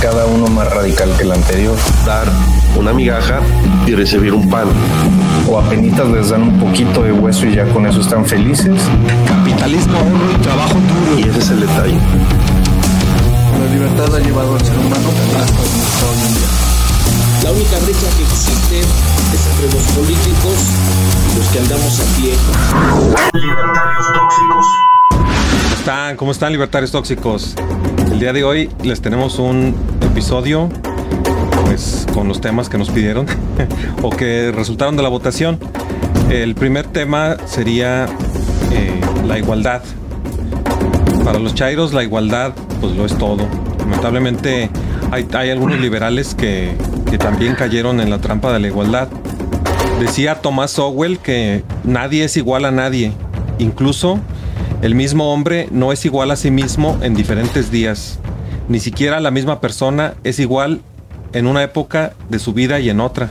Cada 0.00 0.24
uno 0.24 0.46
más 0.46 0.72
radical 0.72 1.14
que 1.18 1.24
el 1.24 1.32
anterior. 1.32 1.76
Dar 2.06 2.26
una 2.74 2.94
migaja 2.94 3.40
y 3.86 3.94
recibir 3.94 4.32
un 4.32 4.48
pan. 4.48 4.66
O 5.46 5.58
apenas 5.58 6.08
les 6.08 6.30
dan 6.30 6.42
un 6.42 6.58
poquito 6.58 7.02
de 7.02 7.12
hueso 7.12 7.44
y 7.44 7.54
ya 7.54 7.68
con 7.74 7.84
eso 7.86 8.00
están 8.00 8.24
felices. 8.24 8.80
Capitalismo, 9.26 9.98
ahorro 9.98 10.32
y 10.32 10.42
trabajo 10.42 10.74
duro. 10.74 11.18
Y 11.18 11.28
ese 11.28 11.38
es 11.38 11.50
el 11.50 11.60
detalle. 11.60 11.98
La 13.60 13.66
libertad 13.70 14.14
ha 14.14 14.20
llevado 14.20 14.54
al 14.54 14.64
ser 14.64 14.78
humano 14.78 15.10
hasta 15.36 15.60
donde 15.60 15.84
está 15.84 16.06
hoy 16.06 16.20
en 16.28 16.34
día. 16.34 16.48
La 17.44 17.50
única 17.52 17.78
brecha 17.84 18.08
que 18.16 18.22
existe 18.22 18.80
es 18.80 19.46
entre 19.52 19.66
los 19.76 19.84
políticos 19.92 20.56
y 21.30 21.36
los 21.36 21.46
que 21.48 21.58
andamos 21.58 22.00
a 22.00 22.04
pie. 22.16 22.32
Libertarios 23.34 24.06
tóxicos. 24.14 24.66
¿Cómo 25.86 25.94
están? 25.94 26.16
¿Cómo 26.16 26.32
están 26.32 26.50
libertarios 26.50 26.90
tóxicos? 26.90 27.54
El 28.10 28.18
día 28.18 28.32
de 28.32 28.42
hoy 28.42 28.68
les 28.82 29.00
tenemos 29.00 29.38
un 29.38 29.72
episodio 30.02 30.68
pues 31.64 32.08
con 32.12 32.26
los 32.26 32.40
temas 32.40 32.68
que 32.68 32.76
nos 32.76 32.90
pidieron 32.90 33.26
o 34.02 34.10
que 34.10 34.50
resultaron 34.50 34.96
de 34.96 35.04
la 35.04 35.08
votación. 35.08 35.60
El 36.28 36.56
primer 36.56 36.88
tema 36.88 37.36
sería 37.44 38.06
eh, 38.72 39.00
la 39.28 39.38
igualdad. 39.38 39.80
Para 41.24 41.38
los 41.38 41.54
chairos 41.54 41.92
la 41.92 42.02
igualdad 42.02 42.52
pues 42.80 42.96
lo 42.96 43.06
es 43.06 43.16
todo. 43.16 43.46
Lamentablemente 43.78 44.68
hay, 45.12 45.50
algunos 45.50 45.78
liberales 45.78 46.34
que, 46.34 46.74
también 47.20 47.54
cayeron 47.54 48.00
en 48.00 48.10
la 48.10 48.18
trampa 48.18 48.52
de 48.52 48.58
la 48.58 48.66
igualdad. 48.66 49.06
Decía 50.00 50.42
Thomas 50.42 50.80
Owell 50.80 51.20
que 51.20 51.62
nadie 51.84 52.24
es 52.24 52.36
igual 52.36 52.64
a 52.64 52.72
nadie, 52.72 53.12
incluso 53.60 54.18
el 54.86 54.94
mismo 54.94 55.32
hombre 55.32 55.66
no 55.72 55.90
es 55.90 56.04
igual 56.04 56.30
a 56.30 56.36
sí 56.36 56.52
mismo 56.52 56.96
en 57.02 57.16
diferentes 57.16 57.72
días. 57.72 58.20
Ni 58.68 58.78
siquiera 58.78 59.18
la 59.18 59.32
misma 59.32 59.60
persona 59.60 60.14
es 60.22 60.38
igual 60.38 60.80
en 61.32 61.48
una 61.48 61.64
época 61.64 62.14
de 62.28 62.38
su 62.38 62.52
vida 62.52 62.78
y 62.78 62.88
en 62.88 63.00
otra. 63.00 63.28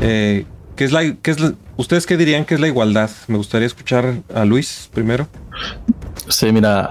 Eh, 0.00 0.46
¿qué 0.74 0.84
es 0.84 0.90
la, 0.90 1.14
qué 1.22 1.30
es 1.30 1.38
¿Ustedes 1.76 2.04
qué 2.04 2.16
dirían 2.16 2.44
que 2.44 2.54
es 2.54 2.60
la 2.60 2.66
igualdad? 2.66 3.10
Me 3.28 3.36
gustaría 3.36 3.68
escuchar 3.68 4.22
a 4.34 4.44
Luis 4.44 4.90
primero. 4.92 5.28
Sí, 6.26 6.50
mira, 6.50 6.90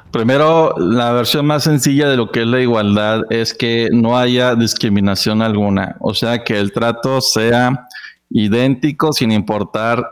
primero 0.10 0.74
la 0.76 1.12
versión 1.12 1.46
más 1.46 1.62
sencilla 1.62 2.08
de 2.08 2.16
lo 2.16 2.32
que 2.32 2.40
es 2.40 2.46
la 2.48 2.60
igualdad 2.60 3.20
es 3.30 3.54
que 3.54 3.88
no 3.92 4.18
haya 4.18 4.56
discriminación 4.56 5.42
alguna, 5.42 5.94
o 6.00 6.12
sea, 6.12 6.42
que 6.42 6.58
el 6.58 6.72
trato 6.72 7.20
sea 7.20 7.86
idéntico 8.30 9.12
sin 9.12 9.30
importar 9.30 10.04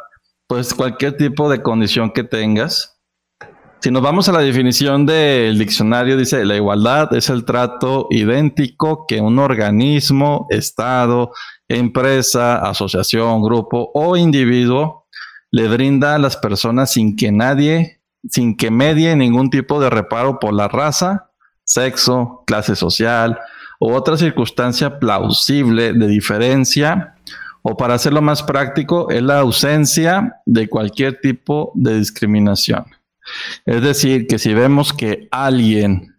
pues 0.49 0.75
cualquier 0.75 1.17
tipo 1.17 1.49
de 1.51 1.63
condición 1.63 2.11
que 2.11 2.25
tengas. 2.25 2.99
Si 3.81 3.93
nos 3.93 4.03
vamos 4.03 4.29
a 4.29 4.33
la 4.33 4.41
definición 4.41 5.07
del 5.07 5.57
diccionario, 5.57 6.17
dice 6.17 6.45
la 6.45 6.57
igualdad 6.57 7.15
es 7.15 7.31
el 7.31 7.45
trato 7.45 8.09
idéntico 8.11 9.05
que 9.07 9.21
un 9.21 9.39
organismo, 9.39 10.49
estado, 10.51 11.33
empresa, 11.69 12.57
asociación, 12.57 13.41
grupo 13.43 13.93
o 13.95 14.17
individuo 14.17 15.07
le 15.53 15.69
brinda 15.69 16.15
a 16.15 16.19
las 16.19 16.37
personas 16.37 16.91
sin 16.91 17.15
que 17.15 17.31
nadie, 17.31 18.01
sin 18.29 18.57
que 18.57 18.71
medie 18.71 19.15
ningún 19.15 19.51
tipo 19.51 19.81
de 19.81 19.91
reparo 19.91 20.41
por 20.41 20.55
la 20.55 20.67
raza, 20.67 21.31
sexo, 21.62 22.43
clase 22.47 22.75
social 22.75 23.39
u 23.79 23.93
otra 23.93 24.17
circunstancia 24.17 24.99
plausible 24.99 25.93
de 25.93 26.09
diferencia, 26.09 27.15
o 27.62 27.77
para 27.77 27.95
hacerlo 27.95 28.23
más 28.23 28.42
práctico, 28.42 29.11
es 29.11 29.23
la 29.23 29.41
ausencia 29.41 30.37
de 30.47 30.69
cualquier 30.69 31.20
tipo 31.20 31.73
de 31.75 31.98
discriminación. 31.98 32.84
Es 33.67 33.83
decir, 33.83 34.27
que 34.27 34.39
si 34.39 34.55
vemos 34.55 34.92
que 34.92 35.28
alguien 35.31 36.15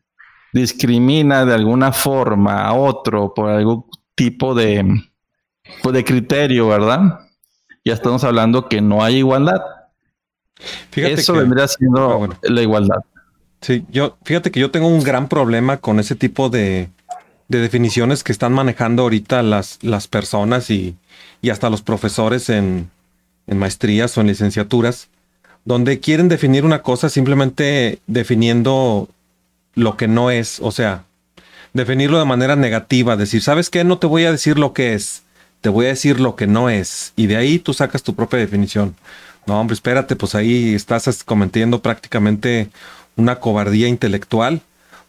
discrimina 0.53 1.45
de 1.45 1.53
alguna 1.55 1.91
forma 1.91 2.63
a 2.65 2.73
otro 2.73 3.33
por 3.33 3.49
algún 3.49 3.85
tipo 4.15 4.53
de, 4.53 4.85
pues, 5.81 5.93
de 5.93 6.03
criterio, 6.03 6.67
¿verdad? 6.67 7.19
Ya 7.85 7.93
estamos 7.93 8.23
hablando 8.23 8.67
que 8.67 8.81
no 8.81 9.03
hay 9.03 9.17
igualdad. 9.17 9.61
Fíjate 10.91 11.13
Eso 11.15 11.33
que- 11.33 11.39
vendría 11.39 11.67
siendo 11.67 12.11
Ah, 12.11 12.15
bueno. 12.15 12.35
la 12.43 12.61
igualdad. 12.61 12.97
Sí, 13.61 13.85
yo, 13.89 14.17
fíjate 14.23 14.51
que 14.51 14.59
yo 14.59 14.71
tengo 14.71 14.87
un 14.87 15.03
gran 15.03 15.27
problema 15.27 15.77
con 15.77 15.99
ese 15.99 16.15
tipo 16.15 16.49
de, 16.49 16.89
de 17.49 17.59
definiciones 17.59 18.23
que 18.23 18.31
están 18.31 18.53
manejando 18.53 19.03
ahorita 19.03 19.43
las, 19.43 19.79
las 19.81 20.07
personas 20.07 20.69
y, 20.69 20.95
y 21.41 21.49
hasta 21.49 21.69
los 21.69 21.81
profesores 21.81 22.49
en, 22.49 22.89
en 23.47 23.57
maestrías 23.57 24.17
o 24.17 24.21
en 24.21 24.27
licenciaturas, 24.27 25.09
donde 25.65 25.99
quieren 25.99 26.29
definir 26.29 26.63
una 26.63 26.81
cosa 26.83 27.09
simplemente 27.09 27.99
definiendo 28.07 29.09
lo 29.75 29.97
que 29.97 30.07
no 30.07 30.31
es, 30.31 30.59
o 30.61 30.71
sea, 30.71 31.05
definirlo 31.73 32.19
de 32.19 32.25
manera 32.25 32.55
negativa, 32.55 33.17
decir, 33.17 33.41
¿sabes 33.41 33.69
qué? 33.69 33.83
No 33.83 33.97
te 33.97 34.07
voy 34.07 34.25
a 34.25 34.31
decir 34.31 34.57
lo 34.59 34.73
que 34.73 34.93
es, 34.93 35.23
te 35.61 35.69
voy 35.69 35.87
a 35.87 35.89
decir 35.89 36.19
lo 36.19 36.35
que 36.35 36.47
no 36.47 36.69
es, 36.69 37.13
y 37.15 37.27
de 37.27 37.37
ahí 37.37 37.59
tú 37.59 37.73
sacas 37.73 38.03
tu 38.03 38.15
propia 38.15 38.39
definición. 38.39 38.95
No, 39.47 39.59
hombre, 39.59 39.73
espérate, 39.73 40.15
pues 40.15 40.35
ahí 40.35 40.75
estás 40.75 41.23
cometiendo 41.23 41.81
prácticamente 41.81 42.69
una 43.15 43.39
cobardía 43.39 43.87
intelectual. 43.87 44.61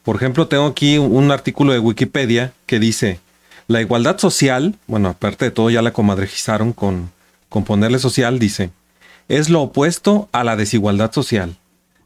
Por 0.03 0.17
ejemplo, 0.17 0.49
tengo 0.49 0.67
aquí 0.67 0.99
un- 0.99 1.31
artículo 1.31 1.73
de 1.73 1.79
Wikipedia 1.79 2.53
que 2.67 2.79
dice, 2.79 3.21
la 3.69 3.81
igualdad 3.81 4.19
social, 4.19 4.75
bueno, 4.87 5.11
aparte 5.11 5.45
de 5.47 5.51
todo 5.51 5.71
ya 5.71 5.83
la 5.83 5.93
comadrejizaron 5.93 6.73
con, 6.73 7.11
con 7.49 7.65
ponerle 7.65 7.99
social, 7.99 8.39
dice, 8.39 8.71
es 9.29 9.49
lo 9.49 9.63
opuesto 9.63 10.29
a 10.33 10.43
la 10.43 10.57
desigualdad 10.57 11.13
social. 11.13 11.57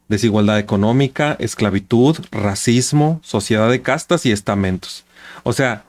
Desigualdad 0.07 0.59
económica, 0.59 1.35
esclavitud, 1.39 2.17
racismo, 2.31 3.19
sociedad 3.23 3.69
de 3.71 3.81
castas 3.81 4.25
y 4.27 4.31
estamentos. 4.31 5.03
O 5.43 5.53
sea, 5.53 5.83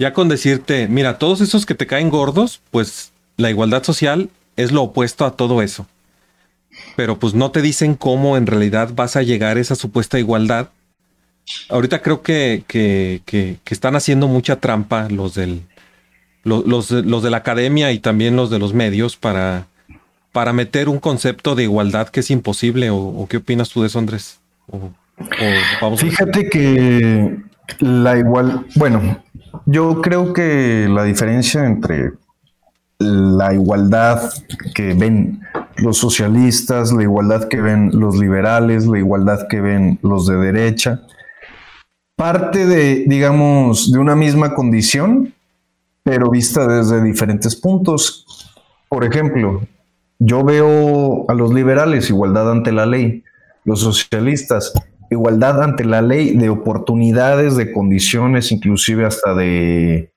ya 0.00 0.12
con 0.12 0.28
decirte, 0.28 0.88
mira, 0.88 1.18
todos 1.18 1.40
esos 1.40 1.64
que 1.64 1.76
te 1.76 1.86
caen 1.86 2.10
gordos, 2.10 2.60
pues 2.72 3.12
la 3.36 3.50
igualdad 3.50 3.84
social 3.84 4.30
es 4.56 4.72
lo 4.72 4.82
opuesto 4.82 5.24
a 5.24 5.36
todo 5.36 5.62
eso. 5.62 5.86
Pero 6.96 7.18
pues 7.20 7.34
no 7.34 7.52
te 7.52 7.62
dicen 7.62 7.94
cómo 7.94 8.36
en 8.36 8.46
realidad 8.46 8.90
vas 8.94 9.14
a 9.14 9.22
llegar 9.22 9.56
a 9.56 9.60
esa 9.60 9.76
supuesta 9.76 10.18
igualdad. 10.18 10.70
Ahorita 11.68 12.00
creo 12.02 12.22
que, 12.22 12.64
que, 12.66 13.20
que- 13.24 13.58
están 13.68 13.96
haciendo 13.96 14.28
mucha 14.28 14.56
trampa 14.56 15.08
los 15.10 15.34
del 15.34 15.62
lo- 16.42 16.62
los, 16.66 16.90
los 16.90 17.22
de 17.22 17.30
la 17.30 17.38
academia 17.38 17.92
y 17.92 17.98
también 17.98 18.36
los 18.36 18.50
de 18.50 18.58
los 18.58 18.74
medios 18.74 19.16
para, 19.16 19.66
para 20.32 20.52
meter 20.52 20.88
un 20.88 20.98
concepto 20.98 21.54
de 21.54 21.62
igualdad 21.64 22.08
que 22.08 22.20
es 22.20 22.30
imposible. 22.30 22.90
¿O, 22.90 23.26
qué 23.28 23.38
opinas 23.38 23.70
tú 23.70 23.80
de 23.82 23.88
eso, 23.88 23.98
Andrés? 23.98 24.38
O- 24.70 24.90
o 25.80 25.96
Fíjate 25.96 26.48
que 26.48 27.36
la 27.78 28.18
igual, 28.18 28.66
bueno, 28.76 29.22
yo 29.66 30.00
creo 30.02 30.32
que 30.32 30.86
la 30.90 31.04
diferencia 31.04 31.64
entre 31.64 32.12
la 32.98 33.52
igualdad 33.54 34.30
que 34.74 34.94
ven 34.94 35.40
los 35.76 35.98
socialistas, 35.98 36.92
la 36.92 37.02
igualdad 37.02 37.48
que 37.48 37.60
ven 37.60 37.90
los 37.92 38.16
liberales, 38.16 38.86
la 38.86 38.98
igualdad 38.98 39.46
que 39.48 39.60
ven 39.60 39.98
los 40.02 40.26
de 40.26 40.36
derecha, 40.36 41.02
parte 42.16 42.66
de, 42.66 43.04
digamos, 43.06 43.92
de 43.92 43.98
una 43.98 44.14
misma 44.14 44.54
condición, 44.54 45.34
pero 46.02 46.30
vista 46.30 46.66
desde 46.66 47.02
diferentes 47.02 47.56
puntos. 47.56 48.54
Por 48.88 49.04
ejemplo, 49.04 49.62
yo 50.18 50.44
veo 50.44 51.28
a 51.28 51.34
los 51.34 51.52
liberales 51.52 52.10
igualdad 52.10 52.50
ante 52.50 52.72
la 52.72 52.86
ley, 52.86 53.24
los 53.64 53.80
socialistas 53.80 54.72
igualdad 55.10 55.62
ante 55.62 55.84
la 55.84 56.02
ley 56.02 56.36
de 56.36 56.50
oportunidades, 56.50 57.56
de 57.56 57.72
condiciones, 57.72 58.52
inclusive 58.52 59.06
hasta 59.06 59.34
de, 59.34 60.12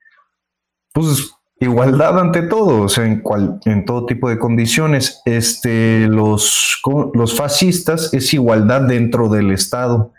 pues, 0.94 1.32
igualdad 1.60 2.20
ante 2.20 2.44
todo, 2.44 2.84
o 2.84 2.90
sea, 2.90 3.06
en, 3.06 3.22
cual, 3.22 3.60
en 3.66 3.86
todo 3.86 4.06
tipo 4.06 4.30
de 4.30 4.38
condiciones. 4.38 5.22
Este, 5.26 6.08
los, 6.08 6.82
los 7.14 7.36
fascistas 7.36 8.14
es 8.14 8.34
igualdad 8.34 8.82
dentro 8.82 9.30
del 9.30 9.52
Estado. 9.52 10.14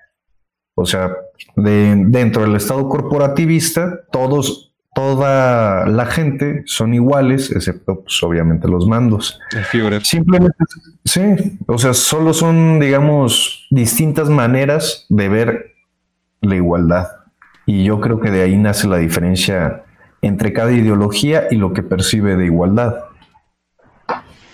O 0.74 0.86
sea, 0.86 1.14
de- 1.56 2.04
dentro 2.06 2.42
del 2.42 2.56
Estado 2.56 2.88
corporativista, 2.88 4.00
todos, 4.10 4.72
toda 4.94 5.86
la 5.86 6.06
gente 6.06 6.62
son 6.66 6.94
iguales, 6.94 7.50
excepto, 7.52 8.00
pues, 8.02 8.22
obviamente, 8.22 8.68
los 8.68 8.86
mandos. 8.86 9.38
Simplemente, 10.04 10.56
sí, 11.04 11.20
o 11.66 11.78
sea, 11.78 11.94
solo 11.94 12.32
son, 12.32 12.80
digamos, 12.80 13.66
distintas 13.70 14.28
maneras 14.28 15.06
de 15.08 15.28
ver 15.28 15.72
la 16.40 16.56
igualdad. 16.56 17.08
Y 17.66 17.84
yo 17.84 18.00
creo 18.00 18.18
que 18.20 18.30
de 18.30 18.42
ahí 18.42 18.56
nace 18.56 18.88
la 18.88 18.96
diferencia 18.98 19.82
entre 20.22 20.52
cada 20.52 20.72
ideología 20.72 21.44
y 21.50 21.56
lo 21.56 21.72
que 21.72 21.82
percibe 21.82 22.34
de 22.36 22.46
igualdad. 22.46 22.96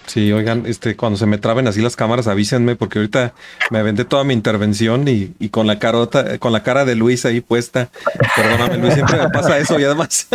Sí, 0.06 0.32
oigan, 0.32 0.64
este, 0.66 0.96
cuando 0.96 1.18
se 1.18 1.26
me 1.26 1.38
traben 1.38 1.66
así 1.66 1.80
las 1.80 1.96
cámaras, 1.96 2.26
avísenme, 2.26 2.76
porque 2.76 2.98
ahorita 2.98 3.32
me 3.70 3.82
vendé 3.82 4.04
toda 4.04 4.22
mi 4.22 4.34
intervención 4.34 5.08
y, 5.08 5.32
y 5.38 5.48
con 5.48 5.66
la 5.66 5.78
carota, 5.78 6.38
con 6.38 6.52
la 6.52 6.62
cara 6.62 6.84
de 6.84 6.94
Luis 6.94 7.24
ahí 7.24 7.40
puesta. 7.40 7.88
Perdóname, 8.36 8.78
Luis, 8.78 8.94
siempre 8.94 9.16
me 9.18 9.30
pasa 9.30 9.58
eso 9.58 9.78
y 9.80 9.84
además, 9.84 10.28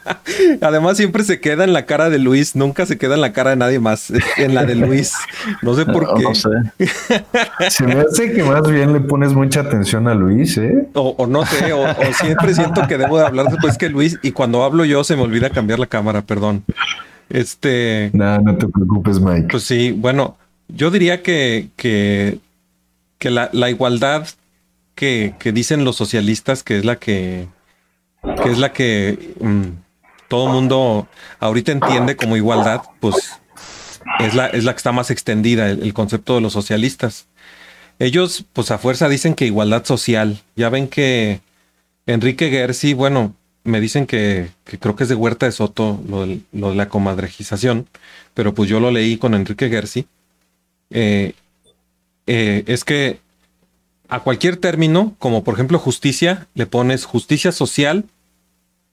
además 0.60 0.96
siempre 0.98 1.24
se 1.24 1.40
queda 1.40 1.64
en 1.64 1.72
la 1.72 1.86
cara 1.86 2.10
de 2.10 2.18
Luis, 2.18 2.56
nunca 2.56 2.84
se 2.84 2.98
queda 2.98 3.14
en 3.14 3.22
la 3.22 3.32
cara 3.32 3.50
de 3.50 3.56
nadie 3.56 3.78
más, 3.78 4.12
en 4.36 4.54
la 4.54 4.64
de 4.64 4.74
Luis. 4.74 5.14
No 5.62 5.74
sé 5.74 5.86
por 5.86 6.14
qué. 6.14 6.22
No 6.22 6.34
sé. 6.34 6.50
Se 7.70 7.86
me 7.86 7.94
hace 8.00 8.32
que 8.32 8.42
más 8.42 8.68
bien 8.70 8.92
le 8.92 9.00
pones 9.00 9.32
mucha 9.32 9.60
atención 9.60 10.08
a 10.08 10.14
Luis, 10.14 10.58
¿eh? 10.58 10.88
O, 10.92 11.14
o 11.16 11.26
no 11.26 11.46
sé, 11.46 11.72
o, 11.72 11.82
o 11.82 12.12
siempre 12.20 12.54
siento 12.54 12.86
que 12.86 12.98
debo 12.98 13.18
de 13.18 13.26
hablar 13.26 13.46
después 13.46 13.78
que 13.78 13.88
Luis 13.88 14.18
y 14.22 14.32
cuando 14.32 14.62
hablo 14.62 14.84
yo 14.84 15.04
se 15.04 15.16
me 15.16 15.22
olvida 15.22 15.50
cambiar 15.50 15.78
la 15.78 15.86
cámara, 15.86 16.22
perdón. 16.22 16.64
Este, 17.28 18.10
Nada, 18.12 18.38
no 18.38 18.56
te 18.56 18.68
preocupes, 18.68 19.20
Mike. 19.20 19.48
pues 19.50 19.64
sí, 19.64 19.92
bueno, 19.92 20.36
yo 20.68 20.90
diría 20.90 21.22
que, 21.22 21.68
que, 21.76 22.38
que 23.18 23.30
la, 23.30 23.50
la 23.52 23.68
igualdad 23.70 24.26
que, 24.94 25.34
que 25.38 25.52
dicen 25.52 25.84
los 25.84 25.96
socialistas, 25.96 26.62
que 26.62 26.78
es 26.78 26.84
la 26.84 26.96
que, 26.96 27.48
que 28.42 28.50
es 28.50 28.58
la 28.58 28.72
que 28.72 29.34
mm, 29.40 29.64
todo 30.28 30.48
mundo 30.48 31.08
ahorita 31.40 31.72
entiende 31.72 32.16
como 32.16 32.36
igualdad, 32.36 32.82
pues 33.00 33.38
es 34.20 34.34
la, 34.34 34.46
es 34.46 34.64
la 34.64 34.72
que 34.72 34.78
está 34.78 34.92
más 34.92 35.10
extendida, 35.10 35.68
el, 35.70 35.82
el 35.82 35.94
concepto 35.94 36.36
de 36.36 36.40
los 36.40 36.52
socialistas. 36.52 37.26
Ellos, 37.98 38.44
pues 38.52 38.70
a 38.70 38.78
fuerza 38.78 39.08
dicen 39.08 39.34
que 39.34 39.46
igualdad 39.46 39.84
social. 39.84 40.38
Ya 40.54 40.68
ven 40.68 40.86
que 40.86 41.40
Enrique 42.06 42.50
Gersi, 42.50 42.94
bueno, 42.94 43.34
me 43.66 43.80
dicen 43.80 44.06
que, 44.06 44.50
creo 44.64 44.96
que 44.96 45.02
es 45.02 45.08
de 45.08 45.14
Huerta 45.14 45.46
de 45.46 45.52
Soto, 45.52 46.00
lo, 46.08 46.26
lo 46.52 46.70
de 46.70 46.76
la 46.76 46.88
comadrejización, 46.88 47.86
pero 48.34 48.54
pues 48.54 48.68
yo 48.68 48.80
lo 48.80 48.90
leí 48.90 49.18
con 49.18 49.34
Enrique 49.34 49.68
Gersi. 49.68 50.06
Eh, 50.90 51.34
eh, 52.26 52.64
es 52.66 52.84
que 52.84 53.20
a 54.08 54.20
cualquier 54.20 54.56
término, 54.56 55.14
como 55.18 55.44
por 55.44 55.54
ejemplo 55.54 55.78
justicia, 55.78 56.46
le 56.54 56.66
pones 56.66 57.04
justicia 57.04 57.52
social 57.52 58.04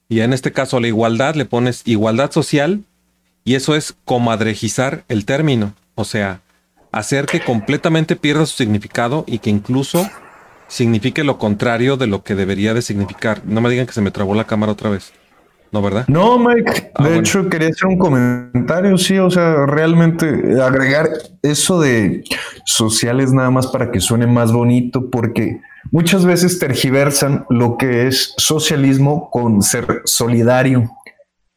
y 0.10 0.22
en 0.22 0.34
este 0.34 0.52
caso 0.52 0.80
la 0.80 0.88
igualdad 0.88 1.36
le 1.36 1.46
pones 1.46 1.84
igualdad 1.86 2.32
social 2.32 2.84
y 3.44 3.56
eso 3.56 3.76
es 3.76 3.96
comadrejizar 4.06 5.04
el 5.08 5.26
término, 5.26 5.74
o 5.96 6.06
sea, 6.06 6.42
hacer 6.92 7.26
que 7.26 7.42
completamente 7.42 8.16
pierda 8.16 8.46
su 8.46 8.56
significado 8.56 9.26
y 9.28 9.40
que 9.40 9.50
incluso 9.50 10.10
signifique 10.68 11.24
lo 11.24 11.38
contrario 11.38 11.98
de 11.98 12.08
lo 12.08 12.24
que 12.24 12.36
debería 12.36 12.74
de 12.74 12.82
significar. 12.82 13.42
No 13.46 13.62
me 13.62 13.70
digan 13.70 13.86
que 13.86 13.94
se 13.94 14.02
me 14.02 14.12
trabó 14.12 14.34
la 14.36 14.46
cámara 14.46 14.72
otra 14.72 14.90
vez. 14.90 15.14
¿No, 15.72 15.82
verdad? 15.82 16.06
No, 16.08 16.38
Mike, 16.38 16.92
Ah, 16.94 17.04
de 17.04 17.10
bueno. 17.10 17.20
hecho 17.22 17.50
quería 17.50 17.70
hacer 17.70 17.88
un 17.88 17.98
comentario, 17.98 18.96
sí, 19.00 19.18
o 19.18 19.32
sea, 19.32 19.66
realmente 19.66 20.62
agregar 20.62 21.10
eso 21.42 21.82
de 21.82 22.24
sociales 22.64 23.34
nada 23.34 23.50
más 23.50 23.66
para 23.66 23.90
que 23.90 24.00
suene 24.00 24.28
más 24.28 24.52
bonito, 24.52 25.10
porque 25.10 25.60
muchas 25.92 26.26
veces 26.26 26.60
tergiversan 26.60 27.46
lo 27.50 27.76
que 27.78 28.06
es 28.08 28.36
socialismo 28.38 29.32
con 29.32 29.64
ser 29.64 30.04
solidario. 30.06 30.92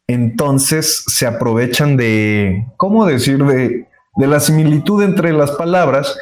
Entonces 0.08 1.04
se 1.08 1.26
aprovechan 1.26 1.98
de, 1.98 2.64
¿cómo 2.78 3.04
decir?, 3.04 3.44
de, 3.44 3.86
de 4.16 4.26
la 4.26 4.40
similitud 4.40 5.02
entre 5.02 5.32
las 5.34 5.50
palabras 5.52 6.16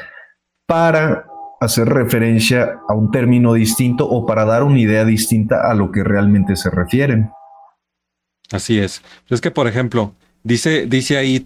para 0.66 1.26
hacer 1.64 1.88
referencia 1.88 2.78
a 2.88 2.94
un 2.94 3.10
término 3.10 3.54
distinto 3.54 4.08
o 4.08 4.26
para 4.26 4.44
dar 4.44 4.62
una 4.62 4.78
idea 4.78 5.04
distinta 5.04 5.70
a 5.70 5.74
lo 5.74 5.90
que 5.90 6.04
realmente 6.04 6.56
se 6.56 6.70
refieren. 6.70 7.30
Así 8.50 8.78
es. 8.78 9.02
Es 9.30 9.40
que, 9.40 9.50
por 9.50 9.66
ejemplo, 9.66 10.12
dice, 10.42 10.86
dice 10.86 11.16
ahí, 11.16 11.44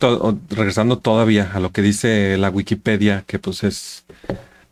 regresando 0.51 0.99
todavía 0.99 1.51
a 1.55 1.61
lo 1.61 1.71
que 1.71 1.83
dice 1.83 2.37
la 2.39 2.51
Wikipedia, 2.51 3.25
que 3.27 3.39
pues 3.39 3.65
es 3.65 4.05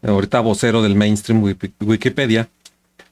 ahorita 0.03 0.41
vocero 0.41 0.83
del 0.83 0.95
mainstream 0.95 1.43
Wiki- 1.43 1.73
Wikipedia, 1.81 2.49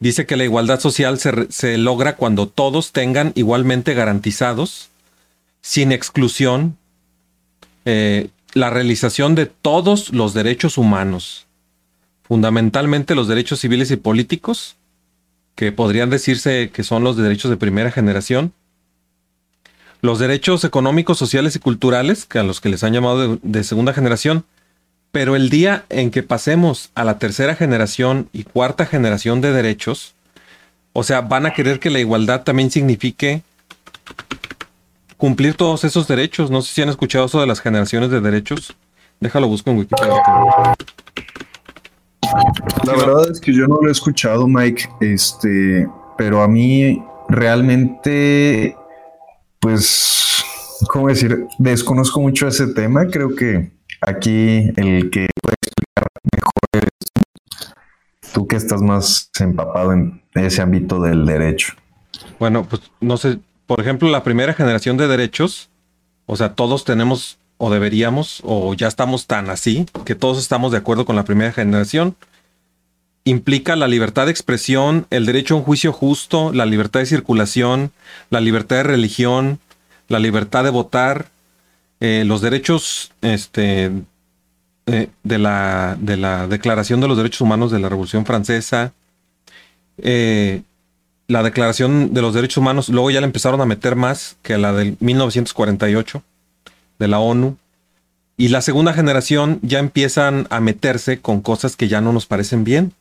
dice 0.00 0.26
que 0.26 0.36
la 0.36 0.44
igualdad 0.44 0.80
social 0.80 1.18
se, 1.18 1.50
se 1.50 1.78
logra 1.78 2.16
cuando 2.16 2.48
todos 2.48 2.92
tengan 2.92 3.32
igualmente 3.34 3.94
garantizados, 3.94 4.90
sin 5.62 5.92
exclusión, 5.92 6.76
eh, 7.86 8.28
la 8.52 8.70
realización 8.70 9.34
de 9.34 9.46
todos 9.46 10.12
los 10.12 10.34
derechos 10.34 10.76
humanos, 10.78 11.43
fundamentalmente 12.24 13.14
los 13.14 13.28
derechos 13.28 13.60
civiles 13.60 13.90
y 13.90 13.96
políticos, 13.96 14.76
que 15.54 15.70
podrían 15.70 16.10
decirse 16.10 16.70
que 16.70 16.82
son 16.82 17.04
los 17.04 17.16
derechos 17.16 17.50
de 17.50 17.56
primera 17.56 17.90
generación, 17.90 18.52
los 20.00 20.18
derechos 20.18 20.64
económicos, 20.64 21.16
sociales 21.16 21.56
y 21.56 21.60
culturales, 21.60 22.26
que 22.26 22.38
a 22.38 22.42
los 22.42 22.60
que 22.60 22.68
les 22.68 22.82
han 22.82 22.92
llamado 22.92 23.36
de, 23.36 23.38
de 23.42 23.64
segunda 23.64 23.92
generación, 23.94 24.44
pero 25.12 25.36
el 25.36 25.48
día 25.48 25.84
en 25.90 26.10
que 26.10 26.22
pasemos 26.22 26.90
a 26.94 27.04
la 27.04 27.18
tercera 27.18 27.54
generación 27.54 28.28
y 28.32 28.42
cuarta 28.42 28.84
generación 28.84 29.40
de 29.40 29.52
derechos, 29.52 30.14
o 30.92 31.04
sea, 31.04 31.20
van 31.20 31.46
a 31.46 31.52
querer 31.52 31.78
que 31.78 31.90
la 31.90 32.00
igualdad 32.00 32.42
también 32.42 32.70
signifique 32.70 33.42
cumplir 35.16 35.54
todos 35.54 35.84
esos 35.84 36.06
derechos. 36.06 36.50
No 36.50 36.62
sé 36.62 36.74
si 36.74 36.82
han 36.82 36.88
escuchado 36.88 37.26
eso 37.26 37.40
de 37.40 37.46
las 37.46 37.60
generaciones 37.60 38.10
de 38.10 38.20
derechos. 38.20 38.74
Déjalo 39.20 39.48
busco 39.48 39.70
en 39.70 39.78
Wikipedia. 39.78 40.22
La 42.84 42.92
verdad 42.96 43.30
es 43.30 43.40
que 43.40 43.52
yo 43.52 43.66
no 43.66 43.78
lo 43.80 43.88
he 43.88 43.92
escuchado, 43.92 44.46
Mike, 44.46 44.88
este, 45.00 45.88
pero 46.16 46.42
a 46.42 46.48
mí 46.48 47.02
realmente, 47.28 48.76
pues, 49.60 50.44
¿cómo 50.88 51.08
decir? 51.08 51.46
Desconozco 51.58 52.20
mucho 52.20 52.46
ese 52.48 52.68
tema. 52.68 53.06
Creo 53.06 53.34
que 53.34 53.72
aquí 54.00 54.70
el 54.76 55.10
que 55.10 55.26
puede 55.42 55.56
explicar 55.62 56.06
mejor 56.32 56.52
es 56.72 58.32
tú 58.32 58.46
que 58.46 58.56
estás 58.56 58.82
más 58.82 59.30
empapado 59.38 59.92
en 59.92 60.22
ese 60.34 60.62
ámbito 60.62 61.00
del 61.00 61.26
derecho. 61.26 61.74
Bueno, 62.38 62.64
pues 62.64 62.82
no 63.00 63.16
sé, 63.16 63.38
por 63.66 63.80
ejemplo, 63.80 64.08
la 64.08 64.24
primera 64.24 64.54
generación 64.54 64.96
de 64.96 65.08
derechos, 65.08 65.70
o 66.26 66.36
sea, 66.36 66.54
todos 66.54 66.84
tenemos 66.84 67.38
o 67.58 67.70
deberíamos 67.70 68.40
o 68.44 68.74
ya 68.74 68.88
estamos 68.88 69.26
tan 69.26 69.50
así 69.50 69.86
que 70.04 70.14
todos 70.14 70.38
estamos 70.38 70.72
de 70.72 70.78
acuerdo 70.78 71.04
con 71.04 71.16
la 71.16 71.24
primera 71.24 71.52
generación. 71.52 72.16
Implica 73.24 73.74
la 73.74 73.88
libertad 73.88 74.26
de 74.26 74.32
expresión, 74.32 75.06
el 75.10 75.24
derecho 75.24 75.54
a 75.54 75.58
un 75.58 75.64
juicio 75.64 75.92
justo, 75.92 76.52
la 76.52 76.66
libertad 76.66 77.00
de 77.00 77.06
circulación, 77.06 77.90
la 78.28 78.40
libertad 78.40 78.76
de 78.76 78.82
religión, 78.82 79.60
la 80.08 80.18
libertad 80.18 80.64
de 80.64 80.70
votar, 80.70 81.28
eh, 82.00 82.24
los 82.26 82.42
derechos 82.42 83.12
este, 83.22 83.90
eh, 84.86 85.08
de, 85.22 85.38
la, 85.38 85.96
de 85.98 86.18
la 86.18 86.46
Declaración 86.46 87.00
de 87.00 87.08
los 87.08 87.16
Derechos 87.16 87.40
Humanos 87.40 87.70
de 87.70 87.78
la 87.78 87.88
Revolución 87.88 88.26
Francesa, 88.26 88.92
eh, 89.96 90.60
la 91.26 91.42
Declaración 91.42 92.12
de 92.12 92.20
los 92.20 92.34
Derechos 92.34 92.58
Humanos, 92.58 92.90
luego 92.90 93.10
ya 93.10 93.20
le 93.20 93.26
empezaron 93.26 93.62
a 93.62 93.64
meter 93.64 93.96
más 93.96 94.36
que 94.42 94.58
la 94.58 94.74
del 94.74 94.98
1948 95.00 96.22
de 96.98 97.08
la 97.08 97.18
ONU. 97.18 97.56
Y 98.36 98.48
la 98.48 98.62
segunda 98.62 98.92
generación 98.92 99.60
ya 99.62 99.78
empiezan 99.78 100.46
a 100.50 100.60
meterse 100.60 101.20
con 101.20 101.40
cosas 101.40 101.76
que 101.76 101.88
ya 101.88 102.00
no 102.00 102.12
nos 102.12 102.26
parecen 102.26 102.64
bien. 102.64 102.92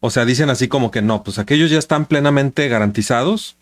O 0.00 0.10
sea, 0.10 0.24
dicen 0.24 0.50
así 0.50 0.68
como 0.68 0.90
que 0.90 1.02
no, 1.02 1.22
pues 1.22 1.38
aquellos 1.38 1.70
ya 1.70 1.78
están 1.78 2.06
plenamente 2.06 2.66
garantizados. 2.68 3.56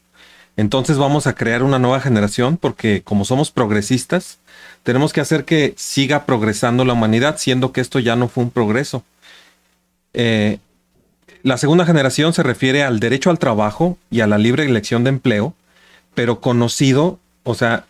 Entonces 0.57 0.99
vamos 0.99 1.27
a 1.27 1.35
crear 1.35 1.63
una 1.63 1.79
nueva 1.79 2.01
generación 2.01 2.57
porque 2.57 3.03
como 3.03 3.25
somos 3.25 3.51
progresistas, 3.51 4.39
tenemos 4.83 5.13
que 5.13 5.21
hacer 5.21 5.45
que 5.45 5.75
siga 5.77 6.27
progresando 6.27 6.85
la 6.85 6.93
humanidad, 6.93 7.37
siendo 7.39 7.73
que 7.73 7.81
esto 7.81 7.99
ya 7.99 8.17
no 8.17 8.29
fue 8.29 8.45
un 8.45 8.51
progreso. 8.51 9.05
Eh, 10.13 10.59
la 11.43 11.57
segunda 11.57 11.87
generación 11.87 12.33
se 12.33 12.43
refiere 12.43 12.83
al 12.83 13.01
derecho 13.01 13.31
al 13.31 13.39
trabajo 13.39 13.97
y 14.11 14.21
a 14.21 14.27
la 14.27 14.39
libre 14.39 14.65
elección 14.65 15.05
de 15.05 15.11
empleo, 15.11 15.55
pero 16.15 16.41
conocido, 16.41 17.19
o 17.45 17.55
sea, 17.55 17.85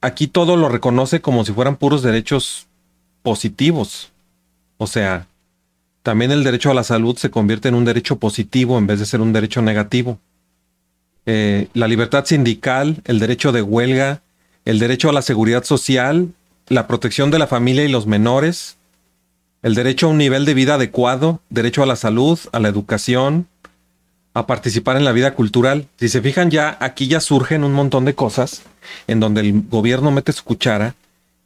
aquí 0.00 0.26
todo 0.26 0.56
lo 0.56 0.68
reconoce 0.68 1.20
como 1.20 1.44
si 1.44 1.52
fueran 1.52 1.76
puros 1.76 2.02
derechos 2.02 2.66
positivos. 3.22 4.10
O 4.76 4.86
sea, 4.86 5.26
también 6.02 6.30
el 6.30 6.44
derecho 6.44 6.70
a 6.70 6.74
la 6.74 6.84
salud 6.84 7.16
se 7.16 7.30
convierte 7.30 7.68
en 7.68 7.74
un 7.74 7.84
derecho 7.84 8.16
positivo 8.16 8.78
en 8.78 8.86
vez 8.86 8.98
de 9.00 9.06
ser 9.06 9.20
un 9.20 9.32
derecho 9.32 9.62
negativo. 9.62 10.18
Eh, 11.26 11.68
la 11.74 11.88
libertad 11.88 12.24
sindical, 12.24 13.02
el 13.04 13.18
derecho 13.18 13.52
de 13.52 13.62
huelga, 13.62 14.22
el 14.64 14.78
derecho 14.78 15.10
a 15.10 15.12
la 15.12 15.22
seguridad 15.22 15.64
social, 15.64 16.28
la 16.68 16.86
protección 16.86 17.30
de 17.30 17.38
la 17.38 17.46
familia 17.46 17.84
y 17.84 17.88
los 17.88 18.06
menores, 18.06 18.76
el 19.62 19.74
derecho 19.74 20.06
a 20.06 20.10
un 20.10 20.18
nivel 20.18 20.44
de 20.44 20.54
vida 20.54 20.74
adecuado, 20.74 21.40
derecho 21.50 21.82
a 21.82 21.86
la 21.86 21.96
salud, 21.96 22.38
a 22.52 22.60
la 22.60 22.68
educación, 22.68 23.46
a 24.38 24.46
participar 24.46 24.96
en 24.96 25.04
la 25.04 25.12
vida 25.12 25.34
cultural. 25.34 25.86
Si 25.98 26.08
se 26.08 26.22
fijan 26.22 26.50
ya, 26.50 26.76
aquí 26.80 27.08
ya 27.08 27.20
surgen 27.20 27.64
un 27.64 27.72
montón 27.72 28.04
de 28.04 28.14
cosas 28.14 28.62
en 29.06 29.20
donde 29.20 29.42
el 29.42 29.62
gobierno 29.68 30.10
mete 30.10 30.32
su 30.32 30.44
cuchara 30.44 30.94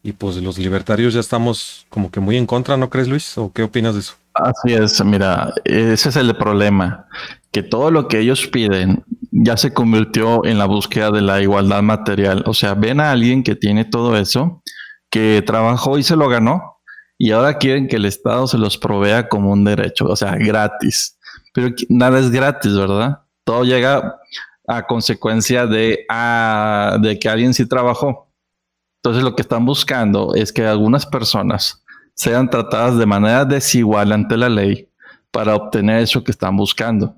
y 0.02 0.12
pues 0.12 0.36
los 0.36 0.58
libertarios 0.58 1.14
ya 1.14 1.20
estamos 1.20 1.86
como 1.88 2.10
que 2.10 2.20
muy 2.20 2.36
en 2.36 2.46
contra, 2.46 2.76
¿no 2.76 2.90
crees 2.90 3.08
Luis? 3.08 3.38
¿O 3.38 3.52
qué 3.52 3.62
opinas 3.62 3.94
de 3.94 4.00
eso? 4.00 4.14
Así 4.34 4.74
es, 4.74 5.04
mira, 5.04 5.52
ese 5.64 6.08
es 6.08 6.16
el 6.16 6.34
problema, 6.36 7.06
que 7.50 7.62
todo 7.62 7.90
lo 7.90 8.08
que 8.08 8.18
ellos 8.18 8.46
piden 8.46 9.04
ya 9.30 9.56
se 9.56 9.72
convirtió 9.72 10.44
en 10.44 10.58
la 10.58 10.64
búsqueda 10.64 11.10
de 11.10 11.20
la 11.20 11.40
igualdad 11.42 11.82
material. 11.82 12.42
O 12.46 12.54
sea, 12.54 12.74
ven 12.74 13.00
a 13.00 13.12
alguien 13.12 13.42
que 13.42 13.54
tiene 13.54 13.84
todo 13.84 14.16
eso, 14.16 14.62
que 15.10 15.42
trabajó 15.46 15.98
y 15.98 16.02
se 16.02 16.16
lo 16.16 16.28
ganó 16.28 16.72
y 17.22 17.30
ahora 17.30 17.58
quieren 17.58 17.86
que 17.86 17.96
el 17.96 18.04
Estado 18.04 18.48
se 18.48 18.58
los 18.58 18.78
provea 18.78 19.28
como 19.28 19.52
un 19.52 19.62
derecho, 19.62 20.06
o 20.06 20.16
sea, 20.16 20.34
gratis. 20.34 21.16
Pero 21.52 21.74
nada 21.88 22.18
es 22.18 22.30
gratis, 22.30 22.74
¿verdad? 22.76 23.20
Todo 23.44 23.64
llega 23.64 24.16
a 24.66 24.86
consecuencia 24.86 25.66
de, 25.66 26.06
que 27.20 27.28
alguien 27.28 27.54
sí 27.54 27.66
trabajó. 27.66 28.28
Entonces 29.02 29.22
lo 29.22 29.34
que 29.34 29.42
están 29.42 29.64
buscando 29.66 30.34
es 30.34 30.52
que 30.52 30.64
algunas 30.64 31.06
personas 31.06 31.82
sean 32.14 32.48
tratadas 32.48 32.98
de 32.98 33.06
manera 33.06 33.44
desigual 33.44 34.12
ante 34.12 34.36
la 34.36 34.48
ley 34.48 34.88
para 35.30 35.56
obtener 35.56 36.02
eso 36.02 36.22
que 36.22 36.30
están 36.30 36.56
buscando. 36.56 37.16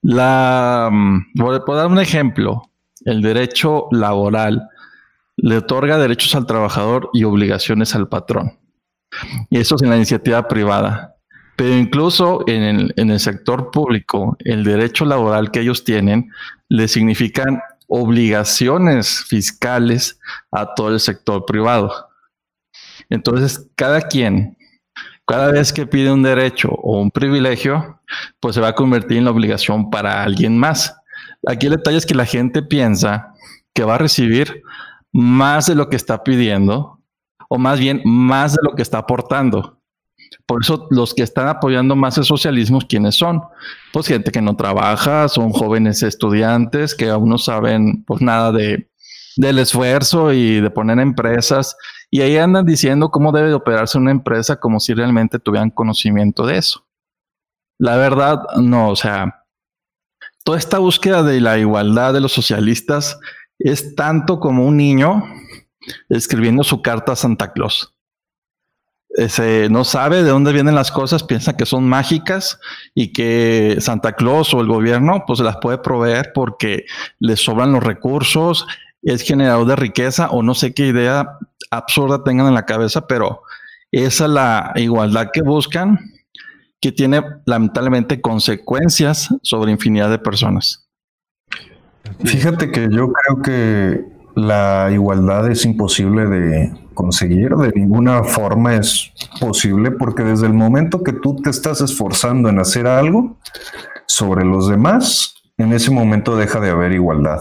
La, 0.00 0.88
por, 1.36 1.60
mm, 1.60 1.76
dar 1.76 1.86
un 1.88 1.98
ejemplo, 1.98 2.70
el 3.04 3.20
derecho 3.20 3.88
laboral 3.90 4.68
le 5.36 5.58
otorga 5.58 5.98
derechos 5.98 6.34
al 6.34 6.46
trabajador 6.46 7.10
y 7.12 7.24
obligaciones 7.24 7.94
al 7.94 8.08
patrón. 8.08 8.58
Y 9.50 9.58
eso 9.58 9.76
es 9.76 9.82
en 9.82 9.90
la 9.90 9.96
iniciativa 9.96 10.46
privada. 10.48 11.16
Pero 11.58 11.74
incluso 11.74 12.44
en 12.46 12.62
el, 12.62 12.94
en 12.96 13.10
el 13.10 13.18
sector 13.18 13.72
público, 13.72 14.36
el 14.44 14.62
derecho 14.62 15.04
laboral 15.04 15.50
que 15.50 15.58
ellos 15.58 15.82
tienen 15.82 16.30
le 16.68 16.86
significan 16.86 17.60
obligaciones 17.88 19.24
fiscales 19.24 20.20
a 20.52 20.72
todo 20.76 20.90
el 20.90 21.00
sector 21.00 21.44
privado. 21.46 22.10
Entonces, 23.10 23.68
cada 23.74 24.02
quien, 24.02 24.56
cada 25.26 25.50
vez 25.50 25.72
que 25.72 25.84
pide 25.84 26.12
un 26.12 26.22
derecho 26.22 26.68
o 26.68 27.00
un 27.00 27.10
privilegio, 27.10 28.00
pues 28.38 28.54
se 28.54 28.60
va 28.60 28.68
a 28.68 28.74
convertir 28.76 29.18
en 29.18 29.24
la 29.24 29.32
obligación 29.32 29.90
para 29.90 30.22
alguien 30.22 30.56
más. 30.56 30.94
Aquí 31.44 31.66
el 31.66 31.72
detalle 31.72 31.96
es 31.96 32.06
que 32.06 32.14
la 32.14 32.24
gente 32.24 32.62
piensa 32.62 33.34
que 33.74 33.82
va 33.82 33.96
a 33.96 33.98
recibir 33.98 34.62
más 35.10 35.66
de 35.66 35.74
lo 35.74 35.88
que 35.88 35.96
está 35.96 36.22
pidiendo, 36.22 37.00
o 37.48 37.58
más 37.58 37.80
bien 37.80 38.00
más 38.04 38.52
de 38.52 38.60
lo 38.62 38.76
que 38.76 38.82
está 38.82 38.98
aportando. 38.98 39.77
Por 40.46 40.62
eso 40.62 40.86
los 40.90 41.14
que 41.14 41.22
están 41.22 41.48
apoyando 41.48 41.94
más 41.94 42.16
el 42.18 42.24
socialismo, 42.24 42.80
¿quiénes 42.80 43.16
son? 43.16 43.42
Pues 43.92 44.06
gente 44.06 44.30
que 44.30 44.40
no 44.40 44.56
trabaja, 44.56 45.28
son 45.28 45.50
jóvenes 45.50 46.02
estudiantes 46.02 46.94
que 46.94 47.10
aún 47.10 47.28
no 47.28 47.38
saben 47.38 48.02
pues 48.04 48.22
nada 48.22 48.52
de, 48.52 48.90
del 49.36 49.58
esfuerzo 49.58 50.32
y 50.32 50.60
de 50.60 50.70
poner 50.70 50.98
empresas. 51.00 51.76
Y 52.10 52.22
ahí 52.22 52.38
andan 52.38 52.64
diciendo 52.64 53.10
cómo 53.10 53.32
debe 53.32 53.48
de 53.48 53.54
operarse 53.54 53.98
una 53.98 54.10
empresa 54.10 54.58
como 54.58 54.80
si 54.80 54.94
realmente 54.94 55.38
tuvieran 55.38 55.70
conocimiento 55.70 56.46
de 56.46 56.58
eso. 56.58 56.86
La 57.78 57.96
verdad, 57.96 58.40
no, 58.56 58.88
o 58.88 58.96
sea, 58.96 59.44
toda 60.44 60.58
esta 60.58 60.78
búsqueda 60.78 61.22
de 61.22 61.40
la 61.40 61.58
igualdad 61.58 62.14
de 62.14 62.20
los 62.20 62.32
socialistas 62.32 63.20
es 63.58 63.94
tanto 63.94 64.40
como 64.40 64.66
un 64.66 64.78
niño 64.78 65.24
escribiendo 66.08 66.64
su 66.64 66.80
carta 66.80 67.12
a 67.12 67.16
Santa 67.16 67.52
Claus 67.52 67.97
no 69.70 69.84
sabe 69.84 70.22
de 70.22 70.30
dónde 70.30 70.52
vienen 70.52 70.74
las 70.74 70.92
cosas, 70.92 71.24
piensa 71.24 71.56
que 71.56 71.66
son 71.66 71.88
mágicas 71.88 72.60
y 72.94 73.12
que 73.12 73.76
Santa 73.80 74.12
Claus 74.12 74.54
o 74.54 74.60
el 74.60 74.68
gobierno 74.68 75.24
pues 75.26 75.40
las 75.40 75.56
puede 75.56 75.78
proveer 75.78 76.32
porque 76.34 76.84
les 77.18 77.40
sobran 77.40 77.72
los 77.72 77.82
recursos, 77.82 78.66
es 79.02 79.22
generador 79.22 79.66
de 79.66 79.76
riqueza 79.76 80.30
o 80.30 80.42
no 80.42 80.54
sé 80.54 80.72
qué 80.72 80.86
idea 80.86 81.38
absurda 81.70 82.22
tengan 82.22 82.46
en 82.46 82.54
la 82.54 82.66
cabeza, 82.66 83.06
pero 83.06 83.42
esa 83.90 84.24
es 84.26 84.30
la 84.30 84.72
igualdad 84.76 85.30
que 85.32 85.42
buscan 85.42 85.98
que 86.80 86.92
tiene 86.92 87.22
lamentablemente 87.44 88.20
consecuencias 88.20 89.34
sobre 89.42 89.72
infinidad 89.72 90.10
de 90.10 90.18
personas. 90.18 90.88
Fíjate 92.24 92.70
que 92.70 92.88
yo 92.90 93.12
creo 93.12 93.42
que 93.42 94.17
la 94.38 94.88
igualdad 94.92 95.50
es 95.50 95.64
imposible 95.64 96.26
de 96.26 96.72
conseguir, 96.94 97.56
de 97.56 97.72
ninguna 97.74 98.22
forma 98.24 98.76
es 98.76 99.12
posible, 99.40 99.90
porque 99.90 100.22
desde 100.22 100.46
el 100.46 100.54
momento 100.54 101.02
que 101.02 101.12
tú 101.12 101.36
te 101.42 101.50
estás 101.50 101.80
esforzando 101.80 102.48
en 102.48 102.58
hacer 102.58 102.86
algo 102.86 103.36
sobre 104.06 104.44
los 104.44 104.68
demás, 104.68 105.34
en 105.56 105.72
ese 105.72 105.90
momento 105.90 106.36
deja 106.36 106.60
de 106.60 106.70
haber 106.70 106.92
igualdad. 106.92 107.40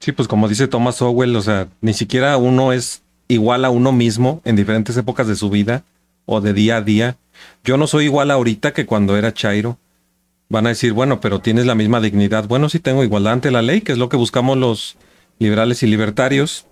Sí, 0.00 0.12
pues 0.12 0.28
como 0.28 0.48
dice 0.48 0.68
Thomas 0.68 1.02
Owell, 1.02 1.36
o 1.36 1.42
sea, 1.42 1.68
ni 1.80 1.92
siquiera 1.92 2.36
uno 2.36 2.72
es 2.72 3.02
igual 3.28 3.64
a 3.64 3.70
uno 3.70 3.92
mismo 3.92 4.40
en 4.44 4.56
diferentes 4.56 4.96
épocas 4.96 5.26
de 5.26 5.36
su 5.36 5.50
vida 5.50 5.82
o 6.24 6.40
de 6.40 6.54
día 6.54 6.76
a 6.76 6.82
día. 6.82 7.16
Yo 7.62 7.76
no 7.76 7.86
soy 7.86 8.04
igual 8.04 8.30
ahorita 8.30 8.72
que 8.72 8.86
cuando 8.86 9.16
era 9.16 9.34
Chairo. 9.34 9.76
Van 10.48 10.66
a 10.66 10.70
decir, 10.70 10.92
bueno, 10.92 11.20
pero 11.20 11.40
tienes 11.40 11.66
la 11.66 11.74
misma 11.74 12.00
dignidad. 12.00 12.48
Bueno, 12.48 12.68
sí 12.68 12.78
tengo 12.78 13.04
igualdad 13.04 13.34
ante 13.34 13.50
la 13.50 13.62
ley, 13.62 13.82
que 13.82 13.92
es 13.92 13.98
lo 13.98 14.08
que 14.08 14.16
buscamos 14.16 14.56
los 14.56 14.96
liberales 15.38 15.82
y 15.82 15.86
libertarios, 15.86 16.66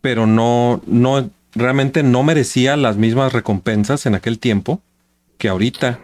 pero 0.00 0.26
no, 0.26 0.82
no, 0.86 1.30
realmente 1.54 2.02
no 2.02 2.22
merecía 2.22 2.76
las 2.76 2.96
mismas 2.96 3.32
recompensas 3.32 4.06
en 4.06 4.14
aquel 4.14 4.38
tiempo 4.38 4.80
que 5.38 5.48
ahorita. 5.48 6.00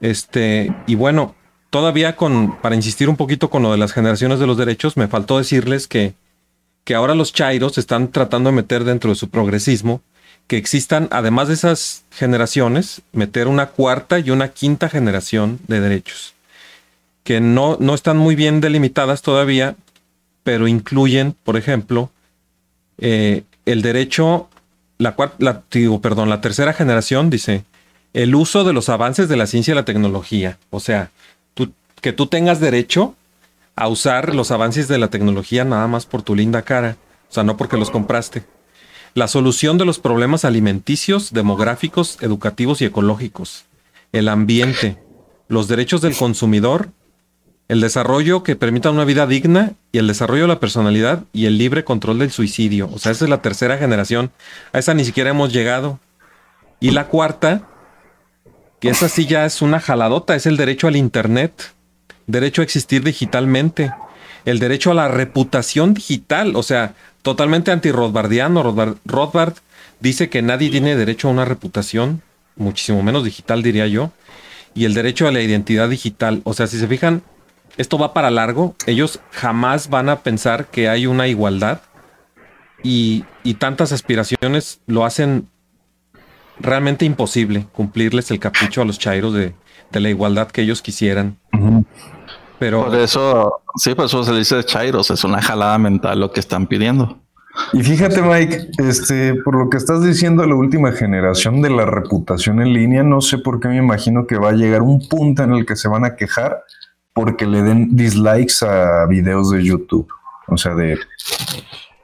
Este, 0.00 0.72
y 0.86 0.94
bueno, 0.94 1.34
todavía 1.70 2.16
con, 2.16 2.56
para 2.60 2.76
insistir 2.76 3.08
un 3.08 3.16
poquito 3.16 3.50
con 3.50 3.62
lo 3.62 3.72
de 3.72 3.78
las 3.78 3.92
generaciones 3.92 4.38
de 4.38 4.46
los 4.46 4.56
derechos, 4.56 4.96
me 4.96 5.08
faltó 5.08 5.38
decirles 5.38 5.88
que, 5.88 6.14
que 6.84 6.94
ahora 6.94 7.14
los 7.14 7.32
chairos 7.32 7.76
están 7.76 8.08
tratando 8.12 8.50
de 8.50 8.56
meter 8.56 8.84
dentro 8.84 9.10
de 9.10 9.16
su 9.16 9.28
progresismo 9.30 10.00
que 10.48 10.56
existan, 10.56 11.08
además 11.12 11.48
de 11.48 11.54
esas 11.54 12.04
generaciones, 12.10 13.02
meter 13.12 13.48
una 13.48 13.66
cuarta 13.66 14.18
y 14.18 14.30
una 14.30 14.48
quinta 14.48 14.88
generación 14.88 15.60
de 15.68 15.80
derechos, 15.80 16.34
que 17.22 17.40
no, 17.40 17.76
no 17.78 17.94
están 17.94 18.16
muy 18.16 18.34
bien 18.34 18.62
delimitadas 18.62 19.20
todavía, 19.20 19.76
pero 20.44 20.66
incluyen, 20.66 21.36
por 21.44 21.58
ejemplo, 21.58 22.10
eh, 22.96 23.44
el 23.66 23.82
derecho, 23.82 24.48
la, 24.96 25.14
la, 25.38 25.62
digo, 25.70 26.00
perdón, 26.00 26.30
la 26.30 26.40
tercera 26.40 26.72
generación 26.72 27.28
dice, 27.28 27.64
el 28.14 28.34
uso 28.34 28.64
de 28.64 28.72
los 28.72 28.88
avances 28.88 29.28
de 29.28 29.36
la 29.36 29.46
ciencia 29.46 29.72
y 29.72 29.74
la 29.74 29.84
tecnología, 29.84 30.58
o 30.70 30.80
sea, 30.80 31.10
que 32.00 32.12
tú 32.12 32.28
tengas 32.28 32.60
derecho 32.60 33.16
a 33.76 33.88
usar 33.88 34.34
los 34.34 34.50
avances 34.52 34.86
de 34.86 34.98
la 34.98 35.08
tecnología 35.08 35.64
nada 35.64 35.88
más 35.88 36.06
por 36.06 36.22
tu 36.22 36.34
linda 36.34 36.62
cara, 36.62 36.96
o 37.28 37.34
sea, 37.34 37.42
no 37.42 37.56
porque 37.56 37.76
los 37.76 37.90
compraste 37.90 38.44
la 39.18 39.28
solución 39.28 39.78
de 39.78 39.84
los 39.84 39.98
problemas 39.98 40.44
alimenticios, 40.44 41.32
demográficos, 41.32 42.18
educativos 42.22 42.80
y 42.80 42.86
ecológicos, 42.86 43.64
el 44.12 44.28
ambiente, 44.28 44.98
los 45.48 45.68
derechos 45.68 46.00
del 46.00 46.16
consumidor, 46.16 46.90
el 47.68 47.80
desarrollo 47.80 48.42
que 48.42 48.56
permita 48.56 48.90
una 48.90 49.04
vida 49.04 49.26
digna 49.26 49.72
y 49.92 49.98
el 49.98 50.06
desarrollo 50.06 50.42
de 50.42 50.48
la 50.48 50.60
personalidad 50.60 51.24
y 51.32 51.46
el 51.46 51.58
libre 51.58 51.84
control 51.84 52.18
del 52.20 52.30
suicidio. 52.30 52.88
O 52.94 52.98
sea, 52.98 53.12
esa 53.12 53.24
es 53.24 53.30
la 53.30 53.42
tercera 53.42 53.76
generación. 53.76 54.30
A 54.72 54.78
esa 54.78 54.94
ni 54.94 55.04
siquiera 55.04 55.30
hemos 55.30 55.52
llegado. 55.52 56.00
Y 56.80 56.92
la 56.92 57.08
cuarta, 57.08 57.68
que 58.80 58.88
esa 58.88 59.08
sí 59.08 59.26
ya 59.26 59.44
es 59.44 59.60
una 59.60 59.80
jaladota, 59.80 60.34
es 60.34 60.46
el 60.46 60.56
derecho 60.56 60.86
al 60.86 60.96
Internet, 60.96 61.74
derecho 62.26 62.62
a 62.62 62.64
existir 62.64 63.02
digitalmente, 63.04 63.92
el 64.44 64.60
derecho 64.60 64.92
a 64.92 64.94
la 64.94 65.08
reputación 65.08 65.92
digital, 65.92 66.56
o 66.56 66.62
sea, 66.62 66.94
totalmente 67.22 67.70
anti-Rothbardiano. 67.70 68.62
Rothbard, 69.04 69.54
dice 70.00 70.28
que 70.28 70.42
nadie 70.42 70.70
tiene 70.70 70.96
derecho 70.96 71.28
a 71.28 71.32
una 71.32 71.44
reputación, 71.44 72.22
muchísimo 72.56 73.02
menos 73.02 73.24
digital, 73.24 73.62
diría 73.62 73.86
yo, 73.86 74.12
y 74.74 74.84
el 74.84 74.94
derecho 74.94 75.26
a 75.26 75.32
la 75.32 75.40
identidad 75.40 75.88
digital. 75.88 76.40
O 76.44 76.54
sea, 76.54 76.66
si 76.66 76.78
se 76.78 76.86
fijan, 76.86 77.22
esto 77.76 77.98
va 77.98 78.12
para 78.12 78.30
largo. 78.30 78.74
Ellos 78.86 79.20
jamás 79.30 79.88
van 79.88 80.08
a 80.08 80.20
pensar 80.20 80.66
que 80.66 80.88
hay 80.88 81.06
una 81.06 81.28
igualdad 81.28 81.80
y, 82.82 83.24
tantas 83.58 83.92
aspiraciones 83.92 84.80
lo 84.86 85.04
hacen 85.04 85.48
realmente 86.60 87.04
imposible 87.04 87.66
cumplirles 87.72 88.30
el 88.30 88.40
capricho 88.40 88.82
a 88.82 88.84
los 88.84 88.98
chairos 88.98 89.32
de, 89.32 89.54
la 89.90 90.10
igualdad 90.10 90.48
que 90.48 90.62
ellos 90.62 90.82
quisieran. 90.82 91.38
Pero 92.58 92.84
por 92.84 92.94
eso, 92.96 93.60
sí, 93.76 93.94
por 93.94 94.06
eso 94.06 94.24
se 94.24 94.32
dice 94.32 94.64
Chairos, 94.64 95.10
es 95.10 95.22
una 95.24 95.40
jalada 95.40 95.78
mental 95.78 96.20
lo 96.20 96.32
que 96.32 96.40
están 96.40 96.66
pidiendo. 96.66 97.18
Y 97.72 97.82
fíjate, 97.82 98.22
Mike, 98.22 98.70
este, 98.78 99.34
por 99.34 99.56
lo 99.56 99.68
que 99.68 99.76
estás 99.76 100.02
diciendo, 100.02 100.46
la 100.46 100.54
última 100.54 100.92
generación 100.92 101.60
de 101.60 101.70
la 101.70 101.86
reputación 101.86 102.60
en 102.60 102.72
línea, 102.72 103.02
no 103.02 103.20
sé 103.20 103.38
por 103.38 103.60
qué 103.60 103.68
me 103.68 103.76
imagino 103.76 104.26
que 104.26 104.36
va 104.38 104.50
a 104.50 104.52
llegar 104.52 104.82
un 104.82 105.06
punto 105.08 105.42
en 105.42 105.52
el 105.52 105.66
que 105.66 105.76
se 105.76 105.88
van 105.88 106.04
a 106.04 106.16
quejar 106.16 106.62
porque 107.12 107.46
le 107.46 107.62
den 107.62 107.96
dislikes 107.96 108.64
a 108.64 109.06
videos 109.06 109.50
de 109.50 109.64
YouTube. 109.64 110.08
O 110.46 110.56
sea, 110.56 110.74
de 110.74 110.98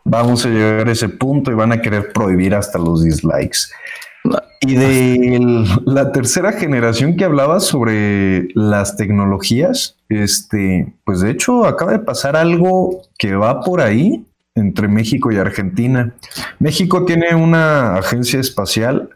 vamos 0.05 0.45
a 0.45 0.49
llegar 0.49 0.89
a 0.89 0.93
ese 0.93 1.09
punto 1.09 1.51
y 1.51 1.55
van 1.55 1.73
a 1.73 1.81
querer 1.81 2.13
prohibir 2.13 2.55
hasta 2.55 2.79
los 2.79 3.03
dislikes. 3.03 3.71
Y 4.61 4.75
de 4.77 5.65
la 5.85 6.13
tercera 6.13 6.53
generación 6.53 7.17
que 7.17 7.25
hablaba 7.25 7.61
sobre 7.61 8.49
las 8.55 8.97
tecnologías, 8.97 9.97
este, 10.09 10.95
pues 11.05 11.21
de 11.21 11.31
hecho 11.31 11.67
acaba 11.67 11.93
de 11.93 11.99
pasar 11.99 12.35
algo 12.35 13.03
que 13.19 13.35
va 13.37 13.61
por 13.61 13.83
ahí 13.83 14.25
entre 14.55 14.89
México 14.89 15.31
y 15.31 15.37
Argentina. 15.37 16.15
México 16.59 17.05
tiene 17.05 17.35
una 17.35 17.97
agencia 17.97 18.41
espacial 18.41 19.11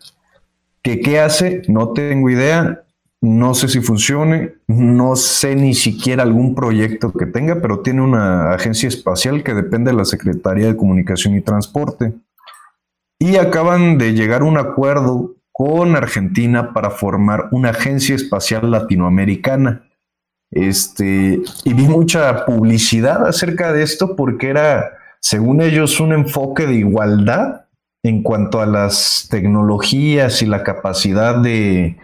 que 0.82 1.00
qué 1.00 1.20
hace, 1.20 1.62
no 1.68 1.92
tengo 1.92 2.28
idea, 2.28 2.82
no 3.20 3.54
sé 3.54 3.68
si 3.68 3.80
funcione, 3.80 4.54
no 4.66 5.16
sé 5.16 5.56
ni 5.56 5.74
siquiera 5.74 6.22
algún 6.22 6.54
proyecto 6.54 7.12
que 7.12 7.26
tenga, 7.26 7.60
pero 7.60 7.80
tiene 7.80 8.02
una 8.02 8.52
agencia 8.52 8.88
espacial 8.88 9.42
que 9.42 9.54
depende 9.54 9.90
de 9.90 9.96
la 9.96 10.04
Secretaría 10.04 10.66
de 10.66 10.76
Comunicación 10.76 11.34
y 11.36 11.40
Transporte. 11.40 12.12
Y 13.18 13.36
acaban 13.36 13.98
de 13.98 14.12
llegar 14.12 14.42
a 14.42 14.44
un 14.44 14.58
acuerdo 14.58 15.36
con 15.52 15.96
Argentina 15.96 16.72
para 16.72 16.90
formar 16.90 17.48
una 17.50 17.70
agencia 17.70 18.14
espacial 18.14 18.70
latinoamericana. 18.70 19.88
Este, 20.50 21.40
y 21.64 21.74
vi 21.74 21.88
mucha 21.88 22.46
publicidad 22.46 23.26
acerca 23.26 23.72
de 23.72 23.82
esto 23.82 24.14
porque 24.14 24.50
era, 24.50 24.92
según 25.20 25.60
ellos, 25.60 25.98
un 26.00 26.12
enfoque 26.12 26.66
de 26.66 26.74
igualdad 26.76 27.66
en 28.04 28.22
cuanto 28.22 28.60
a 28.60 28.66
las 28.66 29.26
tecnologías 29.30 30.40
y 30.42 30.46
la 30.46 30.62
capacidad 30.62 31.36
de, 31.42 31.98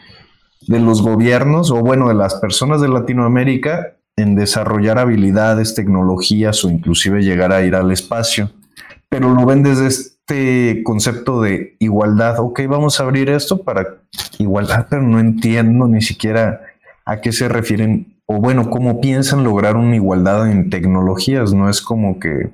de 0.66 0.80
los 0.80 1.02
gobiernos 1.02 1.70
o 1.70 1.76
bueno, 1.76 2.08
de 2.08 2.14
las 2.14 2.34
personas 2.34 2.80
de 2.80 2.88
Latinoamérica 2.88 3.96
en 4.16 4.34
desarrollar 4.34 4.98
habilidades, 4.98 5.74
tecnologías 5.74 6.64
o 6.64 6.70
inclusive 6.70 7.22
llegar 7.22 7.52
a 7.52 7.62
ir 7.62 7.74
al 7.74 7.90
espacio. 7.90 8.50
Pero 9.08 9.32
lo 9.32 9.46
ven 9.46 9.62
desde 9.62 10.13
este 10.26 10.82
concepto 10.84 11.42
de 11.42 11.76
igualdad. 11.78 12.38
Ok, 12.38 12.62
vamos 12.66 12.98
a 12.98 13.02
abrir 13.02 13.28
esto 13.28 13.62
para 13.62 13.98
igualdad, 14.38 14.86
pero 14.88 15.02
no 15.02 15.20
entiendo 15.20 15.86
ni 15.86 16.00
siquiera 16.00 16.62
a 17.04 17.20
qué 17.20 17.30
se 17.30 17.48
refieren 17.48 18.14
o 18.26 18.40
bueno, 18.40 18.70
cómo 18.70 19.02
piensan 19.02 19.44
lograr 19.44 19.76
una 19.76 19.96
igualdad 19.96 20.50
en 20.50 20.70
tecnologías. 20.70 21.52
No 21.52 21.68
es 21.68 21.82
como 21.82 22.18
que 22.18 22.50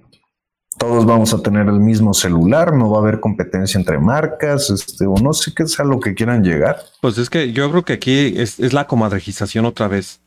todos 0.79 1.07
vamos 1.07 1.33
a 1.33 1.43
tener 1.43 1.69
el 1.69 1.79
mismo 1.79 2.13
celular, 2.13 2.75
no 2.75 2.91
va 2.91 2.99
a 2.99 3.03
haber 3.03 3.21
competencia 3.21 3.79
entre 3.79 4.01
marcas, 4.01 4.71
este, 4.71 5.07
o 5.07 5.15
no 5.23 5.33
sé 5.33 5.53
qué 5.55 5.63
es 5.63 5.79
a 5.79 5.85
lo 5.85 6.01
que 6.01 6.15
quieran 6.15 6.43
llegar. 6.43 6.79
Pues 7.01 7.19
es 7.19 7.31
que 7.31 7.53
yo 7.53 7.71
creo 7.71 7.85
que 7.85 7.93
aquí 7.93 8.35
es, 8.37 8.59
es 8.59 8.73
la 8.73 8.89
comadrejización 8.89 9.65
otra 9.65 9.87
vez. 9.87 10.21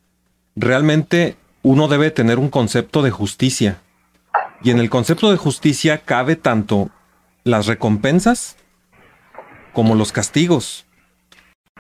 Realmente 0.55 1.35
uno 1.61 1.89
debe 1.89 2.09
tener 2.09 2.39
un 2.39 2.49
concepto 2.49 3.01
de 3.01 3.11
justicia. 3.11 3.81
Y 4.61 4.69
en 4.69 4.79
el 4.79 4.89
concepto 4.89 5.29
de 5.29 5.35
justicia 5.35 5.97
cabe 6.05 6.37
tanto 6.37 6.89
las 7.43 7.65
recompensas 7.65 8.55
como 9.73 9.95
los 9.95 10.11
castigos. 10.11 10.85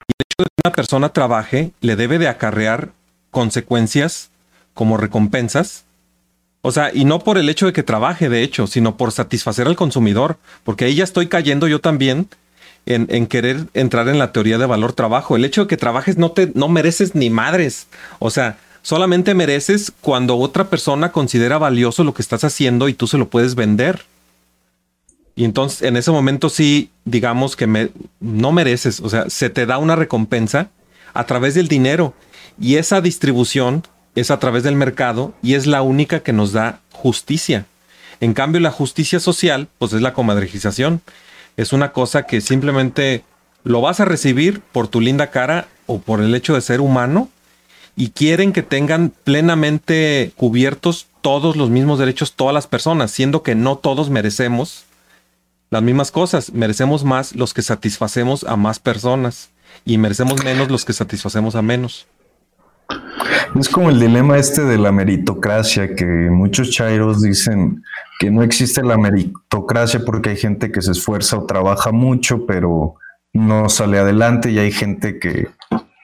Y 0.07 0.13
el 0.17 0.25
hecho 0.25 0.43
de 0.43 0.45
que 0.45 0.67
una 0.67 0.75
persona 0.75 1.09
trabaje 1.09 1.71
le 1.81 1.95
debe 1.95 2.19
de 2.19 2.27
acarrear 2.27 2.91
consecuencias 3.31 4.29
como 4.73 4.97
recompensas 4.97 5.85
o 6.65 6.71
sea, 6.71 6.91
y 6.93 7.03
no 7.03 7.19
por 7.19 7.37
el 7.37 7.49
hecho 7.49 7.65
de 7.65 7.73
que 7.73 7.83
trabaje, 7.83 8.29
de 8.29 8.41
hecho, 8.41 8.67
sino 8.67 8.95
por 8.95 9.11
satisfacer 9.11 9.67
al 9.67 9.75
consumidor, 9.75 10.37
porque 10.63 10.85
ahí 10.85 10.95
ya 10.95 11.03
estoy 11.03 11.27
cayendo 11.27 11.67
yo 11.67 11.81
también 11.81 12.29
en, 12.85 13.27
querer 13.27 13.67
entrar 13.73 14.07
en 14.07 14.17
la 14.17 14.31
teoría 14.31 14.57
de 14.57 14.65
valor 14.65 14.93
trabajo. 14.93 15.35
El 15.35 15.43
hecho 15.43 15.63
de 15.63 15.67
que 15.67 15.75
trabajes 15.75 16.17
no 16.17 16.31
te 16.31 16.53
no 16.55 16.69
mereces 16.69 17.15
ni 17.15 17.29
madres. 17.29 17.87
O 18.19 18.29
sea, 18.29 18.57
solamente 18.81 19.33
mereces 19.33 19.91
cuando 19.99 20.37
otra 20.37 20.69
persona 20.69 21.11
considera 21.11 21.57
valioso 21.57 22.05
lo 22.05 22.13
que 22.13 22.21
estás 22.21 22.45
haciendo 22.45 22.87
y 22.87 22.93
tú 22.93 23.07
se 23.07 23.17
lo 23.17 23.27
puedes 23.27 23.55
vender. 23.55 24.05
Y 25.35 25.45
entonces 25.45 25.81
en 25.81 25.97
ese 25.97 26.11
momento 26.11 26.49
sí, 26.49 26.91
digamos 27.05 27.55
que 27.55 27.91
no 28.19 28.51
mereces, 28.51 28.99
o 28.99 29.09
sea, 29.09 29.29
se 29.29 29.49
te 29.49 29.65
da 29.65 29.77
una 29.77 29.95
recompensa 29.95 30.69
a 31.13 31.25
través 31.25 31.55
del 31.55 31.67
dinero. 31.67 32.13
Y 32.59 32.75
esa 32.75 33.01
distribución 33.01 33.83
es 34.15 34.29
a 34.29 34.39
través 34.39 34.63
del 34.63 34.75
mercado 34.75 35.33
y 35.41 35.55
es 35.55 35.65
la 35.65 35.81
única 35.81 36.19
que 36.21 36.33
nos 36.33 36.51
da 36.51 36.81
justicia. 36.91 37.65
En 38.19 38.33
cambio, 38.33 38.61
la 38.61 38.71
justicia 38.71 39.19
social, 39.19 39.67
pues 39.79 39.93
es 39.93 40.01
la 40.01 40.13
comadrejización. 40.13 41.01
Es 41.57 41.73
una 41.73 41.91
cosa 41.91 42.23
que 42.23 42.41
simplemente 42.41 43.23
lo 43.63 43.81
vas 43.81 43.99
a 43.99 44.05
recibir 44.05 44.61
por 44.71 44.87
tu 44.87 45.01
linda 45.01 45.31
cara 45.31 45.67
o 45.87 45.99
por 45.99 46.21
el 46.21 46.33
hecho 46.35 46.53
de 46.53 46.61
ser 46.61 46.79
humano 46.79 47.29
y 47.95 48.09
quieren 48.09 48.53
que 48.53 48.63
tengan 48.63 49.11
plenamente 49.23 50.31
cubiertos 50.35 51.07
todos 51.21 51.55
los 51.55 51.69
mismos 51.69 51.99
derechos 51.99 52.33
todas 52.33 52.53
las 52.53 52.67
personas, 52.67 53.11
siendo 53.11 53.43
que 53.43 53.55
no 53.55 53.77
todos 53.77 54.09
merecemos 54.09 54.85
las 55.73 55.83
mismas 55.83 56.11
cosas. 56.11 56.53
Merecemos 56.53 57.03
más 57.03 57.35
los 57.35 57.53
que 57.53 57.61
satisfacemos 57.61 58.45
a 58.45 58.55
más 58.55 58.79
personas 58.79 59.51
y 59.83 59.97
merecemos 59.97 60.43
menos 60.43 60.69
los 60.69 60.85
que 60.85 60.93
satisfacemos 60.93 61.55
a 61.55 61.61
menos. 61.61 62.07
Es 63.59 63.69
como 63.69 63.89
el 63.89 63.99
dilema 63.99 64.37
este 64.37 64.63
de 64.63 64.77
la 64.77 64.91
meritocracia, 64.91 65.95
que 65.95 66.05
muchos 66.05 66.69
chairos 66.69 67.21
dicen 67.21 67.83
que 68.19 68.31
no 68.31 68.43
existe 68.43 68.83
la 68.83 68.97
meritocracia 68.97 70.01
porque 70.05 70.31
hay 70.31 70.37
gente 70.37 70.71
que 70.71 70.81
se 70.81 70.91
esfuerza 70.91 71.37
o 71.37 71.45
trabaja 71.45 71.91
mucho, 71.91 72.45
pero 72.45 72.95
no 73.33 73.67
sale 73.67 73.97
adelante 73.97 74.51
y 74.51 74.59
hay 74.59 74.71
gente 74.71 75.19
que 75.19 75.49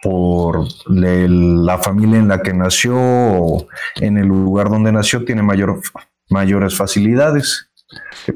por 0.01 0.65
la 0.87 1.77
familia 1.77 2.19
en 2.19 2.27
la 2.27 2.41
que 2.41 2.53
nació 2.53 2.95
o 2.97 3.67
en 3.97 4.17
el 4.17 4.27
lugar 4.27 4.69
donde 4.69 4.91
nació 4.91 5.25
tiene 5.25 5.43
mayor, 5.43 5.81
mayores 6.29 6.75
facilidades, 6.75 7.68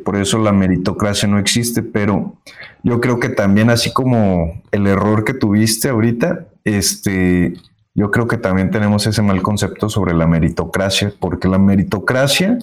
por 0.03 0.15
eso 0.15 0.39
la 0.39 0.51
meritocracia 0.51 1.27
no 1.27 1.37
existe, 1.37 1.83
pero 1.83 2.37
yo 2.83 2.99
creo 2.99 3.19
que 3.19 3.29
también 3.29 3.69
así 3.69 3.93
como 3.93 4.61
el 4.71 4.87
error 4.87 5.23
que 5.23 5.33
tuviste 5.33 5.89
ahorita, 5.89 6.47
este 6.63 7.53
yo 7.95 8.09
creo 8.09 8.27
que 8.27 8.37
también 8.37 8.71
tenemos 8.71 9.05
ese 9.05 9.21
mal 9.21 9.41
concepto 9.43 9.87
sobre 9.87 10.13
la 10.15 10.25
meritocracia, 10.25 11.13
porque 11.19 11.47
la 11.47 11.59
meritocracia 11.59 12.57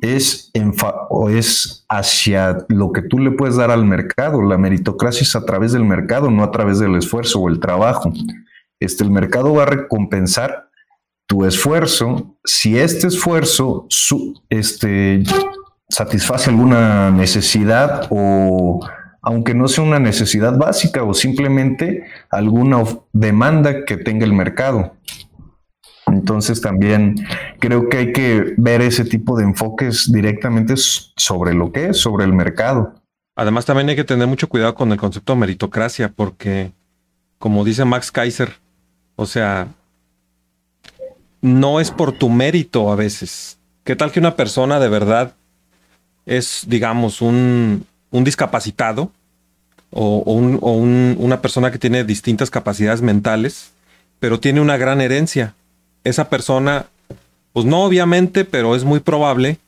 es, 0.00 0.50
o 1.10 1.28
es 1.28 1.84
hacia 1.88 2.64
lo 2.68 2.92
que 2.92 3.02
tú 3.02 3.18
le 3.18 3.32
puedes 3.32 3.56
dar 3.56 3.70
al 3.70 3.84
mercado. 3.84 4.42
La 4.42 4.56
meritocracia 4.56 5.22
es 5.22 5.36
a 5.36 5.44
través 5.44 5.72
del 5.72 5.84
mercado, 5.84 6.30
no 6.30 6.42
a 6.42 6.50
través 6.50 6.78
del 6.78 6.96
esfuerzo 6.96 7.40
o 7.40 7.48
el 7.48 7.60
trabajo. 7.60 8.12
Este, 8.80 9.04
el 9.04 9.10
mercado 9.10 9.52
va 9.54 9.64
a 9.64 9.66
recompensar 9.66 10.70
tu 11.26 11.44
esfuerzo 11.44 12.36
si 12.44 12.78
este 12.78 13.06
esfuerzo 13.06 13.86
su, 13.88 14.42
este, 14.48 15.22
satisface 15.94 16.50
alguna 16.50 17.12
necesidad 17.12 18.08
o 18.10 18.84
aunque 19.22 19.54
no 19.54 19.68
sea 19.68 19.84
una 19.84 20.00
necesidad 20.00 20.58
básica 20.58 21.04
o 21.04 21.14
simplemente 21.14 22.04
alguna 22.30 22.82
demanda 23.12 23.84
que 23.84 23.96
tenga 23.96 24.26
el 24.26 24.32
mercado. 24.32 24.96
Entonces 26.06 26.60
también 26.60 27.14
creo 27.60 27.88
que 27.88 27.96
hay 27.96 28.12
que 28.12 28.54
ver 28.58 28.82
ese 28.82 29.04
tipo 29.04 29.38
de 29.38 29.44
enfoques 29.44 30.12
directamente 30.12 30.74
sobre 30.76 31.54
lo 31.54 31.70
que 31.70 31.90
es, 31.90 31.98
sobre 31.98 32.24
el 32.24 32.32
mercado. 32.32 32.94
Además 33.36 33.64
también 33.64 33.88
hay 33.88 33.96
que 33.96 34.04
tener 34.04 34.26
mucho 34.26 34.48
cuidado 34.48 34.74
con 34.74 34.90
el 34.92 34.98
concepto 34.98 35.32
de 35.32 35.38
meritocracia 35.38 36.12
porque, 36.14 36.72
como 37.38 37.64
dice 37.64 37.84
Max 37.84 38.10
Kaiser, 38.10 38.52
o 39.16 39.26
sea, 39.26 39.68
no 41.40 41.80
es 41.80 41.90
por 41.92 42.12
tu 42.12 42.28
mérito 42.28 42.92
a 42.92 42.96
veces. 42.96 43.58
¿Qué 43.84 43.96
tal 43.96 44.10
que 44.12 44.20
una 44.20 44.36
persona 44.36 44.80
de 44.80 44.88
verdad 44.88 45.34
es, 46.26 46.64
digamos, 46.66 47.20
un, 47.20 47.86
un 48.10 48.24
discapacitado 48.24 49.10
o, 49.90 50.32
una 50.32 51.40
persona 51.40 51.70
que 51.70 51.78
tiene 51.78 52.04
distintas 52.04 52.50
capacidades 52.50 53.00
mentales, 53.02 53.72
pero 54.18 54.40
tiene 54.40 54.60
una 54.60 54.76
gran 54.76 55.00
herencia. 55.00 55.54
Esa 56.02 56.28
persona, 56.28 56.86
pues 57.52 57.64
no 57.66 57.84
obviamente, 57.84 58.44
pero 58.44 58.74
es 58.74 58.84
muy 58.84 59.00
probable 59.00 59.58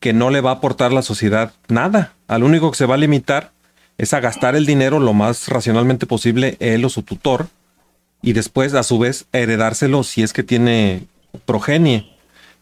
que 0.00 0.12
no 0.12 0.30
le 0.30 0.40
va 0.40 0.50
a 0.50 0.54
aportar 0.54 0.92
la 0.92 1.02
sociedad 1.02 1.52
nada. 1.68 2.12
Al 2.28 2.44
único 2.44 2.70
que 2.70 2.78
se 2.78 2.86
va 2.86 2.94
a 2.94 2.98
limitar 2.98 3.50
es 3.98 4.14
a 4.14 4.20
gastar 4.20 4.54
el 4.54 4.64
dinero 4.64 5.00
lo 5.00 5.12
más 5.12 5.48
racionalmente 5.48 6.06
posible 6.06 6.56
él 6.60 6.84
o 6.84 6.88
su 6.88 7.02
tutor 7.02 7.48
y 8.22 8.32
después 8.32 8.74
a 8.74 8.82
su 8.84 8.98
vez 8.98 9.26
heredárselo 9.32 10.02
si 10.02 10.22
es 10.22 10.32
que 10.32 10.42
tiene 10.42 11.04
progenie. 11.46 12.10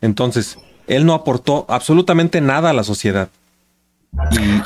Entonces, 0.00 0.58
él 0.86 1.06
no 1.06 1.14
aportó 1.14 1.66
absolutamente 1.68 2.40
nada 2.40 2.70
a 2.70 2.72
la 2.72 2.84
sociedad 2.84 3.28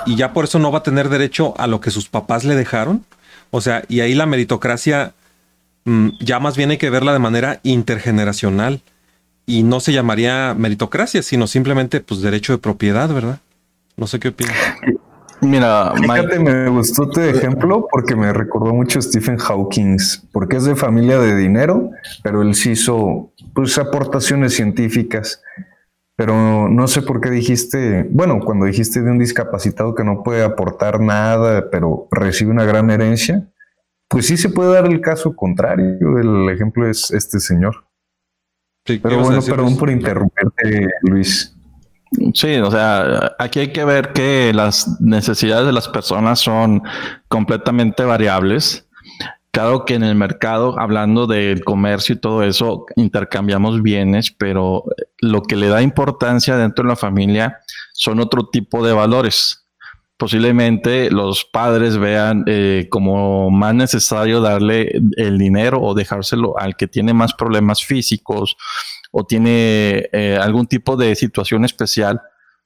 y, 0.06 0.16
ya 0.16 0.33
por 0.33 0.44
eso 0.44 0.59
no 0.59 0.72
va 0.72 0.78
a 0.78 0.83
tener 0.83 1.09
derecho 1.09 1.54
a 1.59 1.66
lo 1.66 1.80
que 1.80 1.90
sus 1.90 2.09
papás 2.09 2.44
le 2.44 2.54
dejaron. 2.54 3.04
O 3.50 3.61
sea, 3.61 3.83
y 3.88 4.00
ahí 4.00 4.14
la 4.14 4.26
meritocracia 4.26 5.12
mm, 5.85 6.09
ya 6.20 6.38
más 6.40 6.56
bien 6.56 6.70
hay 6.70 6.78
que 6.78 6.90
verla 6.90 7.12
de 7.12 7.18
manera 7.18 7.61
intergeneracional 7.62 8.80
y 9.46 9.62
no 9.62 9.80
se 9.80 9.92
llamaría 9.92 10.54
meritocracia, 10.56 11.22
sino 11.22 11.46
simplemente 11.46 12.00
pues 12.00 12.22
derecho 12.22 12.52
de 12.52 12.59
propiedad, 12.59 13.09
¿verdad? 13.12 13.40
No 13.96 14.06
sé 14.06 14.20
qué 14.20 14.28
opinas. 14.28 14.54
Mira, 15.42 15.94
Fíjate, 15.96 16.38
me 16.38 16.68
gustó 16.68 17.09
tu 17.09 17.20
ejemplo 17.20 17.88
porque 17.90 18.14
me 18.14 18.30
recordó 18.33 18.74
mucho 18.74 18.98
a 18.98 19.02
Stephen 19.02 19.38
Hawking, 19.38 19.96
porque 20.33 20.59
es 20.59 20.64
de 20.64 20.76
familia 20.76 21.18
de 21.18 21.35
dinero, 21.35 21.90
pero 22.22 22.42
él 22.42 22.54
sí 22.54 22.72
hizo 22.72 23.33
pues 23.54 23.78
aportaciones 23.78 24.54
científicas 24.54 25.42
pero 26.20 26.68
no 26.68 26.87
sé 26.87 27.00
por 27.00 27.22
qué 27.22 27.30
dijiste, 27.30 28.06
bueno, 28.11 28.40
cuando 28.40 28.66
dijiste 28.66 29.00
de 29.00 29.11
un 29.11 29.18
discapacitado 29.18 29.94
que 29.94 30.04
no 30.04 30.22
puede 30.22 30.44
aportar 30.44 31.00
nada, 31.00 31.70
pero 31.70 32.09
recibe 32.11 32.50
una 32.50 32.66
gran 32.66 32.90
herencia, 32.90 33.48
pues 34.06 34.26
sí 34.26 34.37
se 34.37 34.50
puede 34.50 34.74
dar 34.74 34.85
el 34.85 35.00
caso 35.00 35.35
contrario. 35.35 36.18
El 36.18 36.50
ejemplo 36.50 36.87
es 36.87 37.11
este 37.11 37.40
señor. 37.40 37.87
pero 38.85 39.20
bueno, 39.20 39.40
perdón 39.40 39.78
por 39.78 39.88
interrumpirte, 39.88 40.88
Luis. 41.04 41.56
Sí, 42.35 42.56
o 42.56 42.70
sea, 42.70 43.35
aquí 43.38 43.61
hay 43.61 43.72
que 43.72 43.87
ver 43.87 44.12
que 44.12 44.52
las 44.52 45.00
necesidades 45.00 45.64
de 45.64 45.72
las 45.72 45.88
personas 45.88 46.38
son 46.38 46.83
completamente 47.28 48.04
variables 48.04 48.89
Claro 49.52 49.84
que 49.84 49.94
en 49.94 50.04
el 50.04 50.14
mercado, 50.14 50.78
hablando 50.78 51.26
del 51.26 51.64
comercio 51.64 52.14
y 52.14 52.18
todo 52.18 52.44
eso, 52.44 52.86
intercambiamos 52.94 53.82
bienes, 53.82 54.30
pero 54.30 54.84
lo 55.18 55.42
que 55.42 55.56
le 55.56 55.66
da 55.66 55.82
importancia 55.82 56.56
dentro 56.56 56.84
de 56.84 56.90
la 56.90 56.96
familia 56.96 57.58
son 57.92 58.20
otro 58.20 58.48
tipo 58.48 58.86
de 58.86 58.92
valores. 58.92 59.66
Posiblemente 60.16 61.10
los 61.10 61.44
padres 61.44 61.98
vean 61.98 62.44
eh, 62.46 62.86
como 62.90 63.50
más 63.50 63.74
necesario 63.74 64.40
darle 64.40 64.92
el 65.16 65.38
dinero 65.38 65.80
o 65.80 65.94
dejárselo 65.94 66.56
al 66.56 66.76
que 66.76 66.86
tiene 66.86 67.12
más 67.12 67.34
problemas 67.34 67.82
físicos 67.82 68.56
o 69.10 69.24
tiene 69.24 70.08
eh, 70.12 70.38
algún 70.40 70.66
tipo 70.66 70.96
de 70.96 71.16
situación 71.16 71.64
especial, 71.64 72.20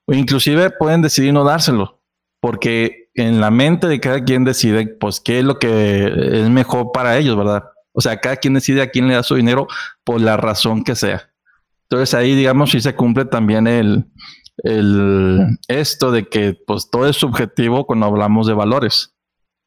o 0.04 0.12
inclusive 0.12 0.70
pueden 0.70 1.00
decidir 1.00 1.32
no 1.32 1.44
dárselo, 1.44 2.02
porque 2.40 3.03
en 3.14 3.40
la 3.40 3.50
mente 3.50 3.86
de 3.86 4.00
cada 4.00 4.24
quien 4.24 4.44
decide, 4.44 4.86
pues, 4.86 5.20
qué 5.20 5.38
es 5.38 5.44
lo 5.44 5.58
que 5.58 6.06
es 6.32 6.48
mejor 6.50 6.90
para 6.92 7.16
ellos, 7.16 7.36
¿verdad? 7.36 7.64
O 7.92 8.00
sea, 8.00 8.20
cada 8.20 8.36
quien 8.36 8.54
decide 8.54 8.82
a 8.82 8.90
quién 8.90 9.06
le 9.06 9.14
da 9.14 9.22
su 9.22 9.36
dinero 9.36 9.68
por 10.02 10.20
la 10.20 10.36
razón 10.36 10.82
que 10.82 10.96
sea. 10.96 11.30
Entonces 11.84 12.14
ahí, 12.14 12.34
digamos, 12.34 12.70
sí 12.70 12.80
se 12.80 12.94
cumple 12.96 13.24
también 13.24 13.66
el, 13.68 14.06
el 14.58 15.58
esto 15.68 16.10
de 16.10 16.28
que, 16.28 16.58
pues, 16.66 16.90
todo 16.90 17.08
es 17.08 17.16
subjetivo 17.16 17.86
cuando 17.86 18.06
hablamos 18.06 18.46
de 18.46 18.54
valores. 18.54 19.14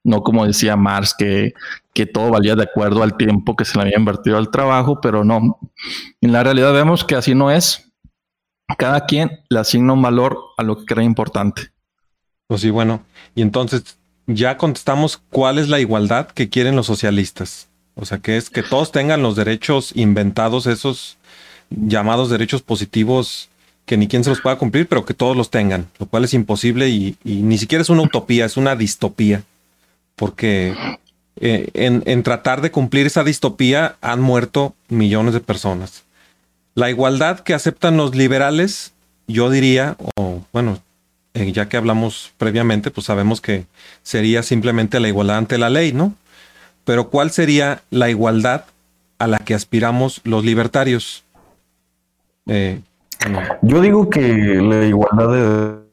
No 0.04 0.24
como 0.24 0.46
decía 0.46 0.76
Marx, 0.76 1.16
que, 1.18 1.54
que 1.94 2.06
todo 2.06 2.32
valía 2.32 2.56
de 2.56 2.64
acuerdo 2.64 3.04
al 3.04 3.18
tiempo 3.18 3.56
que 3.56 3.66
se 3.66 3.78
le 3.78 3.84
había 3.84 3.98
invertido 3.98 4.38
al 4.38 4.52
trabajo, 4.52 5.00
pero 5.02 5.24
no. 5.24 5.60
En 6.22 6.32
la 6.32 6.44
realidad 6.44 6.74
vemos 6.74 7.04
que 7.04 7.16
así 7.16 7.36
no 7.36 7.52
es. 7.52 7.92
Cada 8.78 9.06
quien 9.06 9.40
le 9.50 9.60
asigna 9.60 9.94
un 9.94 10.02
valor 10.02 10.38
a 10.58 10.64
lo 10.64 10.78
que 10.78 10.86
cree 10.86 11.06
importante. 11.06 11.72
Pues 12.48 12.62
sí, 12.62 12.70
bueno. 12.70 13.04
Y 13.38 13.44
entonces 13.44 13.98
ya 14.26 14.58
contestamos 14.58 15.22
cuál 15.30 15.60
es 15.60 15.70
la 15.70 15.80
igualdad 15.80 16.26
que 16.26 16.50
quieren 16.50 16.76
los 16.76 16.88
socialistas. 16.88 17.68
O 17.94 18.04
sea, 18.04 18.18
que 18.18 18.36
es 18.36 18.50
que 18.50 18.64
todos 18.64 18.92
tengan 18.92 19.22
los 19.22 19.36
derechos 19.36 19.92
inventados, 19.94 20.66
esos 20.66 21.18
llamados 21.70 22.32
derechos 22.32 22.64
positivos 22.64 23.50
que 23.86 23.96
ni 23.96 24.08
quien 24.08 24.24
se 24.24 24.32
los 24.32 24.42
pueda 24.42 24.58
cumplir, 24.58 24.88
pero 24.88 25.06
que 25.06 25.14
todos 25.14 25.38
los 25.38 25.52
tengan, 25.52 25.88
lo 26.00 26.08
cual 26.08 26.24
es 26.24 26.34
imposible 26.34 26.90
y, 26.90 27.16
ni 27.24 27.60
siquiera 27.60 27.84
es 27.84 27.92
una 27.92 28.02
utopía, 28.02 28.44
es 28.44 28.58
una 28.58 28.76
distopía. 28.76 29.44
Porque 30.16 30.76
eh, 31.40 31.70
en, 31.76 32.02
en 32.08 32.24
tratar 32.24 32.62
de 32.62 32.72
cumplir 32.72 33.06
esa 33.06 33.24
distopía 33.24 33.98
han 34.02 34.20
muerto 34.20 34.74
millones 34.90 35.36
de 35.36 35.42
personas. 35.42 36.06
La 36.74 36.90
igualdad 36.90 37.42
que 37.42 37.54
aceptan 37.54 37.98
los 37.98 38.16
liberales, 38.16 38.94
yo 39.28 39.52
diría, 39.52 39.96
o 40.16 40.42
bueno, 40.52 40.80
eh, 41.38 41.52
ya 41.52 41.70
que 41.70 41.78
hablamos 41.78 42.34
previamente, 42.40 42.90
pues 42.90 43.06
sabemos 43.06 43.42
que 43.42 43.66
sería 44.02 44.42
simplemente 44.42 45.00
la 45.00 45.08
igualdad 45.08 45.38
ante 45.38 45.60
la 45.60 45.70
ley, 45.70 45.94
¿no? 45.94 46.16
Pero 46.84 47.10
¿cuál 47.10 47.30
sería 47.30 47.84
la 47.92 48.10
igualdad 48.10 48.66
a 49.20 49.28
la 49.28 49.38
que 49.38 49.54
aspiramos 49.54 50.22
los 50.24 50.44
libertarios? 50.44 51.24
Eh. 52.48 52.82
Yo 53.62 53.82
digo 53.82 54.10
que 54.10 54.22
la 54.22 54.86
igualdad 54.86 55.30
de 55.30 55.88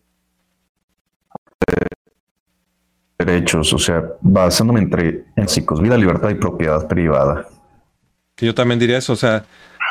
derechos, 3.18 3.70
o 3.74 3.78
sea, 3.78 4.02
basándome 4.22 4.80
entre 4.80 5.24
en 5.36 5.46
psicos, 5.46 5.82
vida, 5.82 5.98
libertad 5.98 6.30
y 6.30 6.36
propiedad 6.36 6.88
privada. 6.88 7.46
Yo 8.38 8.54
también 8.54 8.78
diría 8.78 8.96
eso, 8.96 9.12
o 9.12 9.16
sea, 9.16 9.44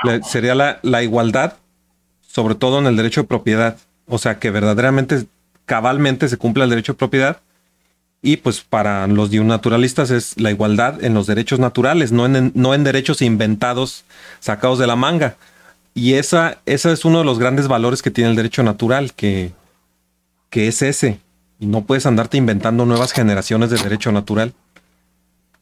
la, 0.04 0.22
sería 0.24 0.56
la, 0.56 0.80
la, 0.82 1.04
igualdad, 1.04 1.58
sobre 2.22 2.56
todo 2.56 2.80
en 2.80 2.88
el 2.88 2.96
derecho 2.96 3.22
de 3.22 3.28
propiedad, 3.28 3.78
o 4.08 4.18
sea, 4.18 4.40
que 4.40 4.50
verdaderamente, 4.50 5.26
cabalmente 5.66 6.30
se 6.30 6.38
cumpla 6.38 6.64
el 6.64 6.70
derecho 6.70 6.94
de 6.94 6.98
propiedad. 7.00 7.42
Y 8.22 8.38
pues 8.38 8.62
para 8.62 9.06
los 9.08 9.32
naturalistas 9.32 10.10
es 10.10 10.40
la 10.40 10.50
igualdad 10.50 11.04
en 11.04 11.14
los 11.14 11.28
derechos 11.28 11.60
naturales, 11.60 12.14
no 12.14 12.26
en, 12.26 12.54
no 12.56 12.74
en 12.74 12.86
derechos 12.86 13.22
inventados, 13.22 14.06
sacados 14.40 14.80
de 14.80 14.88
la 14.88 14.96
manga. 14.96 15.36
Y 15.94 16.14
esa, 16.14 16.60
esa 16.66 16.92
es 16.92 17.04
uno 17.04 17.20
de 17.20 17.26
los 17.26 17.38
grandes 17.38 17.68
valores 17.68 18.02
que 18.02 18.12
tiene 18.12 18.30
el 18.30 18.36
derecho 18.36 18.64
natural, 18.64 19.14
que, 19.14 19.52
es 20.52 20.82
ese, 20.82 21.20
y 21.60 21.66
no 21.66 21.82
puedes 21.82 22.06
andarte 22.06 22.38
inventando 22.38 22.86
nuevas 22.86 23.12
generaciones 23.12 23.70
de 23.70 23.78
derecho 23.78 24.12
natural. 24.14 24.54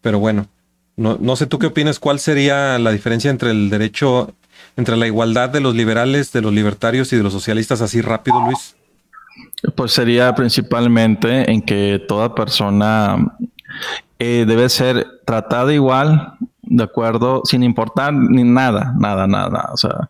Pero 0.01 0.19
bueno, 0.19 0.47
no, 0.95 1.17
no, 1.19 1.35
sé 1.35 1.47
tú 1.47 1.57
qué 1.57 1.67
opinas, 1.67 1.99
cuál 1.99 2.19
sería 2.19 2.77
la 2.77 2.91
diferencia 2.91 3.31
entre 3.31 3.51
el 3.51 3.69
derecho, 3.69 4.35
entre 4.77 4.97
la 4.97 5.07
igualdad 5.07 5.49
de 5.49 5.61
los 5.61 5.75
liberales, 5.75 6.31
de 6.31 6.41
los 6.41 6.53
libertarios 6.53 7.11
y 7.11 7.17
de 7.17 7.23
los 7.23 7.33
socialistas 7.33 7.81
así 7.81 8.01
rápido, 8.01 8.39
Luis. 8.45 8.75
Pues 9.76 9.91
sería 9.91 10.34
principalmente 10.34 11.52
en 11.52 11.62
que 11.62 12.04
toda 12.08 12.34
persona 12.34 13.38
eh, 14.19 14.45
debe 14.47 14.69
ser 14.69 15.06
tratada 15.26 15.74
igual, 15.74 16.34
de 16.62 16.84
acuerdo, 16.84 17.41
sin 17.43 17.63
importar 17.63 18.13
ni 18.13 18.43
nada, 18.43 18.93
nada, 18.97 19.28
nada. 19.28 19.69
O 19.74 19.78
sea, 19.78 20.10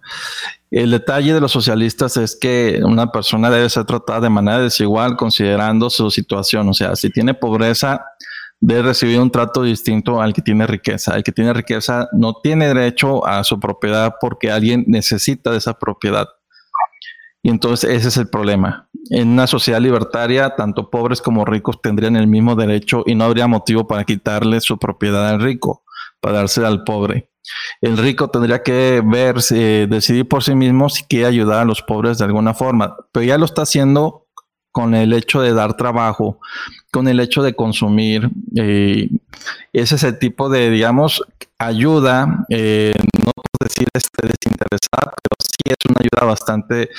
el 0.69 0.91
detalle 0.91 1.33
de 1.33 1.41
los 1.41 1.51
socialistas 1.51 2.15
es 2.17 2.37
que 2.39 2.79
una 2.83 3.11
persona 3.11 3.49
debe 3.49 3.69
ser 3.69 3.85
tratada 3.85 4.21
de 4.21 4.29
manera 4.29 4.59
desigual 4.59 5.17
considerando 5.17 5.89
su 5.89 6.09
situación. 6.11 6.69
O 6.69 6.73
sea, 6.73 6.95
si 6.95 7.09
tiene 7.09 7.33
pobreza, 7.33 8.05
debe 8.61 8.83
recibir 8.83 9.19
un 9.19 9.31
trato 9.31 9.63
distinto 9.63 10.21
al 10.21 10.33
que 10.33 10.41
tiene 10.41 10.65
riqueza. 10.67 11.15
El 11.15 11.23
que 11.23 11.31
tiene 11.31 11.51
riqueza 11.51 12.07
no 12.13 12.35
tiene 12.41 12.67
derecho 12.67 13.25
a 13.25 13.43
su 13.43 13.59
propiedad 13.59 14.15
porque 14.21 14.51
alguien 14.51 14.85
necesita 14.87 15.51
de 15.51 15.57
esa 15.57 15.73
propiedad. 15.77 16.27
Y 17.43 17.49
entonces 17.49 17.89
ese 17.89 18.09
es 18.09 18.17
el 18.17 18.29
problema. 18.29 18.87
En 19.09 19.29
una 19.29 19.47
sociedad 19.47 19.81
libertaria, 19.81 20.55
tanto 20.55 20.89
pobres 20.89 21.21
como 21.21 21.43
ricos 21.45 21.81
tendrían 21.81 22.15
el 22.15 22.27
mismo 22.27 22.55
derecho 22.55 23.03
y 23.05 23.15
no 23.15 23.25
habría 23.25 23.47
motivo 23.47 23.87
para 23.87 24.03
quitarle 24.03 24.61
su 24.61 24.77
propiedad 24.77 25.27
al 25.27 25.41
rico, 25.41 25.83
para 26.19 26.37
dársela 26.37 26.67
al 26.67 26.83
pobre. 26.83 27.29
El 27.81 27.97
rico 27.97 28.29
tendría 28.29 28.61
que 28.61 29.01
ver, 29.03 29.37
eh, 29.51 29.87
decidir 29.89 30.27
por 30.27 30.43
sí 30.43 30.53
mismo 30.53 30.89
si 30.89 31.03
quiere 31.03 31.25
ayudar 31.25 31.61
a 31.61 31.65
los 31.65 31.81
pobres 31.81 32.19
de 32.19 32.25
alguna 32.25 32.53
forma, 32.53 32.95
pero 33.11 33.25
ya 33.25 33.37
lo 33.37 33.45
está 33.45 33.63
haciendo 33.63 34.27
con 34.71 34.95
el 34.95 35.11
hecho 35.13 35.41
de 35.41 35.53
dar 35.53 35.75
trabajo, 35.75 36.39
con 36.91 37.07
el 37.07 37.19
hecho 37.19 37.43
de 37.43 37.55
consumir. 37.55 38.29
Eh, 38.55 39.09
ese 39.73 39.95
es 39.95 40.03
el 40.03 40.17
tipo 40.17 40.49
de, 40.49 40.69
digamos, 40.69 41.23
ayuda, 41.57 42.45
eh, 42.49 42.93
no 43.25 43.31
decir 43.59 43.87
este, 43.93 44.27
desinteresada, 44.27 45.13
pero 45.23 45.35
sí 45.39 45.57
es 45.65 45.75
una 45.89 45.97
ayuda 45.99 46.25
bastante, 46.27 46.89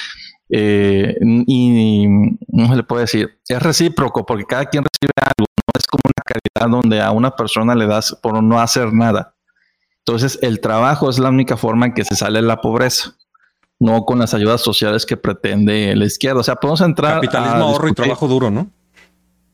eh, 0.48 1.16
y, 1.46 2.06
no 2.48 2.68
se 2.68 2.76
le 2.76 2.82
puede 2.82 3.02
decir, 3.02 3.38
es 3.48 3.62
recíproco, 3.62 4.26
porque 4.26 4.44
cada 4.44 4.66
quien 4.66 4.84
recibe 4.84 5.12
algo, 5.16 5.46
no 5.56 5.78
es 5.78 5.86
como 5.86 6.02
una 6.04 6.22
caridad 6.24 6.80
donde 6.80 7.00
a 7.00 7.10
una 7.10 7.34
persona 7.34 7.74
le 7.74 7.86
das 7.86 8.16
por 8.22 8.42
no 8.42 8.60
hacer 8.60 8.92
nada. 8.92 9.34
Entonces, 10.04 10.38
el 10.42 10.60
trabajo 10.60 11.08
es 11.08 11.18
la 11.18 11.28
única 11.28 11.56
forma 11.56 11.86
en 11.86 11.94
que 11.94 12.04
se 12.04 12.16
sale 12.16 12.40
de 12.40 12.46
la 12.46 12.60
pobreza, 12.60 13.14
no 13.78 14.04
con 14.04 14.18
las 14.18 14.34
ayudas 14.34 14.60
sociales 14.60 15.06
que 15.06 15.16
pretende 15.16 15.94
la 15.94 16.04
izquierda. 16.04 16.40
O 16.40 16.44
sea, 16.44 16.56
podemos 16.56 16.80
entrar. 16.80 17.14
Capitalismo, 17.14 17.64
ahorro 17.64 17.88
y 17.88 17.92
trabajo 17.92 18.26
duro, 18.26 18.50
¿no? 18.50 18.68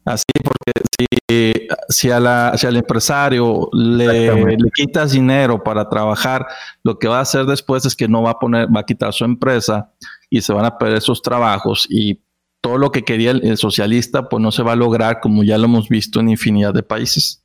Así, 0.04 0.24
porque 0.42 0.72
si, 0.98 1.68
si, 1.90 2.10
a 2.10 2.18
la, 2.18 2.54
si 2.56 2.66
al 2.66 2.76
empresario 2.76 3.68
le, 3.74 4.34
le, 4.34 4.70
quitas 4.74 5.12
dinero 5.12 5.62
para 5.62 5.86
trabajar, 5.86 6.46
lo 6.82 6.98
que 6.98 7.08
va 7.08 7.18
a 7.18 7.22
hacer 7.22 7.44
después 7.44 7.84
es 7.84 7.94
que 7.94 8.08
no 8.08 8.22
va 8.22 8.30
a 8.30 8.38
poner, 8.38 8.74
va 8.74 8.80
a 8.80 8.86
quitar 8.86 9.12
su 9.12 9.26
empresa 9.26 9.92
y 10.30 10.40
se 10.42 10.52
van 10.52 10.64
a 10.64 10.78
perder 10.78 11.00
sus 11.00 11.22
trabajos 11.22 11.86
y 11.88 12.20
todo 12.60 12.78
lo 12.78 12.90
que 12.90 13.04
quería 13.04 13.30
el, 13.30 13.44
el 13.44 13.56
socialista, 13.56 14.28
pues 14.28 14.42
no 14.42 14.50
se 14.50 14.62
va 14.62 14.72
a 14.72 14.76
lograr, 14.76 15.20
como 15.20 15.44
ya 15.44 15.58
lo 15.58 15.64
hemos 15.64 15.88
visto 15.88 16.20
en 16.20 16.28
infinidad 16.28 16.74
de 16.74 16.82
países. 16.82 17.42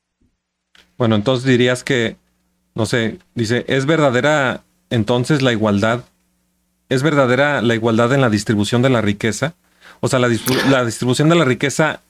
Bueno, 0.98 1.16
entonces 1.16 1.46
dirías 1.46 1.84
que 1.84 2.18
no 2.76 2.86
sé, 2.86 3.20
dice, 3.36 3.66
¿es 3.68 3.86
verdadera 3.86 4.64
entonces 4.90 5.42
la 5.42 5.52
igualdad? 5.52 6.04
¿Es 6.90 7.04
verdadera 7.04 7.62
la 7.62 7.76
igualdad 7.76 8.14
en 8.14 8.22
la 8.22 8.30
distribución 8.30 8.82
de 8.82 8.90
la 8.90 9.02
riqueza? 9.02 9.54
O 10.00 10.08
sea, 10.08 10.20
¿la, 10.20 10.30
la 10.70 10.86
distribución 10.86 11.30
de 11.30 11.36
la 11.36 11.46
riqueza 11.46 12.02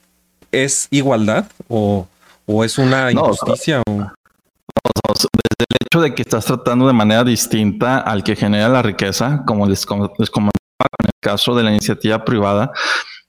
es 0.52 0.88
igualdad 0.90 1.48
o, 1.68 2.08
o 2.46 2.64
es 2.64 2.78
una 2.78 3.12
injusticia? 3.12 3.82
No, 3.88 3.94
o... 3.94 5.14
desde 5.14 5.66
el 5.70 5.86
hecho 5.86 6.02
de 6.02 6.16
que 6.16 6.22
estás 6.22 6.46
tratando 6.46 6.88
de 6.88 6.94
manera 6.94 7.24
distinta 7.24 8.00
al 8.00 8.24
que 8.24 8.36
genera 8.36 8.70
la 8.70 8.82
riqueza, 8.82 9.44
como 9.46 9.68
les, 9.68 9.86
les 10.18 10.30
comentaba 10.30 10.53
en 10.80 11.06
el 11.06 11.12
caso 11.20 11.56
de 11.56 11.64
la 11.64 11.72
iniciativa 11.72 12.24
privada, 12.24 12.72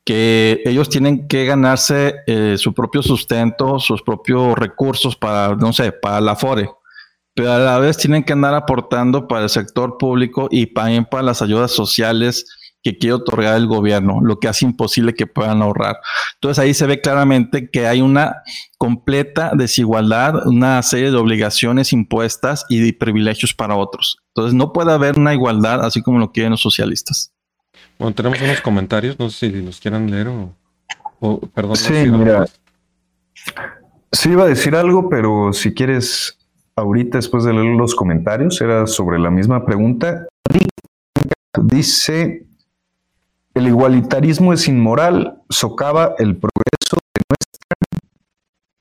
que 0.04 0.62
ellos 0.64 0.88
tienen 0.88 1.28
que 1.28 1.46
ganarse 1.46 2.16
eh, 2.26 2.57
su 2.59 2.74
propio 2.74 3.02
sustento, 3.02 3.78
sus 3.78 4.02
propios 4.02 4.57
recursos 4.57 5.16
para, 5.16 5.54
no 5.57 5.72
sé, 5.72 5.92
para 5.92 6.20
la 6.20 6.37
FORE 6.37 6.68
pero 7.35 7.52
a 7.52 7.59
la 7.59 7.78
vez 7.78 7.96
tienen 7.96 8.22
que 8.22 8.33
andar 8.33 8.54
aportando 8.54 9.26
para 9.26 9.42
el 9.42 9.50
sector 9.50 9.98
público 9.98 10.48
y 10.50 10.66
para 10.66 11.22
las 11.22 11.42
ayudas 11.42 11.72
sociales 11.72 12.46
que 12.83 12.98
quiere 12.98 13.14
otorgar 13.14 13.57
el 13.57 13.66
gobierno, 13.66 14.20
lo 14.22 14.38
que 14.38 14.46
hace 14.46 14.66
imposible 14.66 15.14
que 15.14 15.26
puedan 15.26 15.62
ahorrar. 15.62 15.96
Entonces 16.35 16.62
ahí 16.62 16.74
se 16.74 16.87
ve 16.87 17.00
claramente 17.00 17.70
que 17.70 17.87
hay 17.87 18.02
una 18.02 18.42
completa 18.78 19.52
desigualdad, 19.54 20.46
una 20.46 20.83
serie 20.83 21.11
de 21.11 21.16
obligaciones 21.16 21.92
impuestas 21.92 22.66
y 22.68 22.80
de 22.80 22.92
privilegios 22.92 23.54
para 23.54 23.74
otros. 23.74 24.18
Entonces 24.35 24.54
no 24.54 24.72
puede 24.72 24.92
haber 24.92 25.18
una 25.18 25.33
igualdad 25.33 25.83
así 25.85 26.02
como 26.02 26.18
lo 26.18 26.30
quieren 26.30 26.52
los 26.52 26.61
socialistas. 26.61 27.33
Bueno, 27.98 28.14
tenemos 28.14 28.40
unos 28.42 28.61
comentarios, 28.61 29.18
no 29.18 29.30
sé 29.30 29.50
si 29.50 29.62
los 29.62 29.80
quieran 29.80 30.11
leer 30.11 30.28
o, 30.28 30.52
o 31.20 31.40
perdón. 31.40 31.76
Sí, 31.76 31.92
mira. 32.11 32.46
Sí 34.12 34.30
iba 34.30 34.44
a 34.44 34.48
decir 34.48 34.74
algo, 34.76 35.09
pero 35.09 35.52
si 35.52 35.74
quieres, 35.74 36.38
ahorita 36.76 37.18
después 37.18 37.44
de 37.44 37.52
leer 37.52 37.74
los 37.76 37.94
comentarios, 37.94 38.61
era 38.61 38.87
sobre 38.87 39.18
la 39.18 39.30
misma 39.30 39.64
pregunta. 39.64 40.26
Dice, 41.62 42.46
el 43.54 43.66
igualitarismo 43.68 44.52
es 44.52 44.66
inmoral, 44.68 45.40
socava 45.48 46.14
el 46.18 46.37
progreso 46.37 46.96
de 47.14 47.22
nuestra... 47.28 47.76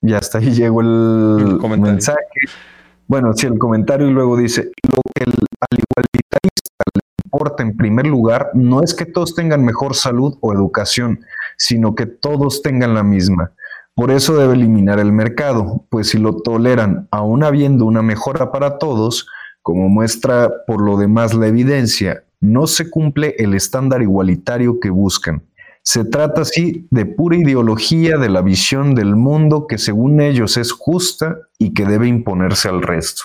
Y 0.02 0.12
hasta 0.12 0.38
ahí 0.38 0.52
llegó 0.52 0.80
el, 0.82 1.58
El 1.62 1.80
mensaje. 1.80 2.18
Bueno, 3.06 3.32
sí, 3.34 3.46
el 3.46 3.58
comentario 3.58 4.08
y 4.08 4.12
luego 4.12 4.36
dice, 4.36 4.70
lo 4.88 5.00
que 5.14 5.24
el- 5.24 5.32
al 5.60 5.78
igualitarista 5.78 6.38
le 6.42 6.50
en 7.58 7.76
primer 7.76 8.06
lugar 8.06 8.50
no 8.54 8.82
es 8.82 8.94
que 8.94 9.06
todos 9.06 9.34
tengan 9.34 9.64
mejor 9.64 9.94
salud 9.94 10.36
o 10.40 10.52
educación, 10.52 11.20
sino 11.56 11.94
que 11.94 12.06
todos 12.06 12.62
tengan 12.62 12.94
la 12.94 13.02
misma. 13.02 13.52
Por 13.94 14.10
eso 14.10 14.36
debe 14.36 14.54
eliminar 14.54 14.98
el 14.98 15.12
mercado, 15.12 15.86
pues 15.88 16.08
si 16.08 16.18
lo 16.18 16.42
toleran, 16.42 17.06
aún 17.10 17.44
habiendo 17.44 17.86
una 17.86 18.02
mejora 18.02 18.50
para 18.50 18.78
todos, 18.78 19.28
como 19.62 19.88
muestra 19.88 20.50
por 20.66 20.82
lo 20.82 20.96
demás 20.96 21.32
la 21.32 21.46
evidencia, 21.46 22.24
no 22.40 22.66
se 22.66 22.90
cumple 22.90 23.34
el 23.38 23.54
estándar 23.54 24.02
igualitario 24.02 24.80
que 24.80 24.90
buscan. 24.90 25.44
Se 25.82 26.04
trata 26.04 26.40
así 26.40 26.88
de 26.90 27.06
pura 27.06 27.36
ideología 27.36 28.16
de 28.16 28.30
la 28.30 28.42
visión 28.42 28.94
del 28.94 29.16
mundo 29.16 29.66
que 29.66 29.78
según 29.78 30.20
ellos 30.20 30.56
es 30.56 30.72
justa 30.72 31.38
y 31.58 31.74
que 31.74 31.84
debe 31.84 32.08
imponerse 32.08 32.68
al 32.68 32.82
resto. 32.82 33.24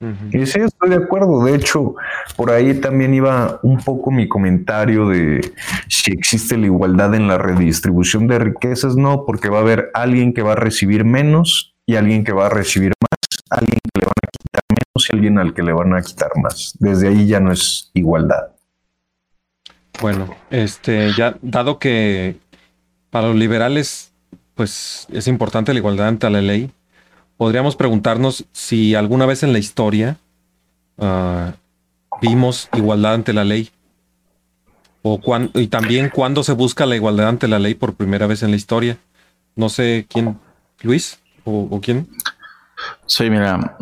Y 0.00 0.44
sí, 0.44 0.60
estoy 0.60 0.90
de 0.90 0.96
acuerdo. 0.96 1.42
De 1.44 1.54
hecho, 1.54 1.94
por 2.36 2.50
ahí 2.50 2.74
también 2.74 3.14
iba 3.14 3.60
un 3.62 3.78
poco 3.78 4.10
mi 4.10 4.28
comentario 4.28 5.08
de 5.08 5.52
si 5.88 6.12
existe 6.12 6.58
la 6.58 6.66
igualdad 6.66 7.14
en 7.14 7.28
la 7.28 7.38
redistribución 7.38 8.26
de 8.26 8.38
riquezas. 8.38 8.96
No, 8.96 9.24
porque 9.24 9.48
va 9.48 9.58
a 9.58 9.62
haber 9.62 9.90
alguien 9.94 10.34
que 10.34 10.42
va 10.42 10.52
a 10.52 10.56
recibir 10.56 11.04
menos 11.04 11.74
y 11.86 11.96
alguien 11.96 12.24
que 12.24 12.32
va 12.32 12.46
a 12.46 12.50
recibir 12.50 12.92
más, 13.00 13.40
alguien 13.48 13.78
que 13.82 14.00
le 14.00 14.06
van 14.06 14.14
a 14.22 14.30
quitar 14.30 14.62
menos 14.68 15.08
y 15.08 15.16
alguien 15.16 15.38
al 15.38 15.54
que 15.54 15.62
le 15.62 15.72
van 15.72 15.94
a 15.94 16.02
quitar 16.02 16.30
más. 16.42 16.76
Desde 16.78 17.08
ahí 17.08 17.26
ya 17.26 17.40
no 17.40 17.52
es 17.52 17.90
igualdad. 17.94 18.48
Bueno, 20.00 20.28
este, 20.50 21.12
ya 21.16 21.36
dado 21.40 21.78
que 21.78 22.36
para 23.08 23.28
los 23.28 23.36
liberales, 23.36 24.12
pues 24.54 25.06
es 25.10 25.26
importante 25.26 25.72
la 25.72 25.78
igualdad 25.78 26.08
ante 26.08 26.28
la 26.28 26.42
ley, 26.42 26.70
podríamos 27.36 27.76
preguntarnos 27.76 28.44
si 28.52 28.94
alguna 28.94 29.26
vez 29.26 29.42
en 29.42 29.52
la 29.52 29.58
historia 29.58 30.16
ah, 30.98 31.52
vimos 32.20 32.68
igualdad 32.74 33.14
ante 33.14 33.32
la 33.32 33.44
ley. 33.44 33.70
O 35.02 35.20
cuán- 35.20 35.50
y 35.54 35.68
también 35.68 36.10
cuándo 36.12 36.42
se 36.42 36.52
busca 36.52 36.84
la 36.86 36.96
igualdad 36.96 37.28
ante 37.28 37.46
la 37.48 37.58
ley 37.58 37.74
por 37.74 37.94
primera 37.94 38.26
vez 38.26 38.42
en 38.42 38.50
la 38.50 38.56
historia. 38.56 38.98
No 39.54 39.68
sé 39.68 40.06
quién, 40.08 40.38
Luis 40.82 41.20
o, 41.44 41.68
o 41.70 41.80
quién. 41.80 42.08
Sí, 43.06 43.30
mira. 43.30 43.76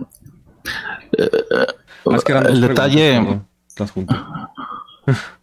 eh, 1.16 1.28
Ah, 2.06 2.16
es 2.16 2.22
que 2.24 2.32
eran 2.32 2.46
el 2.46 2.60
detalle. 2.60 3.40
las. 3.78 3.92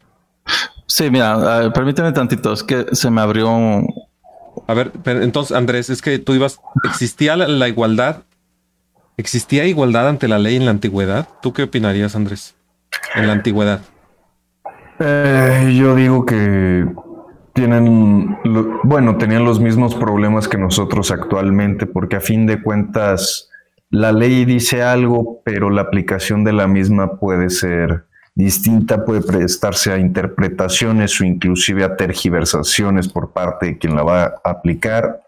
Sí, 0.86 1.10
mira, 1.10 1.72
permíteme 1.74 2.12
tantito, 2.12 2.52
es 2.52 2.64
que 2.64 2.86
se 2.92 3.10
me 3.10 3.22
abrió. 3.22 3.50
A 4.68 4.74
ver, 4.74 4.92
entonces, 5.06 5.56
Andrés, 5.56 5.90
es 5.90 6.02
que 6.02 6.20
tú 6.20 6.34
ibas. 6.34 6.60
¿Existía 6.84 7.36
la, 7.36 7.68
igualdad? 7.68 8.24
¿Existía 9.18 9.66
igualdad 9.66 10.08
ante 10.08 10.28
la 10.28 10.40
ley 10.40 10.56
en 10.56 10.66
la 10.66 10.72
antigüedad? 10.72 11.28
¿Tú 11.42 11.54
qué 11.54 11.64
opinarías, 11.64 12.16
Andrés? 12.16 12.56
En 13.16 13.28
la 13.28 13.34
antigüedad. 13.34 13.82
Eh, 15.00 15.76
yo 15.78 15.96
digo 15.96 16.26
que 16.26 16.86
tienen, 17.54 18.38
bueno, 18.84 19.18
tenían 19.18 19.44
los 19.44 19.60
mismos 19.60 19.96
problemas 19.96 20.48
que 20.48 20.58
nosotros 20.58 21.12
actualmente, 21.12 21.86
porque 21.86 22.18
a 22.18 22.22
fin 22.22 22.46
de 22.46 22.62
cuentas 22.62 23.50
la 23.90 24.12
ley 24.12 24.46
dice 24.46 24.84
algo, 24.84 25.42
pero 25.44 25.70
la 25.70 25.82
aplicación 25.82 26.44
de 26.44 26.54
la 26.54 26.68
misma 26.68 27.18
puede 27.18 27.50
ser 27.50 28.06
distinta, 28.44 29.06
puede 29.06 29.22
prestarse 29.22 29.92
a 29.92 29.98
interpretaciones 29.98 31.20
o 31.20 31.26
inclusive 31.26 31.84
a 31.84 31.96
tergiversaciones 31.96 33.08
por 33.08 33.32
parte 33.32 33.68
de 33.68 33.78
quien 33.78 33.96
la 33.96 34.04
va 34.04 34.24
a 34.44 34.50
aplicar. 34.50 35.22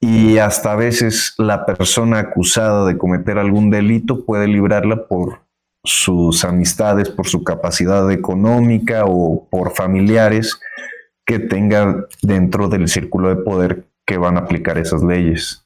Y 0.00 0.38
hasta 0.38 0.72
a 0.72 0.76
veces 0.76 1.34
la 1.38 1.64
persona 1.64 2.18
acusada 2.18 2.84
de 2.86 2.98
cometer 2.98 3.38
algún 3.38 3.70
delito 3.70 4.24
puede 4.24 4.46
librarla 4.46 5.06
por 5.06 5.40
sus 5.84 6.44
amistades, 6.44 7.08
por 7.10 7.26
su 7.26 7.44
capacidad 7.44 8.10
económica 8.10 9.04
o 9.06 9.46
por 9.50 9.74
familiares 9.74 10.58
que 11.24 11.38
tenga 11.38 12.06
dentro 12.22 12.68
del 12.68 12.88
círculo 12.88 13.28
de 13.28 13.36
poder 13.36 13.86
que 14.06 14.18
van 14.18 14.36
a 14.36 14.40
aplicar 14.40 14.78
esas 14.78 15.02
leyes. 15.02 15.64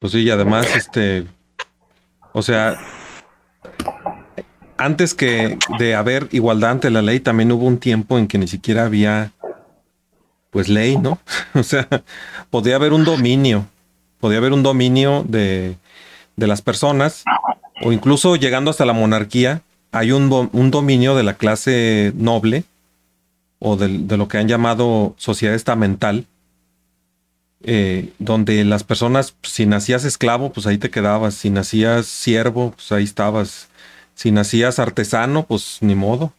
Pues 0.00 0.12
sí, 0.12 0.24
y 0.24 0.30
además, 0.30 0.66
este. 0.74 1.26
O 2.32 2.42
sea. 2.42 2.76
Antes 4.84 5.14
que 5.14 5.58
de 5.78 5.94
haber 5.94 6.28
igualdad 6.32 6.72
ante 6.72 6.90
la 6.90 7.02
ley, 7.02 7.20
también 7.20 7.52
hubo 7.52 7.66
un 7.66 7.78
tiempo 7.78 8.18
en 8.18 8.26
que 8.26 8.38
ni 8.38 8.48
siquiera 8.48 8.84
había. 8.84 9.32
Pues 10.50 10.68
ley, 10.68 10.98
¿no? 10.98 11.18
O 11.54 11.62
sea, 11.62 11.88
podía 12.50 12.76
haber 12.76 12.92
un 12.92 13.04
dominio. 13.04 13.66
Podía 14.20 14.38
haber 14.38 14.52
un 14.52 14.62
dominio 14.62 15.24
de, 15.26 15.76
de 16.36 16.46
las 16.46 16.62
personas. 16.62 17.24
O 17.82 17.92
incluso 17.92 18.36
llegando 18.36 18.70
hasta 18.70 18.84
la 18.84 18.92
monarquía, 18.92 19.62
hay 19.92 20.12
un, 20.12 20.50
un 20.52 20.70
dominio 20.70 21.14
de 21.14 21.22
la 21.22 21.34
clase 21.34 22.12
noble. 22.16 22.64
O 23.60 23.76
de 23.76 24.16
lo 24.16 24.26
que 24.26 24.38
han 24.38 24.48
llamado 24.48 25.14
sociedad 25.16 25.54
estamental 25.54 26.26
eh, 27.64 28.12
donde 28.18 28.64
las 28.64 28.82
personas, 28.82 29.36
si 29.42 29.66
nacías 29.66 30.04
esclavo, 30.04 30.52
pues 30.52 30.66
ahí 30.66 30.78
te 30.78 30.90
quedabas, 30.90 31.34
si 31.34 31.48
nacías 31.48 32.06
siervo, 32.06 32.72
pues 32.72 32.90
ahí 32.90 33.04
estabas, 33.04 33.68
si 34.14 34.30
nacías 34.30 34.78
artesano, 34.78 35.44
pues 35.44 35.78
ni 35.80 35.94
modo, 35.94 36.32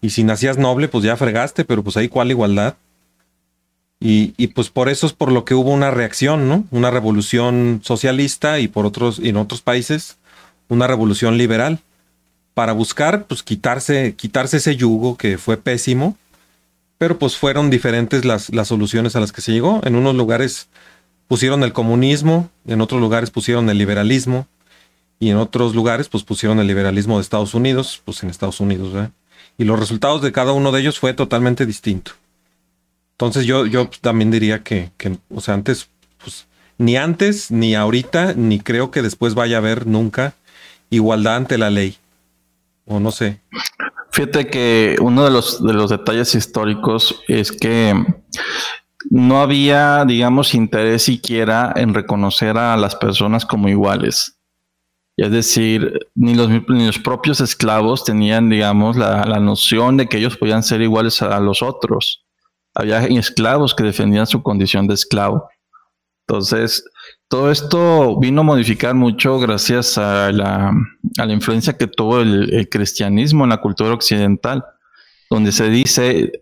y 0.00 0.10
si 0.10 0.24
nacías 0.24 0.58
noble, 0.58 0.88
pues 0.88 1.04
ya 1.04 1.16
fregaste, 1.16 1.64
pero 1.64 1.82
pues 1.82 1.96
ahí 1.96 2.08
cuál 2.08 2.30
igualdad. 2.30 2.74
Y, 4.00 4.34
y 4.36 4.48
pues 4.48 4.68
por 4.68 4.88
eso 4.88 5.06
es 5.06 5.12
por 5.12 5.30
lo 5.30 5.44
que 5.44 5.54
hubo 5.54 5.70
una 5.70 5.92
reacción, 5.92 6.48
¿no? 6.48 6.64
Una 6.72 6.90
revolución 6.90 7.80
socialista 7.84 8.58
y 8.58 8.66
por 8.66 8.84
otros, 8.84 9.20
en 9.20 9.36
otros 9.36 9.62
países, 9.62 10.16
una 10.68 10.88
revolución 10.88 11.38
liberal, 11.38 11.78
para 12.54 12.72
buscar, 12.72 13.26
pues 13.26 13.42
quitarse, 13.44 14.14
quitarse 14.16 14.56
ese 14.56 14.76
yugo 14.76 15.16
que 15.16 15.38
fue 15.38 15.56
pésimo 15.56 16.16
pero 17.02 17.18
pues 17.18 17.36
fueron 17.36 17.68
diferentes 17.68 18.24
las, 18.24 18.54
las 18.54 18.68
soluciones 18.68 19.16
a 19.16 19.20
las 19.20 19.32
que 19.32 19.40
se 19.40 19.50
llegó. 19.50 19.80
En 19.82 19.96
unos 19.96 20.14
lugares 20.14 20.68
pusieron 21.26 21.64
el 21.64 21.72
comunismo, 21.72 22.48
en 22.64 22.80
otros 22.80 23.00
lugares 23.00 23.32
pusieron 23.32 23.68
el 23.68 23.76
liberalismo 23.76 24.46
y 25.22 25.30
en 25.30 25.36
otros 25.36 25.76
lugares 25.76 26.08
pues 26.08 26.24
pusieron 26.24 26.58
el 26.58 26.66
liberalismo 26.66 27.14
de 27.16 27.22
Estados 27.22 27.54
Unidos, 27.54 28.02
pues 28.04 28.24
en 28.24 28.28
Estados 28.28 28.58
Unidos. 28.58 28.92
Y 29.56 29.62
los 29.62 29.78
resultados 29.78 30.20
de 30.20 30.32
cada 30.32 30.50
uno 30.50 30.72
de 30.72 30.80
ellos 30.80 30.98
fue 30.98 31.14
totalmente 31.14 31.64
distinto. 31.64 32.10
Entonces 33.12 33.44
yo, 33.44 33.64
yo 33.66 33.88
también 34.00 34.32
diría 34.32 34.64
que, 34.64 34.90
que, 34.96 35.16
o 35.32 35.40
sea, 35.40 35.54
antes, 35.54 35.88
pues 36.20 36.48
ni 36.76 36.96
antes, 36.96 37.52
ni 37.52 37.76
ahorita, 37.76 38.34
ni 38.34 38.58
creo 38.58 38.90
que 38.90 39.00
después 39.00 39.34
vaya 39.34 39.58
a 39.58 39.60
haber 39.60 39.86
nunca 39.86 40.34
igualdad 40.90 41.36
ante 41.36 41.56
la 41.56 41.70
ley. 41.70 41.98
O 42.84 42.98
no 42.98 43.12
sé. 43.12 43.38
Fíjate 44.10 44.48
que 44.48 44.96
uno 45.00 45.24
de 45.24 45.30
los, 45.30 45.62
de 45.62 45.72
los 45.72 45.88
detalles 45.88 46.34
históricos 46.34 47.22
es 47.28 47.52
que 47.52 47.94
no 49.08 49.40
había, 49.40 50.04
digamos, 50.04 50.52
interés 50.52 51.04
siquiera 51.04 51.72
en 51.76 51.94
reconocer 51.94 52.58
a 52.58 52.76
las 52.76 52.96
personas 52.96 53.46
como 53.46 53.68
iguales. 53.68 54.36
Es 55.16 55.30
decir, 55.30 55.98
ni 56.14 56.34
los, 56.34 56.48
ni 56.48 56.86
los 56.86 56.98
propios 56.98 57.40
esclavos 57.40 58.04
tenían, 58.04 58.48
digamos, 58.48 58.96
la, 58.96 59.24
la 59.24 59.40
noción 59.40 59.96
de 59.96 60.08
que 60.08 60.18
ellos 60.18 60.36
podían 60.36 60.62
ser 60.62 60.80
iguales 60.80 61.20
a, 61.20 61.38
los 61.40 61.62
otros. 61.62 62.24
Había 62.74 63.04
esclavos 63.04 63.74
que 63.74 63.84
defendían 63.84 64.26
su 64.26 64.42
condición 64.42 64.86
de 64.86 64.94
esclavo. 64.94 65.48
Entonces, 66.26 66.84
todo 67.28 67.50
esto 67.50 68.18
vino 68.18 68.40
a 68.40 68.44
modificar 68.44 68.94
mucho 68.94 69.38
gracias 69.38 69.98
a 69.98 70.32
la, 70.32 70.72
a 71.18 71.26
la 71.26 71.32
influencia 71.32 71.76
que 71.76 71.88
tuvo 71.88 72.20
el, 72.20 72.52
el, 72.54 72.68
cristianismo 72.68 73.44
en 73.44 73.50
la 73.50 73.60
cultura 73.60 73.92
occidental, 73.92 74.64
donde 75.28 75.52
se 75.52 75.68
dice 75.68 76.32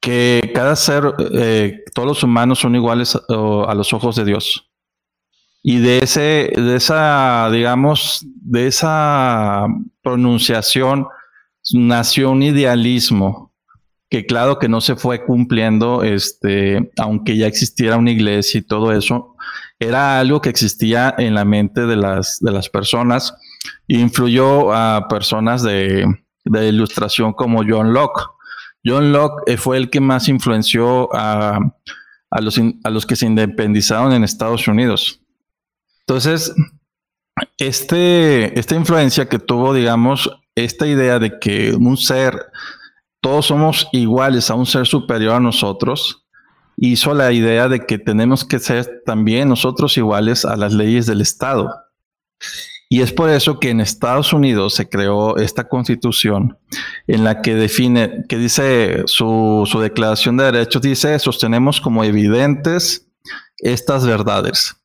que 0.00 0.52
cada 0.54 0.76
ser, 0.76 1.14
eh, 1.32 1.82
todos 1.94 2.06
los 2.06 2.22
humanos 2.22 2.60
son 2.60 2.76
iguales 2.76 3.16
a, 3.16 3.20
a, 3.66 3.74
los 3.74 3.92
ojos 3.92 4.14
de 4.14 4.24
Dios. 4.24 4.70
Y 5.64 5.78
de 5.78 6.00
ese, 6.00 6.52
de 6.54 6.76
esa, 6.76 7.48
digamos, 7.50 8.24
de 8.42 8.66
esa 8.66 9.66
pronunciación 10.02 11.08
nació 11.72 12.30
un 12.30 12.42
idealismo 12.42 13.52
que 14.10 14.26
claro 14.26 14.58
que 14.58 14.68
no 14.68 14.80
se 14.80 14.94
fue 14.94 15.24
cumpliendo, 15.24 16.02
este, 16.02 16.92
aunque 16.98 17.36
ya 17.36 17.46
existiera 17.46 17.96
una 17.96 18.10
iglesia 18.10 18.58
y 18.58 18.62
todo 18.62 18.92
eso, 18.92 19.34
era 19.80 20.20
algo 20.20 20.40
que 20.40 20.50
existía 20.50 21.14
en 21.18 21.34
la 21.34 21.44
mente 21.44 21.86
de 21.86 21.96
las, 21.96 22.38
de 22.40 22.52
las 22.52 22.68
personas 22.68 23.34
influyó 23.88 24.72
a 24.72 25.08
personas 25.08 25.62
de, 25.62 26.06
de 26.44 26.68
ilustración 26.68 27.32
como 27.32 27.62
John 27.66 27.92
Locke. 27.92 28.22
John 28.84 29.12
Locke 29.12 29.56
fue 29.56 29.76
el 29.78 29.90
que 29.90 30.00
más 30.00 30.28
influenció 30.28 31.08
a, 31.14 31.58
a 32.30 32.40
los, 32.40 32.60
a 32.84 32.90
los 32.90 33.06
que 33.06 33.16
se 33.16 33.26
independizaron 33.26 34.12
en 34.12 34.24
Estados 34.24 34.68
Unidos. 34.68 35.23
Entonces, 36.06 36.54
este, 37.58 38.58
esta 38.58 38.74
influencia 38.74 39.28
que 39.28 39.38
tuvo, 39.38 39.72
digamos, 39.72 40.30
esta 40.54 40.86
idea 40.86 41.18
de 41.18 41.38
que 41.38 41.74
un 41.74 41.96
ser, 41.96 42.46
todos 43.20 43.46
somos 43.46 43.88
iguales 43.92 44.50
a 44.50 44.54
un 44.54 44.66
ser 44.66 44.86
superior 44.86 45.34
a 45.34 45.40
nosotros, 45.40 46.26
hizo 46.76 47.14
la 47.14 47.32
idea 47.32 47.68
de 47.68 47.86
que 47.86 47.98
tenemos 47.98 48.44
que 48.44 48.58
ser 48.58 49.02
también 49.06 49.48
nosotros 49.48 49.96
iguales 49.96 50.44
a 50.44 50.56
las 50.56 50.74
leyes 50.74 51.06
del 51.06 51.22
Estado. 51.22 51.70
Y 52.90 53.00
es 53.00 53.10
por 53.10 53.30
eso 53.30 53.58
que 53.58 53.70
en 53.70 53.80
Estados 53.80 54.32
Unidos 54.34 54.74
se 54.74 54.88
creó 54.88 55.38
esta 55.38 55.68
constitución 55.68 56.58
en 57.06 57.24
la 57.24 57.40
que 57.40 57.54
define, 57.54 58.24
que 58.28 58.36
dice 58.36 59.04
su, 59.06 59.66
su 59.66 59.80
declaración 59.80 60.36
de 60.36 60.44
derechos, 60.44 60.82
dice, 60.82 61.18
sostenemos 61.18 61.80
como 61.80 62.04
evidentes 62.04 63.08
estas 63.58 64.06
verdades 64.06 64.76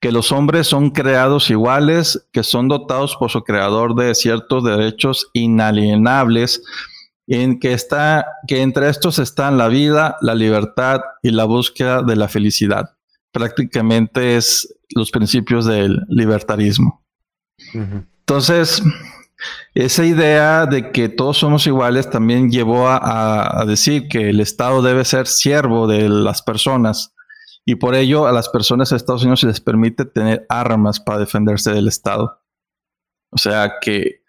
que 0.00 0.12
los 0.12 0.32
hombres 0.32 0.66
son 0.66 0.90
creados 0.90 1.50
iguales, 1.50 2.26
que 2.32 2.42
son 2.42 2.68
dotados 2.68 3.16
por 3.16 3.30
su 3.30 3.42
creador 3.44 3.94
de 3.94 4.14
ciertos 4.14 4.64
derechos 4.64 5.28
inalienables, 5.34 6.62
en 7.26 7.60
que 7.60 7.74
está, 7.74 8.26
que 8.48 8.62
entre 8.62 8.88
estos 8.88 9.18
están 9.18 9.58
la 9.58 9.68
vida, 9.68 10.16
la 10.22 10.34
libertad 10.34 11.00
y 11.22 11.30
la 11.30 11.44
búsqueda 11.44 12.02
de 12.02 12.16
la 12.16 12.28
felicidad. 12.28 12.96
Prácticamente 13.30 14.36
es 14.36 14.74
los 14.96 15.10
principios 15.10 15.66
del 15.66 16.00
libertarismo. 16.08 17.04
Entonces, 17.74 18.82
esa 19.74 20.04
idea 20.04 20.66
de 20.66 20.90
que 20.90 21.08
todos 21.10 21.38
somos 21.38 21.66
iguales 21.66 22.08
también 22.08 22.50
llevó 22.50 22.88
a, 22.88 23.60
a, 23.60 23.64
decir 23.66 24.08
que 24.08 24.30
el 24.30 24.40
Estado 24.40 24.82
debe 24.82 25.04
ser 25.04 25.26
siervo 25.26 25.86
de 25.86 26.08
las 26.08 26.42
personas 26.42 27.14
y 27.64 27.76
por 27.76 27.94
ello 27.94 28.26
a 28.26 28.32
las 28.32 28.48
personas 28.48 28.90
de 28.90 28.96
Estados 28.96 29.22
Unidos 29.22 29.40
se 29.40 29.46
les 29.46 29.60
permite 29.60 30.04
tener 30.04 30.46
armas 30.48 31.00
para 31.00 31.18
defenderse 31.18 31.72
del 31.72 31.88
Estado. 31.88 32.40
O 33.30 33.38
sea 33.38 33.74
que, 33.80 34.22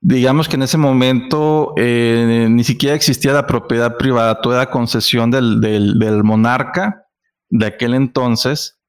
digamos 0.00 0.48
que 0.48 0.56
en 0.56 0.62
ese 0.62 0.78
momento 0.78 1.74
eh, 1.76 2.46
ni 2.50 2.64
siquiera 2.64 2.94
existía 2.94 3.32
la 3.32 3.46
propiedad 3.46 3.96
privada, 3.96 4.40
toda 4.40 4.58
la 4.58 4.70
concesión 4.70 5.30
del, 5.30 5.60
del, 5.60 6.24
monarca 6.24 7.06
de 7.50 7.66
aquel 7.66 7.94
entonces. 7.94 8.80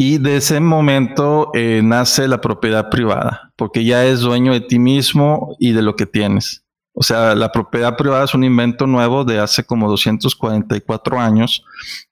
Y 0.00 0.18
de 0.18 0.36
ese 0.36 0.60
momento 0.60 1.50
eh, 1.54 1.80
nace 1.82 2.28
la 2.28 2.40
propiedad 2.40 2.88
privada, 2.88 3.52
porque 3.56 3.84
ya 3.84 4.06
es 4.06 4.20
dueño 4.20 4.52
de 4.52 4.60
ti 4.60 4.78
mismo 4.78 5.56
y 5.58 5.72
de 5.72 5.82
lo 5.82 5.96
que 5.96 6.06
tienes. 6.06 6.67
O 7.00 7.04
sea, 7.04 7.36
la 7.36 7.52
propiedad 7.52 7.96
privada 7.96 8.24
es 8.24 8.34
un 8.34 8.42
invento 8.42 8.88
nuevo 8.88 9.22
de 9.24 9.38
hace 9.38 9.62
como 9.62 9.88
244 9.88 11.20
años, 11.20 11.62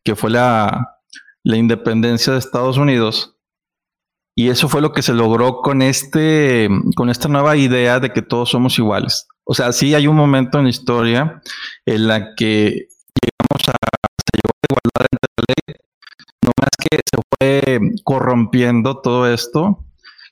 que 0.05 0.15
fue 0.15 0.31
la, 0.31 1.01
independencia 1.43 2.33
de 2.33 2.39
Estados 2.39 2.77
Unidos. 2.77 3.37
Y 4.37 4.49
eso 4.49 4.69
fue 4.69 4.81
lo 4.81 4.93
que 4.93 5.03
se 5.03 5.13
logró 5.13 5.61
con, 5.61 5.83
este, 5.83 6.69
con 6.95 7.11
esta 7.11 7.27
nueva 7.27 7.57
idea 7.57 7.99
de 7.99 8.13
que 8.13 8.23
todos 8.23 8.51
somos 8.51 8.79
iguales. 8.79 9.27
O 9.43 9.55
sea, 9.55 9.73
sí 9.73 9.93
hay 9.93 10.07
un 10.07 10.15
momento 10.15 10.59
en 10.59 10.65
la 10.65 10.71
historia 10.71 11.43
en 11.85 12.07
la 12.07 12.37
que 12.37 12.87
llegamos 13.21 13.69
a, 13.69 13.73
se 13.73 14.37
llegó 14.37 14.53
a 14.53 14.67
igualdad 14.71 15.07
entre 15.11 15.31
la 15.37 15.45
ley, 15.49 15.77
no 16.43 16.53
más 16.61 16.71
que 16.79 17.01
se 17.05 17.21
fue 17.29 17.81
corrompiendo 18.05 19.01
todo 19.01 19.27
esto 19.27 19.83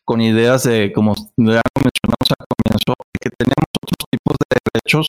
con 0.05 0.21
ideas 0.21 0.62
de, 0.62 0.93
como 0.93 1.14
ya 1.17 1.62
mencionamos 1.83 2.29
al 2.38 2.47
comienzo, 2.55 2.95
que 3.21 3.31
tenemos 3.31 3.64
otros 3.83 4.07
tipos 4.11 4.37
de 4.38 4.43
derechos 4.72 5.07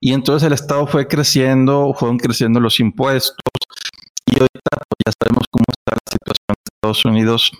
y 0.00 0.12
entonces 0.12 0.46
el 0.46 0.52
Estado 0.52 0.86
fue 0.86 1.08
creciendo, 1.08 1.94
fueron 1.94 2.18
creciendo 2.18 2.60
los 2.60 2.80
impuestos 2.80 3.36
y 4.26 4.34
ahorita 4.34 4.70
pues, 4.70 4.98
ya 5.06 5.12
sabemos 5.18 5.44
cómo 5.50 5.64
está 5.68 5.94
la 5.94 6.12
situación 6.12 6.46
de 6.48 6.70
Estados 6.76 7.04
Unidos 7.04 7.52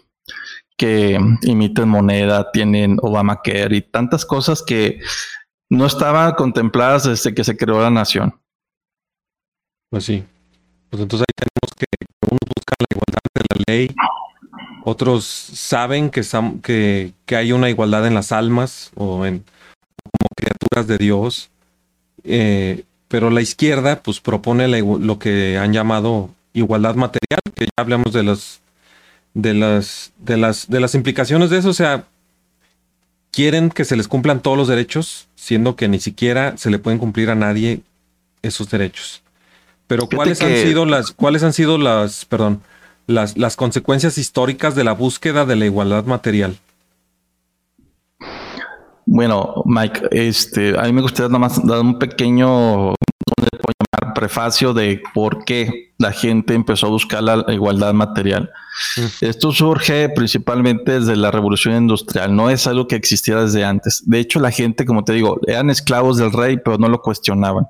que 0.76 1.18
emiten 1.42 1.88
moneda, 1.88 2.50
tienen 2.50 2.98
Obamacare 3.00 3.76
y 3.76 3.82
tantas 3.82 4.26
cosas 4.26 4.62
que 4.62 5.00
no 5.70 5.86
estaban 5.86 6.32
contempladas 6.34 7.04
desde 7.04 7.34
que 7.34 7.44
se 7.44 7.56
creó 7.56 7.80
la 7.80 7.90
nación. 7.90 8.38
Pues 9.90 10.04
sí. 10.04 10.24
Pues 10.90 11.02
entonces 11.02 11.26
ahí 11.28 11.34
tenemos 11.34 11.74
que 11.78 11.86
uno 12.30 12.38
busca 12.40 12.74
la 12.78 12.86
igualdad 12.90 13.20
de 13.34 13.42
la 13.48 13.64
ley, 13.66 13.94
otros 14.84 15.24
saben 15.24 16.10
que, 16.10 16.22
que, 16.62 17.14
que, 17.24 17.36
hay 17.36 17.52
una 17.52 17.70
igualdad 17.70 18.06
en 18.06 18.14
las 18.14 18.32
almas 18.32 18.92
o 18.96 19.24
en 19.24 19.44
de 20.86 20.98
Dios. 20.98 21.50
Eh, 22.24 22.84
pero 23.08 23.30
la 23.30 23.42
izquierda 23.42 24.02
pues 24.02 24.20
propone 24.20 24.66
lo 24.68 25.18
que 25.18 25.58
han 25.58 25.72
llamado 25.72 26.30
igualdad 26.52 26.94
material, 26.94 27.40
que 27.54 27.66
ya 27.66 27.70
hablamos 27.76 28.12
de 28.12 28.22
las 28.22 28.60
de 29.34 29.54
las 29.54 30.12
de 30.18 30.36
las 30.36 30.68
de 30.68 30.80
las 30.80 30.94
implicaciones 30.94 31.50
de 31.50 31.58
eso, 31.58 31.68
o 31.68 31.74
sea, 31.74 32.06
quieren 33.30 33.70
que 33.70 33.84
se 33.84 33.96
les 33.96 34.08
cumplan 34.08 34.40
todos 34.40 34.56
los 34.56 34.68
derechos, 34.68 35.28
siendo 35.34 35.76
que 35.76 35.88
ni 35.88 36.00
siquiera 36.00 36.56
se 36.56 36.70
le 36.70 36.78
pueden 36.78 36.98
cumplir 36.98 37.30
a 37.30 37.34
nadie 37.34 37.80
esos 38.42 38.70
derechos. 38.70 39.22
Pero 39.86 40.08
cuáles 40.08 40.40
han 40.40 40.56
sido 40.56 40.86
las 40.86 41.10
cuáles 41.10 41.42
han 41.42 41.52
sido 41.52 41.76
las, 41.76 42.24
perdón, 42.24 42.62
las, 43.06 43.36
las 43.36 43.56
consecuencias 43.56 44.16
históricas 44.18 44.74
de 44.74 44.84
la 44.84 44.92
búsqueda 44.92 45.44
de 45.44 45.56
la 45.56 45.66
igualdad 45.66 46.04
material? 46.04 46.56
Bueno, 49.06 49.62
Mike, 49.66 50.08
este, 50.10 50.78
a 50.78 50.82
mí 50.84 50.92
me 50.92 51.02
gustaría 51.02 51.28
nada 51.28 51.38
más 51.38 51.64
dar 51.66 51.80
un 51.80 51.98
pequeño, 51.98 52.94
prefacio 54.14 54.72
de 54.72 55.02
por 55.12 55.44
qué 55.44 55.92
la 55.98 56.12
gente 56.12 56.54
empezó 56.54 56.86
a 56.86 56.90
buscar 56.90 57.22
la 57.22 57.44
igualdad 57.48 57.92
material. 57.92 58.50
Mm. 58.96 59.24
Esto 59.24 59.52
surge 59.52 60.08
principalmente 60.08 61.00
desde 61.00 61.16
la 61.16 61.30
revolución 61.30 61.76
industrial, 61.76 62.34
no 62.34 62.48
es 62.48 62.66
algo 62.66 62.86
que 62.86 62.96
existía 62.96 63.36
desde 63.36 63.64
antes. 63.64 64.02
De 64.06 64.20
hecho, 64.20 64.40
la 64.40 64.50
gente, 64.50 64.86
como 64.86 65.04
te 65.04 65.12
digo, 65.12 65.40
eran 65.46 65.70
esclavos 65.70 66.16
del 66.16 66.32
rey, 66.32 66.58
pero 66.64 66.78
no 66.78 66.88
lo 66.88 67.02
cuestionaban. 67.02 67.66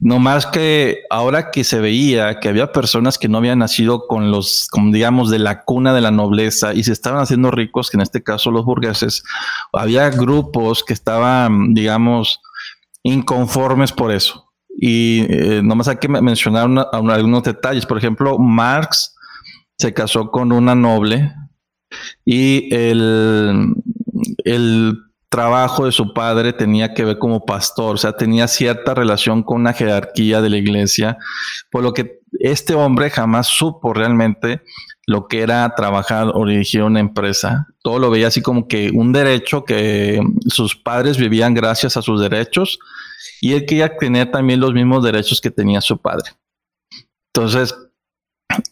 No 0.00 0.18
más 0.18 0.46
que 0.46 1.02
ahora 1.10 1.50
que 1.50 1.62
se 1.62 1.78
veía 1.78 2.40
que 2.40 2.48
había 2.48 2.72
personas 2.72 3.18
que 3.18 3.28
no 3.28 3.36
habían 3.36 3.58
nacido 3.58 4.06
con 4.06 4.30
los, 4.30 4.66
como 4.70 4.92
digamos, 4.92 5.30
de 5.30 5.38
la 5.38 5.62
cuna 5.62 5.92
de 5.92 6.00
la 6.00 6.10
nobleza 6.10 6.72
y 6.72 6.82
se 6.84 6.92
estaban 6.92 7.20
haciendo 7.20 7.50
ricos, 7.50 7.90
que 7.90 7.98
en 7.98 8.00
este 8.00 8.22
caso 8.22 8.50
los 8.50 8.64
burgueses, 8.64 9.22
había 9.74 10.08
grupos 10.08 10.82
que 10.82 10.94
estaban, 10.94 11.74
digamos, 11.74 12.40
inconformes 13.02 13.92
por 13.92 14.10
eso. 14.10 14.50
Y 14.70 15.26
eh, 15.28 15.60
nomás 15.62 15.88
hay 15.88 15.98
que 15.98 16.08
mencionar 16.08 16.68
algunos 16.92 17.42
detalles. 17.42 17.84
Por 17.84 17.98
ejemplo, 17.98 18.38
Marx 18.38 19.14
se 19.78 19.92
casó 19.92 20.30
con 20.30 20.50
una 20.52 20.74
noble 20.74 21.34
y 22.24 22.74
el, 22.74 23.74
el 24.44 24.98
trabajo 25.30 25.86
de 25.86 25.92
su 25.92 26.12
padre 26.12 26.52
tenía 26.52 26.92
que 26.92 27.04
ver 27.04 27.18
como 27.18 27.46
pastor, 27.46 27.94
o 27.94 27.98
sea, 27.98 28.12
tenía 28.12 28.48
cierta 28.48 28.94
relación 28.94 29.42
con 29.42 29.60
una 29.60 29.72
jerarquía 29.72 30.42
de 30.42 30.50
la 30.50 30.56
iglesia, 30.56 31.18
por 31.70 31.82
lo 31.84 31.94
que 31.94 32.20
este 32.40 32.74
hombre 32.74 33.10
jamás 33.10 33.46
supo 33.46 33.94
realmente 33.94 34.62
lo 35.06 35.28
que 35.28 35.40
era 35.42 35.72
trabajar 35.76 36.32
o 36.34 36.46
dirigir 36.46 36.82
una 36.82 37.00
empresa. 37.00 37.68
Todo 37.82 37.98
lo 37.98 38.10
veía 38.10 38.26
así 38.26 38.42
como 38.42 38.66
que 38.66 38.90
un 38.92 39.12
derecho 39.12 39.64
que 39.64 40.20
sus 40.48 40.76
padres 40.76 41.16
vivían 41.16 41.54
gracias 41.54 41.96
a 41.96 42.02
sus 42.02 42.20
derechos 42.20 42.78
y 43.40 43.52
él 43.52 43.66
quería 43.66 43.96
tener 43.96 44.30
también 44.30 44.60
los 44.60 44.72
mismos 44.72 45.04
derechos 45.04 45.40
que 45.40 45.50
tenía 45.50 45.80
su 45.80 45.98
padre. 45.98 46.30
Entonces, 47.32 47.74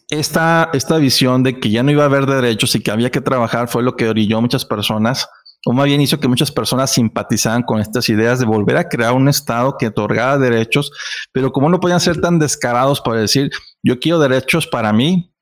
esta, 0.09 0.69
esta 0.73 0.97
visión 0.97 1.43
de 1.43 1.59
que 1.59 1.69
ya 1.69 1.83
no 1.83 1.91
iba 1.91 2.03
a 2.03 2.07
haber 2.07 2.25
derechos 2.25 2.75
y 2.75 2.81
que 2.81 2.91
había 2.91 3.11
que 3.11 3.21
trabajar 3.21 3.69
fue 3.69 3.81
lo 3.81 3.95
que 3.95 4.09
orilló 4.09 4.37
a 4.37 4.41
muchas 4.41 4.65
personas 4.65 5.29
o 5.65 5.73
más 5.73 5.85
bien 5.85 6.01
hizo 6.01 6.19
que 6.19 6.27
muchas 6.27 6.51
personas 6.51 6.91
simpatizaran 6.91 7.63
con 7.63 7.79
estas 7.79 8.07
ideas 8.09 8.39
de 8.39 8.45
volver 8.45 8.77
a 8.77 8.87
crear 8.87 9.13
un 9.13 9.27
Estado 9.27 9.75
que 9.77 9.87
otorgara 9.87 10.37
derechos, 10.37 10.91
pero 11.31 11.51
como 11.51 11.69
no 11.69 11.79
podían 11.79 11.99
ser 11.99 12.21
tan 12.21 12.39
descarados 12.39 13.01
para 13.01 13.19
decir, 13.19 13.51
yo 13.83 13.99
quiero 13.99 14.19
derechos 14.19 14.67
para 14.67 14.93
mí, 14.93 15.33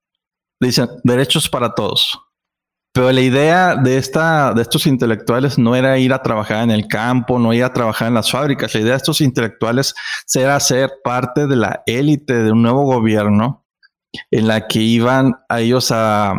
dicen 0.60 0.90
derechos 1.04 1.50
para 1.50 1.74
todos. 1.76 2.20
Pero 2.94 3.12
la 3.12 3.22
idea 3.22 3.76
de, 3.76 3.98
esta, 3.98 4.56
de 4.56 4.64
estos 4.64 4.88
intelectuales 4.88 5.60
no 5.60 5.76
era 5.76 6.00
ir 6.00 6.14
a 6.14 6.24
trabajar 6.24 6.64
en 6.64 6.72
el 6.72 6.88
campo, 6.88 7.38
no 7.38 7.54
ir 7.54 7.64
a 7.64 7.72
trabajar 7.72 8.08
en 8.08 8.16
las 8.16 8.32
fábricas. 8.32 8.74
La 8.74 8.80
idea 8.80 8.94
de 8.94 8.98
estos 8.98 9.22
intelectuales 9.22 9.94
era 10.34 10.60
ser 10.60 10.92
parte 11.04 11.46
de 11.46 11.58
la 11.58 11.84
élite 11.86 12.34
de 12.34 12.52
un 12.52 12.64
nuevo 12.64 12.86
gobierno 12.86 13.68
en 14.32 14.48
la 14.48 14.68
que 14.68 14.80
iban 14.80 15.36
a 15.48 15.60
ellos 15.60 15.92
a, 15.92 16.34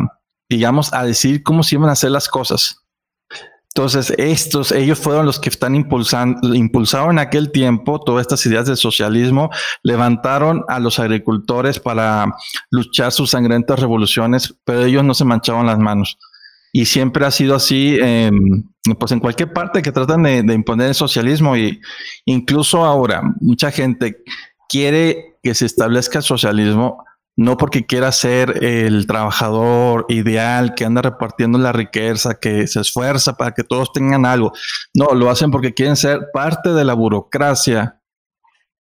digamos, 0.49 0.93
a 0.93 1.05
decir 1.05 1.43
cómo 1.43 1.63
se 1.63 1.75
iban 1.75 1.87
a 1.87 1.93
hacer 1.93 2.11
las 2.11 2.27
cosas. 2.27 2.88
Entonces, 3.79 4.13
estos, 4.17 4.73
ellos 4.73 4.99
fueron 4.99 5.25
los 5.25 5.39
que 5.39 5.47
están 5.47 5.73
impulsando, 5.73 6.53
impulsaron 6.53 7.11
en 7.11 7.19
aquel 7.19 7.49
tiempo 7.49 8.01
todas 8.01 8.23
estas 8.23 8.45
ideas 8.45 8.65
del 8.65 8.75
socialismo, 8.75 9.49
levantaron 9.83 10.65
a 10.67 10.79
los 10.79 10.99
agricultores 10.99 11.79
para 11.79 12.25
luchar 12.71 13.13
sus 13.13 13.29
sangrientas 13.29 13.79
revoluciones, 13.79 14.53
pero 14.65 14.83
ellos 14.83 15.05
no 15.05 15.13
se 15.13 15.23
manchaban 15.23 15.65
las 15.65 15.79
manos. 15.79 16.17
Y 16.73 16.87
siempre 16.87 17.25
ha 17.25 17.31
sido 17.31 17.55
así, 17.55 17.97
pues 18.99 19.13
en 19.13 19.21
cualquier 19.21 19.53
parte 19.53 19.81
que 19.81 19.93
tratan 19.93 20.23
de, 20.23 20.53
imponer 20.53 20.89
el 20.89 20.95
socialismo 20.95 21.55
y 21.55 21.79
incluso 22.25 22.83
ahora 22.83 23.21
mucha 23.39 23.71
gente 23.71 24.23
quiere 24.67 25.37
que 25.41 25.55
se 25.55 25.65
establezca 25.65 26.17
el 26.17 26.25
socialismo 26.25 27.05
no 27.39 27.55
porque 27.55 27.85
quiera 27.85 28.11
ser 28.11 28.65
el 28.65 29.07
trabajador 29.07 30.05
ideal 30.09 30.75
que 30.75 30.83
anda 30.83 31.01
repartiendo 31.01 31.57
la 31.57 31.71
riqueza, 31.71 32.37
que 32.37 32.67
se 32.67 32.81
esfuerza 32.81 33.37
para 33.37 33.53
que 33.53 33.63
todos 33.63 33.93
tengan 33.93 34.25
algo. 34.25 34.51
No, 34.93 35.15
lo 35.15 35.29
hacen 35.29 35.49
porque 35.49 35.73
quieren 35.73 35.95
ser 35.95 36.27
parte 36.33 36.73
de 36.73 36.83
la 36.83 36.95
burocracia 36.95 38.01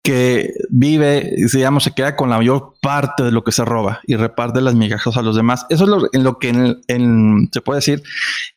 que 0.03 0.53
vive, 0.69 1.33
digamos, 1.51 1.83
se 1.83 1.95
queda 1.95 2.15
con 2.15 2.29
la 2.29 2.37
mayor 2.37 2.75
parte 2.79 3.23
de 3.23 3.31
lo 3.31 3.43
que 3.43 3.51
se 3.51 3.65
roba 3.65 4.01
y 4.05 4.17
reparte 4.17 4.61
las 4.61 4.75
migajas 4.75 5.17
a 5.17 5.23
los 5.23 5.35
demás. 5.35 5.65
Eso 5.69 5.85
es 5.85 5.89
lo, 5.89 6.09
en 6.13 6.23
lo 6.23 6.37
que 6.37 6.49
en, 6.49 7.49
se 7.51 7.61
puede 7.61 7.79
decir, 7.79 8.03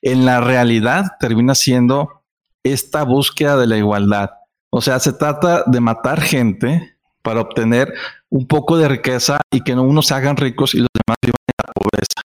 en 0.02 0.26
la 0.26 0.42
realidad 0.42 1.12
termina 1.18 1.54
siendo 1.54 2.22
esta 2.62 3.02
búsqueda 3.02 3.56
de 3.56 3.66
la 3.66 3.78
igualdad. 3.78 4.28
O 4.68 4.82
sea, 4.82 4.98
se 4.98 5.14
trata 5.14 5.64
de 5.66 5.80
matar 5.80 6.20
gente 6.20 6.95
para 7.26 7.40
obtener 7.40 7.92
un 8.30 8.46
poco 8.46 8.78
de 8.78 8.86
riqueza 8.86 9.40
y 9.50 9.62
que 9.62 9.74
no 9.74 9.82
unos 9.82 10.06
se 10.06 10.14
hagan 10.14 10.36
ricos 10.36 10.76
y 10.76 10.78
los 10.78 10.86
demás 10.94 11.16
vivan 11.20 11.42
en 11.48 11.54
la 11.58 11.72
pobreza. 11.74 12.22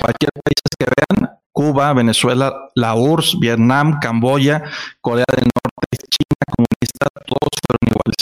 Cualquier 0.00 0.30
país 0.32 0.56
que 0.76 0.86
vean, 0.86 1.38
Cuba, 1.52 1.92
Venezuela, 1.92 2.52
la 2.74 2.96
URSS, 2.96 3.38
Vietnam, 3.38 4.00
Camboya, 4.00 4.64
Corea 5.00 5.24
del 5.36 5.44
Norte, 5.44 5.98
China 6.10 6.34
comunista, 6.50 7.06
todos 7.26 7.54
fueron 7.64 7.78
iguales. 7.92 8.16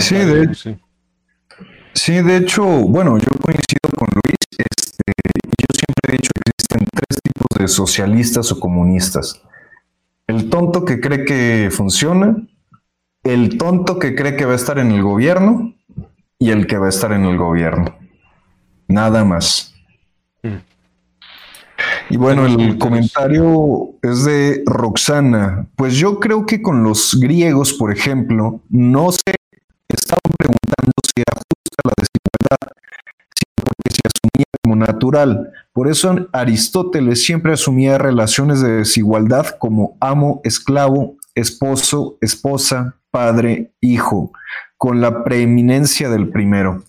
Sí, 0.00 0.16
de 0.16 0.42
hecho. 0.42 0.80
Sí, 1.94 2.22
de 2.22 2.36
hecho, 2.38 2.64
bueno, 2.64 3.18
yo 3.18 3.28
coincido 3.40 3.88
con 3.96 4.08
Luis. 4.14 4.36
Este, 4.58 5.12
yo 5.60 5.66
siempre 5.78 6.08
he 6.08 6.12
dicho 6.12 6.30
que 6.34 6.50
existen 6.50 6.88
tres 6.92 7.20
tipos 7.22 7.48
de 7.56 7.68
socialistas 7.68 8.50
o 8.50 8.58
comunistas. 8.58 9.40
El 10.26 10.50
tonto 10.50 10.84
que 10.84 10.98
cree 11.00 11.24
que 11.24 11.70
funciona, 11.70 12.36
el 13.26 13.58
tonto 13.58 13.98
que 13.98 14.14
cree 14.14 14.36
que 14.36 14.44
va 14.44 14.52
a 14.52 14.56
estar 14.56 14.78
en 14.78 14.90
el 14.90 15.02
gobierno 15.02 15.74
y 16.38 16.50
el 16.50 16.66
que 16.66 16.78
va 16.78 16.86
a 16.86 16.90
estar 16.90 17.12
en 17.12 17.24
el 17.24 17.36
gobierno. 17.36 17.96
Nada 18.88 19.24
más. 19.24 19.74
Mm. 20.42 20.56
Y 22.08 22.16
bueno, 22.16 22.46
el 22.46 22.78
comentario 22.78 23.90
es 24.00 24.24
de 24.24 24.62
Roxana. 24.64 25.66
Pues 25.76 25.96
yo 25.96 26.20
creo 26.20 26.46
que 26.46 26.62
con 26.62 26.82
los 26.82 27.18
griegos, 27.20 27.72
por 27.72 27.92
ejemplo, 27.92 28.60
no 28.70 29.10
se 29.10 29.34
estaban 29.88 30.32
preguntando 30.38 30.92
si 31.04 31.20
era 31.20 31.34
justa 31.34 31.82
la 31.84 31.92
desigualdad, 31.96 32.76
sino 33.34 33.54
porque 33.56 33.90
se 33.90 34.00
asumía 34.04 34.46
como 34.62 34.76
natural. 34.76 35.52
Por 35.72 35.88
eso 35.88 36.28
Aristóteles 36.32 37.24
siempre 37.24 37.52
asumía 37.52 37.98
relaciones 37.98 38.60
de 38.60 38.78
desigualdad 38.78 39.46
como 39.58 39.96
amo, 40.00 40.40
esclavo, 40.44 41.16
esposo, 41.34 42.18
esposa, 42.20 42.96
padre, 43.16 43.70
hijo, 43.80 44.30
con 44.76 45.00
la 45.00 45.24
preeminencia 45.24 46.10
del 46.10 46.28
primero. 46.28 46.82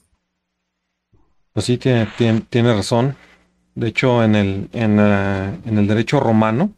Pues 1.53 1.65
sí, 1.65 1.77
tiene, 1.77 2.05
tiene, 2.49 2.73
razón. 2.73 3.15
De 3.75 3.87
hecho, 3.87 4.21
en 4.21 4.35
el, 4.35 4.69
en, 4.73 4.97
eh, 4.99 5.57
en 5.65 5.77
el 5.77 5.87
derecho 5.87 6.19
romano 6.19 6.71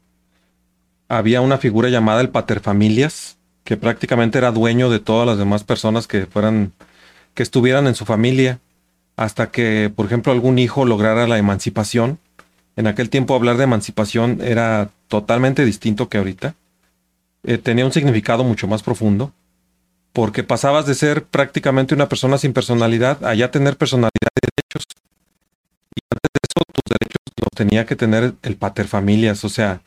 había 1.08 1.42
una 1.42 1.58
figura 1.58 1.90
llamada 1.90 2.22
el 2.22 2.30
paterfamilias, 2.30 3.40
que 3.64 3.76
prácticamente 3.76 4.38
era 4.38 4.52
dueño 4.52 4.92
de 4.92 5.00
todas 5.00 5.26
las 5.26 5.40
demás 5.40 5.64
personas 5.64 6.06
que 6.06 6.28
fueran, 6.28 6.72
que 7.34 7.42
estuvieran 7.42 7.88
en 7.88 7.96
su 7.96 8.06
familia, 8.06 8.60
hasta 9.16 9.50
que, 9.50 9.92
por 9.96 10.06
ejemplo, 10.06 10.32
algún 10.32 10.60
hijo 10.60 10.86
lograra 10.86 11.28
la 11.28 11.40
emancipación. 11.40 12.20
En 12.76 12.86
aquel 12.86 13.10
tiempo 13.10 13.34
hablar 13.34 13.58
de 13.58 13.64
emancipación 13.64 14.42
era 14.44 14.92
totalmente 15.08 15.66
distinto 15.66 16.08
que 16.08 16.20
ahorita. 16.20 16.54
Eh, 17.46 17.58
tenía 17.58 17.86
un 17.86 17.92
significado 17.92 18.44
mucho 18.44 18.68
más 18.68 18.84
profundo 18.84 19.34
porque 20.20 20.44
pasabas 20.44 20.86
de 20.86 20.96
ser 20.96 21.24
prácticamente 21.24 21.96
una 21.96 22.10
persona 22.10 22.38
sin 22.38 22.52
personalidad 22.52 23.24
a 23.24 23.34
ya 23.36 23.52
tener 23.52 23.78
personalidad 23.78 24.12
y 24.36 24.48
derechos. 24.52 24.84
Y 25.96 26.02
antes 26.12 26.30
de 26.34 26.40
eso, 26.44 26.62
tus 26.74 26.84
derechos 26.90 27.22
los 27.38 27.50
tenía 27.56 27.86
que 27.86 27.96
tener 27.96 28.34
el 28.42 28.58
pater 28.58 28.90
familias, 28.90 29.46
o 29.46 29.50
sea, 29.50 29.80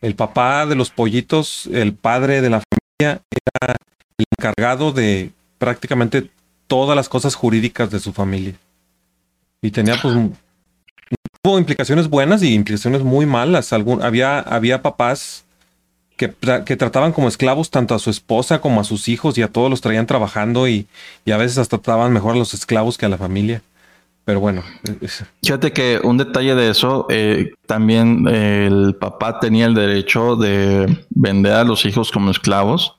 el 0.00 0.14
papá 0.14 0.64
de 0.64 0.74
los 0.74 0.88
pollitos, 0.88 1.68
el 1.70 1.92
padre 1.92 2.40
de 2.40 2.48
la 2.48 2.62
familia, 2.62 3.20
era 3.30 3.76
el 4.16 4.24
encargado 4.38 4.90
de 4.90 5.32
prácticamente 5.58 6.30
todas 6.66 6.96
las 6.96 7.10
cosas 7.10 7.34
jurídicas 7.34 7.90
de 7.90 8.00
su 8.00 8.14
familia. 8.14 8.54
Y 9.60 9.70
tenía 9.70 10.00
pues 10.00 10.14
implicaciones 11.58 12.08
buenas 12.08 12.42
y 12.42 12.54
implicaciones 12.54 13.02
muy 13.02 13.26
malas. 13.26 13.74
Algún, 13.74 14.02
había, 14.02 14.38
había 14.38 14.80
papás 14.80 15.43
que, 16.16 16.28
trataban 16.28 17.12
como 17.12 17.28
esclavos 17.28 17.70
tanto 17.70 17.94
a 17.94 17.98
su 17.98 18.10
esposa 18.10 18.60
como 18.60 18.80
a 18.80 18.84
sus 18.84 19.08
hijos 19.08 19.36
y 19.36 19.42
a 19.42 19.48
todos 19.48 19.70
los 19.70 19.80
traían 19.80 20.06
trabajando 20.06 20.68
y, 20.68 20.86
a 21.30 21.36
veces 21.36 21.58
hasta 21.58 21.78
trataban 21.78 22.12
mejor 22.12 22.34
a 22.34 22.38
los 22.38 22.54
esclavos 22.54 22.98
que 22.98 23.06
a 23.06 23.08
la 23.08 23.18
familia. 23.18 23.62
Pero 24.24 24.40
bueno. 24.40 24.62
Fíjate 25.42 25.72
que 25.72 26.00
un 26.02 26.16
detalle 26.16 26.54
de 26.54 26.70
eso, 26.70 27.06
eh, 27.10 27.52
también 27.66 28.26
el 28.26 28.96
papá 28.98 29.38
tenía 29.38 29.66
el 29.66 29.74
derecho 29.74 30.36
de 30.36 31.04
vender 31.10 31.52
a 31.52 31.64
los 31.64 31.84
hijos 31.84 32.10
como 32.10 32.30
esclavos 32.30 32.96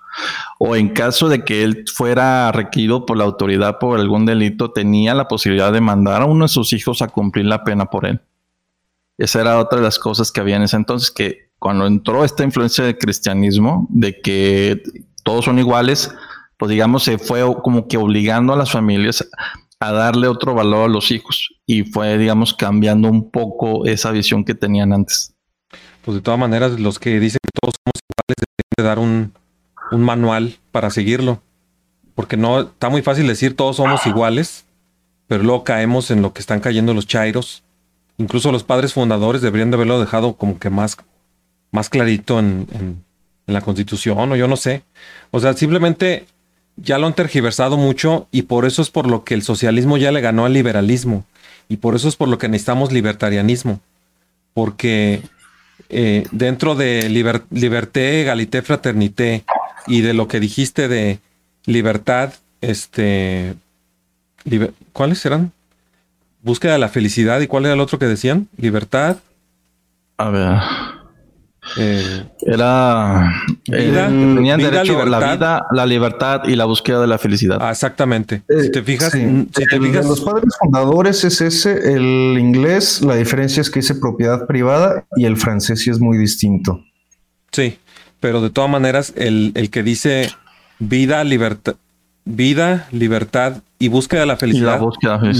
o 0.59 0.75
en 0.75 0.89
caso 0.89 1.27
de 1.29 1.43
que 1.43 1.63
él 1.63 1.85
fuera 1.93 2.51
requerido 2.51 3.05
por 3.05 3.17
la 3.17 3.25
autoridad 3.25 3.79
por 3.79 3.99
algún 3.99 4.25
delito, 4.25 4.71
tenía 4.71 5.13
la 5.13 5.27
posibilidad 5.27 5.71
de 5.71 5.81
mandar 5.81 6.21
a 6.21 6.25
uno 6.25 6.45
de 6.45 6.49
sus 6.49 6.73
hijos 6.73 7.01
a 7.01 7.07
cumplir 7.07 7.45
la 7.45 7.63
pena 7.63 7.85
por 7.85 8.05
él. 8.05 8.21
Esa 9.17 9.41
era 9.41 9.59
otra 9.59 9.79
de 9.79 9.85
las 9.85 9.99
cosas 9.99 10.31
que 10.31 10.41
había 10.41 10.57
en 10.57 10.63
ese 10.63 10.75
entonces, 10.75 11.11
que 11.11 11.44
cuando 11.59 11.87
entró 11.87 12.23
esta 12.23 12.43
influencia 12.43 12.83
del 12.83 12.97
cristianismo, 12.97 13.87
de 13.89 14.19
que 14.21 14.83
todos 15.23 15.45
son 15.45 15.59
iguales, 15.59 16.13
pues 16.57 16.69
digamos, 16.69 17.03
se 17.03 17.17
fue 17.17 17.41
como 17.63 17.87
que 17.87 17.97
obligando 17.97 18.53
a 18.53 18.57
las 18.57 18.71
familias 18.71 19.27
a 19.79 19.91
darle 19.91 20.27
otro 20.27 20.53
valor 20.53 20.85
a 20.85 20.93
los 20.93 21.11
hijos 21.11 21.49
y 21.65 21.83
fue, 21.83 22.17
digamos, 22.17 22.53
cambiando 22.53 23.09
un 23.09 23.29
poco 23.29 23.85
esa 23.85 24.11
visión 24.11 24.45
que 24.45 24.55
tenían 24.55 24.93
antes. 24.93 25.33
Pues 26.03 26.15
de 26.15 26.21
todas 26.21 26.39
maneras, 26.39 26.79
los 26.79 26.99
que 26.99 27.19
dicen 27.19 27.39
que 27.43 27.59
todos 27.59 27.75
somos 27.83 27.99
iguales 28.09 28.35
deben 28.37 28.75
de 28.77 28.83
dar 28.83 28.99
un, 28.99 29.33
un 29.91 30.03
manual 30.03 30.57
para 30.71 30.89
seguirlo. 30.89 31.41
Porque 32.13 32.37
no, 32.37 32.61
está 32.61 32.89
muy 32.89 33.01
fácil 33.01 33.27
decir 33.27 33.55
todos 33.55 33.75
somos 33.75 34.05
iguales, 34.05 34.65
pero 35.27 35.43
luego 35.43 35.63
caemos 35.63 36.11
en 36.11 36.21
lo 36.21 36.31
que 36.31 36.39
están 36.39 36.61
cayendo 36.61 36.93
los 36.93 37.07
chairos. 37.07 37.63
Incluso 38.17 38.51
los 38.51 38.63
padres 38.63 38.93
fundadores 38.93 39.41
deberían 39.41 39.71
de 39.71 39.75
haberlo 39.75 39.99
dejado 39.99 40.35
como 40.37 40.57
que 40.57 40.69
más 40.69 40.97
más 41.71 41.89
clarito 41.89 42.39
en, 42.39 43.03
la 43.47 43.61
constitución 43.61 44.31
o 44.31 44.35
yo 44.35 44.47
no 44.47 44.57
sé. 44.57 44.81
O 45.29 45.39
sea, 45.39 45.53
simplemente 45.53 46.25
ya 46.77 46.97
lo 46.97 47.05
han 47.05 47.13
tergiversado 47.13 47.77
mucho 47.77 48.27
y 48.31 48.43
por 48.43 48.65
eso 48.65 48.81
es 48.81 48.89
por 48.89 49.07
lo 49.07 49.23
que 49.23 49.35
el 49.35 49.43
socialismo 49.43 49.97
ya 49.97 50.11
le 50.11 50.21
ganó 50.21 50.45
al 50.45 50.53
liberalismo 50.53 51.25
y 51.69 51.77
por 51.77 51.95
eso 51.95 52.07
es 52.07 52.15
por 52.15 52.27
lo 52.27 52.37
que 52.37 52.49
necesitamos 52.49 52.91
libertarianismo. 52.91 53.79
Porque 54.53 55.21
eh, 55.89 56.25
dentro 56.31 56.75
de 56.75 57.09
liberté, 57.09 58.21
egalité, 58.21 58.61
fraternité 58.61 59.43
y 59.87 60.01
de 60.01 60.13
lo 60.13 60.27
que 60.27 60.39
dijiste 60.39 60.87
de 60.87 61.19
libertad, 61.65 62.33
este, 62.61 63.55
¿cuáles 64.93 65.25
eran? 65.25 65.51
Búsqueda 66.41 66.73
de 66.73 66.79
la 66.79 66.89
felicidad 66.89 67.41
y 67.41 67.47
cuál 67.47 67.65
era 67.65 67.73
el 67.73 67.79
otro 67.79 67.99
que 67.99 68.05
decían? 68.05 68.47
Libertad. 68.57 69.17
A 70.17 70.29
ver. 70.29 70.94
Eh, 71.77 72.23
era 72.41 73.33
vida, 73.67 74.07
tenían 74.07 74.59
derecho 74.59 75.01
a 75.01 75.05
la 75.05 75.33
vida, 75.33 75.65
la 75.71 75.85
libertad 75.85 76.43
y 76.45 76.55
la 76.55 76.65
búsqueda 76.65 77.01
de 77.01 77.07
la 77.07 77.17
felicidad. 77.17 77.57
Ah, 77.59 77.71
exactamente. 77.71 78.43
si 78.47 78.71
te 78.71 78.83
fijas, 78.83 79.13
los 80.05 80.21
padres 80.21 80.55
fundadores 80.59 81.23
es 81.23 81.41
ese, 81.41 81.93
el 81.93 82.37
inglés, 82.39 83.01
la 83.01 83.15
diferencia 83.15 83.61
es 83.61 83.69
que 83.69 83.79
dice 83.79 83.95
propiedad 83.95 84.45
privada 84.45 85.05
y 85.15 85.25
el 85.25 85.37
francés 85.37 85.81
sí 85.81 85.89
es 85.89 85.99
muy 85.99 86.17
distinto. 86.17 86.83
Sí, 87.51 87.77
pero 88.19 88.41
de 88.41 88.49
todas 88.49 88.69
maneras, 88.69 89.13
el, 89.15 89.69
que 89.71 89.83
dice 89.83 90.29
vida, 90.79 91.23
libertad, 91.23 91.75
vida, 92.25 92.87
libertad 92.91 93.57
y 93.79 93.87
búsqueda 93.87 94.21
de 94.21 94.27
la 94.27 94.37
felicidad 94.37 94.81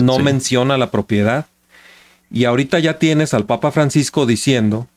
no 0.01 0.19
menciona 0.19 0.77
la 0.77 0.91
propiedad. 0.91 1.45
Y 2.31 2.45
ahorita 2.45 2.79
ya 2.79 2.97
tienes 2.97 3.33
al 3.33 3.45
Papa 3.45 3.71
Francisco 3.71 4.25
diciendo 4.25 4.87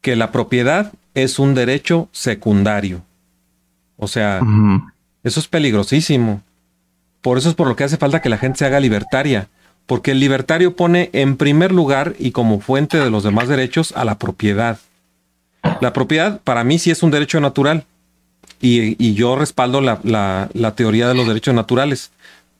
que 0.00 0.16
la 0.16 0.32
propiedad 0.32 0.92
es 1.14 1.38
un 1.38 1.54
derecho 1.54 2.08
secundario. 2.12 3.02
O 3.96 4.08
sea, 4.08 4.40
eso 5.24 5.40
es 5.40 5.48
peligrosísimo. 5.48 6.42
Por 7.22 7.38
eso 7.38 7.48
es 7.48 7.54
por 7.54 7.66
lo 7.66 7.74
que 7.74 7.84
hace 7.84 7.96
falta 7.96 8.20
que 8.22 8.28
la 8.28 8.38
gente 8.38 8.58
se 8.58 8.66
haga 8.66 8.78
libertaria. 8.80 9.48
Porque 9.86 10.12
el 10.12 10.20
libertario 10.20 10.76
pone 10.76 11.10
en 11.12 11.36
primer 11.36 11.72
lugar 11.72 12.14
y 12.18 12.32
como 12.32 12.60
fuente 12.60 12.98
de 12.98 13.10
los 13.10 13.24
demás 13.24 13.48
derechos 13.48 13.92
a 13.96 14.04
la 14.04 14.18
propiedad. 14.18 14.78
La 15.80 15.92
propiedad 15.92 16.40
para 16.42 16.64
mí 16.64 16.78
sí 16.78 16.90
es 16.90 17.02
un 17.02 17.10
derecho 17.10 17.40
natural. 17.40 17.84
Y, 18.60 19.14
yo 19.14 19.36
respaldo 19.36 19.80
la, 19.80 20.00
la, 20.02 20.74
teoría 20.74 21.08
de 21.08 21.14
los 21.14 21.26
derechos 21.26 21.54
naturales. 21.54 22.10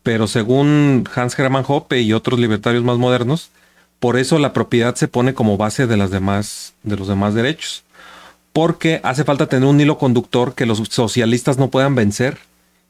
Pero 0.02 0.26
según 0.26 1.08
Hans 1.14 1.38
Hermann 1.38 1.64
Hoppe 1.66 2.00
y 2.00 2.12
otros 2.12 2.38
libertarios 2.38 2.84
más 2.84 2.98
modernos, 2.98 3.50
por 4.00 4.16
eso 4.16 4.38
la 4.38 4.52
propiedad 4.52 4.94
se 4.94 5.08
pone 5.08 5.34
como 5.34 5.56
base 5.56 5.86
de, 5.86 5.96
las 5.96 6.10
demás, 6.10 6.74
de 6.82 6.96
los 6.96 7.08
demás 7.08 7.34
derechos. 7.34 7.84
Porque 8.52 9.00
hace 9.02 9.24
falta 9.24 9.46
tener 9.46 9.68
un 9.68 9.80
hilo 9.80 9.98
conductor 9.98 10.54
que 10.54 10.66
los 10.66 10.78
socialistas 10.88 11.58
no 11.58 11.68
puedan 11.68 11.94
vencer 11.94 12.38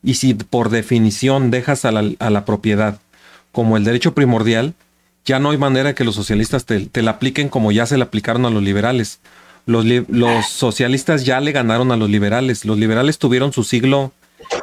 Y 0.03 0.15
si 0.15 0.35
por 0.35 0.71
definición 0.71 1.51
dejas 1.51 1.85
a 1.85 1.91
la, 1.91 2.13
a 2.19 2.31
la 2.31 2.45
propiedad 2.45 3.01
como 3.51 3.77
el 3.77 3.85
derecho 3.85 4.15
primordial, 4.15 4.75
ya 5.25 5.41
no 5.41 5.51
hay 5.51 5.59
manera 5.59 5.95
que 5.95 6.05
los 6.05 6.15
socialistas 6.15 6.67
te, 6.67 7.03
la 7.03 7.13
apliquen 7.13 7.49
como 7.49 7.73
ya 7.73 7.87
se 7.87 7.97
la 7.97 8.05
aplicaron 8.05 8.47
a 8.47 8.51
los 8.51 8.63
liberales. 8.63 9.19
Los, 9.67 9.85
los 9.85 10.47
socialistas 10.47 11.25
ya 11.25 11.41
le 11.41 11.51
ganaron 11.51 11.91
a 11.91 11.97
los 11.97 12.09
liberales. 12.09 12.65
Los 12.65 12.79
liberales 12.79 13.19
tuvieron 13.19 13.53
su 13.53 13.65
siglo 13.65 14.13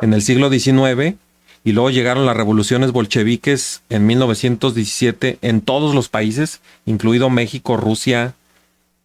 en 0.01 0.13
el 0.13 0.21
siglo 0.21 0.49
XIX 0.49 1.17
y 1.63 1.71
luego 1.71 1.89
llegaron 1.89 2.25
las 2.25 2.35
revoluciones 2.35 2.91
bolcheviques 2.91 3.81
en 3.89 4.05
1917 4.05 5.37
en 5.41 5.61
todos 5.61 5.95
los 5.95 6.09
países, 6.09 6.59
incluido 6.85 7.29
México, 7.29 7.77
Rusia, 7.77 8.33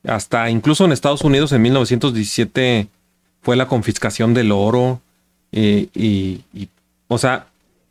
hasta 0.04 0.50
incluso 0.50 0.84
en 0.84 0.92
Estados 0.92 1.22
Unidos 1.22 1.52
en 1.52 1.62
1917 1.62 2.88
fue 3.42 3.56
la 3.56 3.68
confiscación 3.68 4.34
del 4.34 4.52
oro 4.52 5.00
eh, 5.52 5.88
y, 5.94 6.40
o 7.08 7.18
sea, 7.18 7.46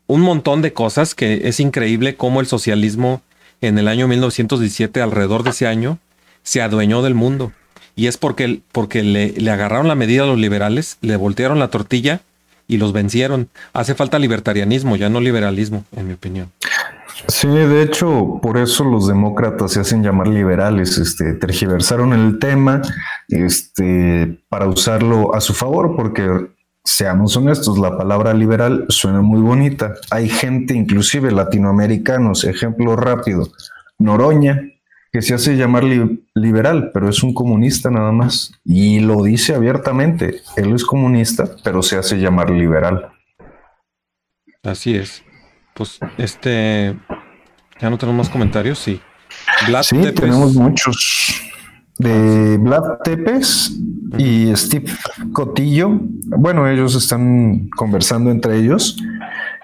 un 0.06 0.22
montón 0.22 0.62
de 0.62 0.74
cosas 0.74 1.16
que 1.16 1.48
es 1.48 1.60
increíble 1.60 2.16
cómo 2.16 2.42
el 2.42 2.48
socialismo 2.48 3.22
en 3.62 3.78
el 3.78 3.88
año 3.88 4.08
1917, 4.08 5.02
alrededor 5.02 5.44
de 5.44 5.50
ese 5.50 5.68
año, 5.68 5.98
se 6.44 6.62
adueñó 6.62 7.02
del 7.02 7.16
mundo. 7.16 7.52
Y 7.96 8.06
es 8.08 8.18
porque, 8.18 8.62
porque 8.72 9.02
le, 9.02 9.32
le 9.32 9.52
agarraron 9.52 9.88
la 9.88 9.96
medida 9.96 10.24
a 10.24 10.28
los 10.28 10.38
liberales, 10.38 10.98
le 11.02 11.16
voltearon 11.16 11.58
la 11.58 11.70
tortilla 11.70 12.22
y 12.68 12.78
los 12.78 12.94
vencieron. 12.94 13.50
Hace 13.74 13.96
falta 13.96 14.20
libertarianismo, 14.20 14.96
ya 14.96 15.10
no 15.10 15.20
liberalismo, 15.20 15.86
en 15.96 16.08
mi 16.08 16.14
opinión. 16.14 16.52
Sí, 17.28 17.48
de 17.48 17.82
hecho, 17.82 18.40
por 18.42 18.58
eso 18.58 18.84
los 18.84 19.08
demócratas 19.08 19.72
se 19.72 19.80
hacen 19.80 20.04
llamar 20.04 20.28
liberales, 20.28 20.98
este, 20.98 21.34
tergiversaron 21.34 22.14
el 22.14 22.38
tema, 22.38 22.82
este, 23.28 24.40
para 24.50 24.68
usarlo 24.68 25.34
a 25.34 25.42
su 25.42 25.54
favor, 25.54 25.96
porque 25.96 26.48
seamos 26.84 27.36
honestos, 27.36 27.80
la 27.80 27.98
palabra 27.98 28.34
liberal 28.34 28.86
suena 28.90 29.22
muy 29.22 29.42
bonita. 29.42 29.96
Hay 30.12 30.30
gente, 30.30 30.76
inclusive 30.76 31.32
latinoamericanos, 31.32 32.44
ejemplo 32.44 32.96
rápido, 32.96 33.50
Noroña, 33.98 34.62
que 35.12 35.22
se 35.22 35.34
hace 35.34 35.56
llamar 35.56 35.84
li- 35.84 36.24
liberal, 36.36 36.92
pero 36.94 37.10
es 37.10 37.24
un 37.24 37.34
comunista 37.34 37.90
nada 37.90 38.12
más. 38.12 38.52
Y 38.66 39.00
lo 39.00 39.24
dice 39.24 39.56
abiertamente, 39.56 40.42
él 40.56 40.74
es 40.74 40.84
comunista, 40.86 41.50
pero 41.64 41.82
se 41.82 41.98
hace 41.98 42.18
llamar 42.18 42.50
liberal. 42.50 43.10
Así 44.64 44.96
es. 44.96 45.24
Pues, 45.74 46.00
este, 46.18 46.98
ya 47.80 47.90
no 47.90 47.98
tenemos 47.98 48.26
más 48.26 48.30
comentarios, 48.30 48.80
sí. 48.80 49.00
Vlad 49.68 49.84
Sí, 49.84 49.98
Tepes. 49.98 50.16
tenemos 50.16 50.54
muchos. 50.56 51.42
De 52.00 52.58
Vlad 52.60 53.00
Tepes 53.04 53.76
y 54.18 54.56
Steve 54.56 54.86
Cotillo. 55.34 55.90
Bueno, 56.28 56.68
ellos 56.68 56.96
están 56.96 57.70
conversando 57.70 58.30
entre 58.30 58.58
ellos. 58.58 58.98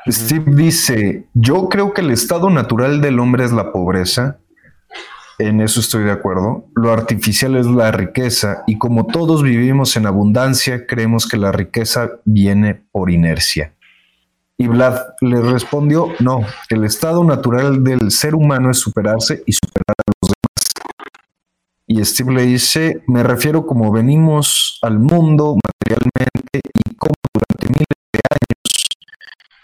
Steve 0.08 0.44
dice, 0.56 1.28
yo 1.34 1.70
creo 1.70 1.94
que 1.94 2.02
el 2.02 2.12
estado 2.12 2.50
natural 2.50 3.02
del 3.02 3.20
hombre 3.20 3.46
es 3.46 3.52
la 3.52 3.72
pobreza. 3.72 4.40
En 5.40 5.62
eso 5.62 5.80
estoy 5.80 6.04
de 6.04 6.12
acuerdo. 6.12 6.68
Lo 6.76 6.92
artificial 6.92 7.56
es 7.56 7.66
la 7.66 7.92
riqueza 7.92 8.64
y 8.68 8.78
como 8.78 9.08
todos 9.08 9.42
vivimos 9.42 9.96
en 9.98 10.06
abundancia, 10.06 10.86
creemos 10.86 11.28
que 11.28 11.38
la 11.38 11.52
riqueza 11.52 12.12
viene 12.26 12.76
por 12.92 13.10
inercia. 13.10 13.74
Y 14.58 14.68
Vlad 14.68 15.00
le 15.22 15.42
respondió, 15.42 16.10
no, 16.20 16.42
el 16.70 16.84
estado 16.84 17.24
natural 17.24 17.84
del 17.84 18.12
ser 18.12 18.36
humano 18.36 18.70
es 18.70 18.78
superarse 18.78 19.44
y 19.48 19.54
superar 19.54 19.96
a 19.98 20.12
los 20.22 20.32
demás. 20.32 21.04
Y 21.88 22.06
Steve 22.06 22.34
le 22.34 22.44
dice, 22.44 23.04
me 23.08 23.24
refiero 23.24 23.66
como 23.66 23.92
venimos 23.92 24.80
al 24.84 25.00
mundo 25.00 25.58
materialmente 25.58 26.62
y 26.64 26.96
como 26.96 27.14
durante 27.34 27.68
miles 27.68 27.88
de 28.14 28.20
años 28.30 28.88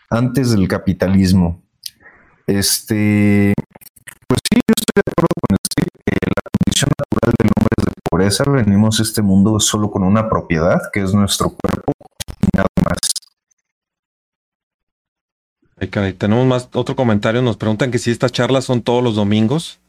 antes 0.10 0.52
del 0.52 0.68
capitalismo. 0.68 1.62
Este, 2.48 3.54
pues 4.28 4.40
sí, 4.50 4.60
yo 4.68 4.74
estoy 4.76 4.94
de 4.96 5.12
acuerdo 5.12 5.29
la 6.12 6.50
condición 6.52 6.90
natural 6.98 7.34
del 7.40 7.52
hombre 7.56 7.70
es 7.78 7.86
de 7.86 7.92
pobreza. 8.10 8.44
Venimos 8.46 9.00
a 9.00 9.04
este 9.04 9.22
mundo 9.22 9.60
solo 9.60 9.90
con 9.92 10.04
una 10.04 10.30
propiedad, 10.30 10.82
que 10.94 11.02
es 11.02 11.14
nuestro 11.14 11.50
cuerpo, 11.50 11.92
y 12.42 12.48
nada 12.58 12.68
más. 12.84 12.98
Ay, 15.96 16.14
tenemos 16.14 16.46
más 16.46 16.70
otro 16.74 16.96
comentario. 16.96 17.42
Nos 17.42 17.58
preguntan 17.58 17.90
que 17.92 18.00
si 18.00 18.12
estas 18.12 18.32
charlas 18.32 18.66
son 18.66 18.82
todos 18.82 19.04
los 19.04 19.16
domingos. 19.16 19.80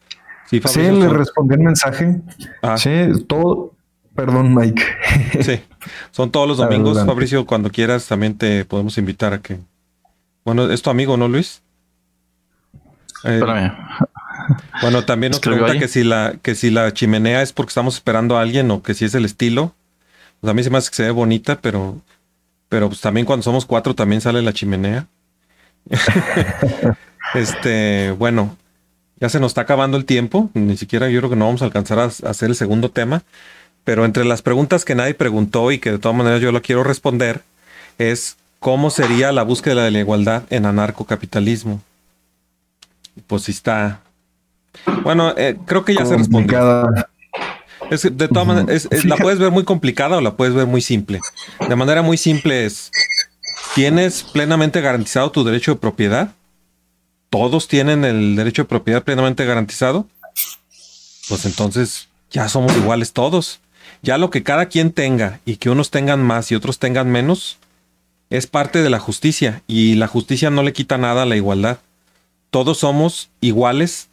Sí, 0.46 0.60
Sí, 0.66 0.80
le 0.82 0.88
son- 1.02 1.14
respondí 1.16 1.54
el 1.54 1.60
mensaje. 1.60 2.20
Ah, 2.62 2.76
Sí, 2.76 2.90
todo. 3.28 3.72
Perdón, 4.14 4.54
Mike. 4.54 4.82
sí. 5.42 5.60
Son 6.10 6.30
todos 6.30 6.46
los 6.48 6.56
domingos, 6.58 6.90
Adelante. 6.90 7.12
Fabricio. 7.12 7.46
Cuando 7.46 7.70
quieras, 7.70 8.06
también 8.06 8.36
te 8.36 8.64
podemos 8.64 8.98
invitar 8.98 9.32
a 9.32 9.40
que. 9.40 9.58
Bueno, 10.44 10.70
es 10.70 10.82
tu 10.82 10.90
amigo, 10.90 11.16
¿no, 11.16 11.28
Luis? 11.28 11.62
Eh, 13.24 13.34
Espérame. 13.38 13.72
Bueno, 14.82 15.04
también 15.04 15.32
nos 15.32 15.40
pregunta 15.40 15.72
ahí. 15.72 15.78
que 15.78 15.88
si 15.88 16.04
la 16.04 16.34
que 16.42 16.54
si 16.54 16.70
la 16.70 16.92
chimenea 16.92 17.42
es 17.42 17.52
porque 17.52 17.70
estamos 17.70 17.94
esperando 17.94 18.36
a 18.36 18.42
alguien 18.42 18.70
o 18.70 18.82
que 18.82 18.94
si 18.94 19.04
es 19.04 19.14
el 19.14 19.24
estilo. 19.24 19.74
Pues 20.40 20.50
a 20.50 20.54
mí 20.54 20.62
se 20.62 20.70
me 20.70 20.78
hace 20.78 20.90
que 20.90 20.96
se 20.96 21.02
ve 21.04 21.10
bonita, 21.10 21.60
pero 21.60 22.00
pero 22.68 22.88
pues 22.88 23.00
también 23.00 23.26
cuando 23.26 23.42
somos 23.42 23.66
cuatro 23.66 23.94
también 23.94 24.20
sale 24.20 24.42
la 24.42 24.52
chimenea. 24.52 25.06
este, 27.34 28.12
bueno, 28.12 28.56
ya 29.20 29.28
se 29.28 29.40
nos 29.40 29.50
está 29.50 29.62
acabando 29.62 29.96
el 29.96 30.04
tiempo. 30.04 30.50
Ni 30.54 30.76
siquiera 30.76 31.08
yo 31.08 31.20
creo 31.20 31.30
que 31.30 31.36
no 31.36 31.46
vamos 31.46 31.62
a 31.62 31.66
alcanzar 31.66 31.98
a, 31.98 32.04
a 32.04 32.30
hacer 32.30 32.48
el 32.48 32.56
segundo 32.56 32.90
tema. 32.90 33.22
Pero 33.84 34.04
entre 34.04 34.24
las 34.24 34.42
preguntas 34.42 34.84
que 34.84 34.94
nadie 34.94 35.14
preguntó 35.14 35.72
y 35.72 35.78
que 35.78 35.90
de 35.90 35.98
todas 35.98 36.16
maneras 36.16 36.40
yo 36.40 36.52
lo 36.52 36.62
quiero 36.62 36.84
responder 36.84 37.42
es 37.98 38.36
cómo 38.60 38.90
sería 38.90 39.32
la 39.32 39.42
búsqueda 39.42 39.84
de 39.84 39.90
la 39.90 39.98
igualdad 39.98 40.44
en 40.50 40.66
anarcocapitalismo. 40.66 41.82
Pues 43.26 43.42
sí 43.42 43.52
está. 43.52 44.00
Bueno, 45.02 45.34
eh, 45.36 45.56
creo 45.66 45.84
que 45.84 45.94
ya 45.94 46.04
se 46.04 46.16
respondió. 46.16 46.58
Es 47.90 48.02
que 48.02 48.10
de 48.10 48.28
todas 48.28 48.46
maneras, 48.46 48.68
es- 48.70 48.88
es- 48.90 49.04
la 49.04 49.16
puedes 49.16 49.38
ver 49.38 49.50
muy 49.50 49.64
complicada 49.64 50.18
o 50.18 50.20
la 50.20 50.36
puedes 50.36 50.54
ver 50.54 50.66
muy 50.66 50.80
simple. 50.80 51.20
De 51.68 51.76
manera 51.76 52.02
muy 52.02 52.16
simple 52.16 52.64
es, 52.66 52.90
¿tienes 53.74 54.22
plenamente 54.22 54.80
garantizado 54.80 55.30
tu 55.30 55.42
derecho 55.44 55.72
de 55.72 55.80
propiedad? 55.80 56.32
¿Todos 57.30 57.68
tienen 57.68 58.04
el 58.04 58.36
derecho 58.36 58.62
de 58.62 58.68
propiedad 58.68 59.02
plenamente 59.02 59.44
garantizado? 59.44 60.06
Pues 61.28 61.44
entonces 61.46 62.08
ya 62.30 62.48
somos 62.48 62.76
iguales 62.76 63.12
todos. 63.12 63.60
Ya 64.02 64.18
lo 64.18 64.30
que 64.30 64.42
cada 64.42 64.66
quien 64.66 64.92
tenga 64.92 65.40
y 65.44 65.56
que 65.56 65.70
unos 65.70 65.90
tengan 65.90 66.22
más 66.22 66.50
y 66.52 66.54
otros 66.54 66.78
tengan 66.78 67.10
menos 67.10 67.58
es 68.30 68.46
parte 68.46 68.82
de 68.82 68.90
la 68.90 68.98
justicia 69.00 69.62
y 69.66 69.94
la 69.96 70.06
justicia 70.06 70.50
no 70.50 70.62
le 70.62 70.72
quita 70.72 70.96
nada 70.96 71.22
a 71.22 71.26
la 71.26 71.36
igualdad. 71.36 71.78
Todos 72.50 72.78
somos 72.78 73.30
iguales 73.40 74.08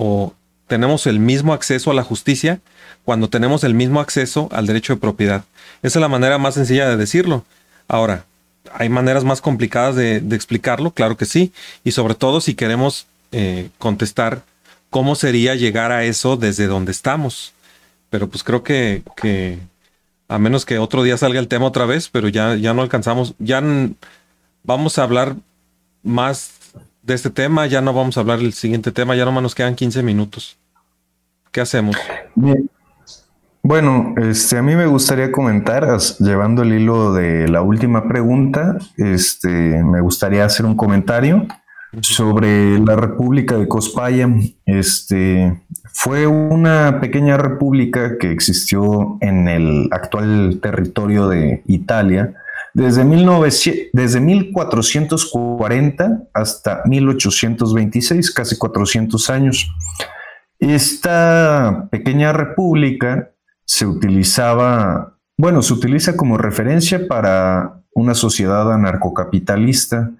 o 0.00 0.32
tenemos 0.68 1.08
el 1.08 1.18
mismo 1.18 1.52
acceso 1.52 1.90
a 1.90 1.94
la 1.94 2.04
justicia 2.04 2.60
cuando 3.04 3.28
tenemos 3.28 3.64
el 3.64 3.74
mismo 3.74 4.00
acceso 4.00 4.48
al 4.52 4.66
derecho 4.66 4.94
de 4.94 5.00
propiedad. 5.00 5.44
Esa 5.82 5.98
es 5.98 6.00
la 6.00 6.08
manera 6.08 6.38
más 6.38 6.54
sencilla 6.54 6.88
de 6.88 6.96
decirlo. 6.96 7.44
Ahora, 7.88 8.24
¿hay 8.72 8.88
maneras 8.88 9.24
más 9.24 9.40
complicadas 9.40 9.96
de, 9.96 10.20
de 10.20 10.36
explicarlo? 10.36 10.92
Claro 10.92 11.16
que 11.16 11.24
sí. 11.24 11.52
Y 11.82 11.92
sobre 11.92 12.14
todo 12.14 12.40
si 12.40 12.54
queremos 12.54 13.06
eh, 13.32 13.70
contestar 13.78 14.42
cómo 14.90 15.16
sería 15.16 15.56
llegar 15.56 15.90
a 15.90 16.04
eso 16.04 16.36
desde 16.36 16.68
donde 16.68 16.92
estamos. 16.92 17.52
Pero 18.10 18.28
pues 18.28 18.44
creo 18.44 18.62
que, 18.62 19.02
que 19.16 19.58
a 20.28 20.38
menos 20.38 20.64
que 20.64 20.78
otro 20.78 21.02
día 21.02 21.16
salga 21.16 21.40
el 21.40 21.48
tema 21.48 21.66
otra 21.66 21.86
vez, 21.86 22.08
pero 22.08 22.28
ya, 22.28 22.54
ya 22.54 22.72
no 22.72 22.82
alcanzamos, 22.82 23.34
ya 23.38 23.62
vamos 24.62 24.98
a 24.98 25.02
hablar 25.02 25.34
más 26.04 26.52
de 27.08 27.14
este 27.14 27.30
tema, 27.30 27.66
ya 27.66 27.80
no 27.80 27.92
vamos 27.92 28.16
a 28.16 28.20
hablar 28.20 28.38
del 28.38 28.52
siguiente 28.52 28.92
tema, 28.92 29.16
ya 29.16 29.24
nomás 29.24 29.42
nos 29.42 29.54
quedan 29.54 29.74
15 29.74 30.02
minutos. 30.02 30.58
¿Qué 31.50 31.62
hacemos? 31.62 31.96
Bien. 32.34 32.70
Bueno, 33.62 34.14
este, 34.18 34.58
a 34.58 34.62
mí 34.62 34.76
me 34.76 34.86
gustaría 34.86 35.32
comentar, 35.32 35.86
llevando 36.20 36.62
el 36.62 36.74
hilo 36.74 37.14
de 37.14 37.48
la 37.48 37.62
última 37.62 38.06
pregunta, 38.06 38.76
este, 38.96 39.82
me 39.82 40.00
gustaría 40.00 40.44
hacer 40.44 40.66
un 40.66 40.76
comentario 40.76 41.46
sobre 42.02 42.78
la 42.78 42.94
República 42.96 43.56
de 43.56 43.66
Cospaya. 43.66 44.28
Este, 44.66 45.60
fue 45.92 46.26
una 46.26 47.00
pequeña 47.00 47.38
república 47.38 48.18
que 48.18 48.30
existió 48.30 49.16
en 49.20 49.48
el 49.48 49.88
actual 49.90 50.60
territorio 50.62 51.28
de 51.28 51.62
Italia 51.66 52.34
desde, 52.78 53.04
1900 53.04 53.90
desde 53.92 54.20
1440 54.20 56.22
hasta 56.32 56.82
1826, 56.84 58.30
casi 58.30 58.56
400 58.56 59.30
años. 59.30 59.68
Esta 60.60 61.88
pequeña 61.90 62.32
república 62.32 63.32
se 63.64 63.84
utilizaba, 63.84 65.18
bueno, 65.36 65.62
se 65.62 65.72
utiliza 65.72 66.16
como 66.16 66.38
referencia 66.38 67.08
para 67.08 67.82
una 67.94 68.14
sociedad 68.14 68.72
anarcocapitalista. 68.72 70.12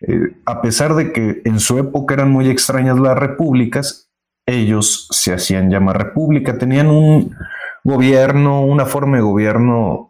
Eh, 0.00 0.34
a 0.46 0.62
pesar 0.62 0.96
de 0.96 1.12
que 1.12 1.42
en 1.44 1.60
su 1.60 1.78
época 1.78 2.14
eran 2.14 2.32
muy 2.32 2.50
extrañas 2.50 2.98
las 2.98 3.16
repúblicas, 3.16 4.10
ellos 4.46 5.06
se 5.12 5.32
hacían 5.32 5.70
llamar 5.70 5.98
república, 5.98 6.58
tenían 6.58 6.88
un 6.88 7.36
gobierno, 7.84 8.62
una 8.62 8.84
forma 8.84 9.18
de 9.18 9.22
gobierno 9.22 10.09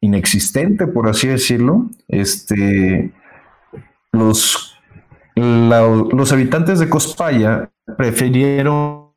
inexistente, 0.00 0.86
por 0.86 1.08
así 1.08 1.28
decirlo. 1.28 1.90
Este, 2.08 3.12
los, 4.12 4.78
los 5.36 6.32
habitantes 6.32 6.78
de 6.78 6.88
Cospaya 6.88 7.70
prefirieron 7.96 9.10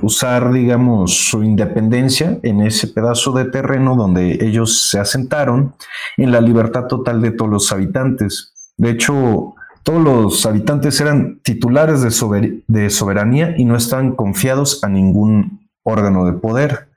usar, 0.00 0.52
digamos, 0.52 1.28
su 1.28 1.42
independencia 1.42 2.38
en 2.42 2.62
ese 2.62 2.88
pedazo 2.88 3.32
de 3.32 3.44
terreno 3.44 3.94
donde 3.94 4.38
ellos 4.40 4.88
se 4.88 4.98
asentaron 4.98 5.74
en 6.16 6.32
la 6.32 6.40
libertad 6.40 6.86
total 6.86 7.20
de 7.20 7.32
todos 7.32 7.50
los 7.50 7.72
habitantes. 7.72 8.54
De 8.78 8.90
hecho, 8.90 9.54
todos 9.82 10.02
los 10.02 10.46
habitantes 10.46 10.98
eran 11.02 11.40
titulares 11.42 12.00
de, 12.00 12.62
de 12.66 12.90
soberanía 12.90 13.54
y 13.58 13.66
no 13.66 13.76
estaban 13.76 14.16
confiados 14.16 14.82
a 14.82 14.88
ningún 14.88 15.68
órgano 15.82 16.24
de 16.24 16.32
poder. 16.32 16.88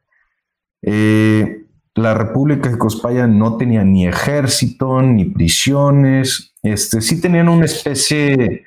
Eh, 0.82 1.63
la 1.96 2.14
República 2.14 2.70
de 2.70 2.78
Cospaya 2.78 3.28
no 3.28 3.58
tenía 3.58 3.84
ni 3.84 4.08
ejército, 4.08 5.02
ni 5.02 5.26
prisiones, 5.26 6.54
este, 6.64 7.02
sí 7.02 7.20
tenían 7.20 7.50
una 7.50 7.66
especie 7.66 8.66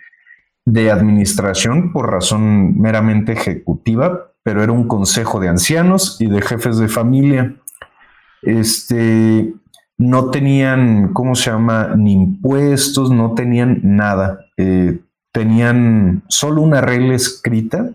de 0.64 0.91
administración 0.91 1.93
por 1.93 2.11
razón 2.11 2.79
meramente 2.79 3.33
ejecutiva, 3.33 4.33
pero 4.43 4.62
era 4.62 4.72
un 4.72 4.87
consejo 4.87 5.41
de 5.41 5.49
ancianos 5.49 6.18
y 6.20 6.27
de 6.27 6.43
jefes 6.43 6.79
de 6.79 6.89
familia. 6.89 7.57
Este, 8.43 9.55
no 9.97 10.31
tenían, 10.31 11.12
¿cómo 11.12 11.35
se 11.35 11.51
llama?, 11.51 11.95
ni 11.97 12.12
impuestos, 12.12 13.11
no 13.11 13.35
tenían 13.35 13.81
nada. 13.83 14.41
Eh, 14.57 15.01
tenían 15.33 16.22
solo 16.29 16.62
una 16.62 16.81
regla 16.81 17.14
escrita 17.14 17.91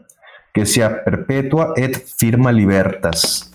que 0.53 0.61
decía 0.61 1.03
perpetua 1.03 1.73
et 1.77 2.03
firma 2.17 2.51
libertas. 2.51 3.50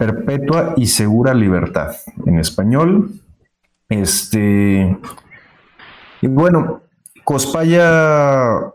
Perpetua 0.00 0.72
y 0.78 0.86
segura 0.86 1.34
libertad. 1.34 1.94
En 2.24 2.38
español. 2.38 3.10
Este. 3.86 4.96
Y 6.22 6.26
bueno, 6.26 6.80
Cospaya 7.22 8.72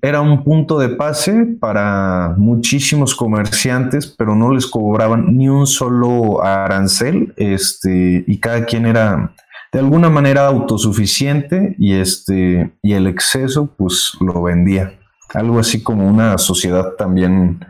era 0.00 0.20
un 0.22 0.42
punto 0.42 0.78
de 0.78 0.88
pase 0.90 1.56
para 1.60 2.34
muchísimos 2.38 3.14
comerciantes, 3.14 4.06
pero 4.06 4.34
no 4.34 4.50
les 4.50 4.66
cobraban 4.66 5.36
ni 5.36 5.50
un 5.50 5.66
solo 5.66 6.42
arancel, 6.42 7.34
este, 7.36 8.24
y 8.26 8.40
cada 8.40 8.64
quien 8.64 8.86
era 8.86 9.34
de 9.72 9.78
alguna 9.78 10.08
manera 10.08 10.46
autosuficiente 10.46 11.76
y 11.78 11.94
este, 11.94 12.72
y 12.82 12.94
el 12.94 13.06
exceso 13.06 13.74
pues 13.76 14.12
lo 14.20 14.42
vendía. 14.42 14.94
Algo 15.34 15.58
así 15.58 15.82
como 15.82 16.08
una 16.08 16.38
sociedad 16.38 16.92
también 16.96 17.60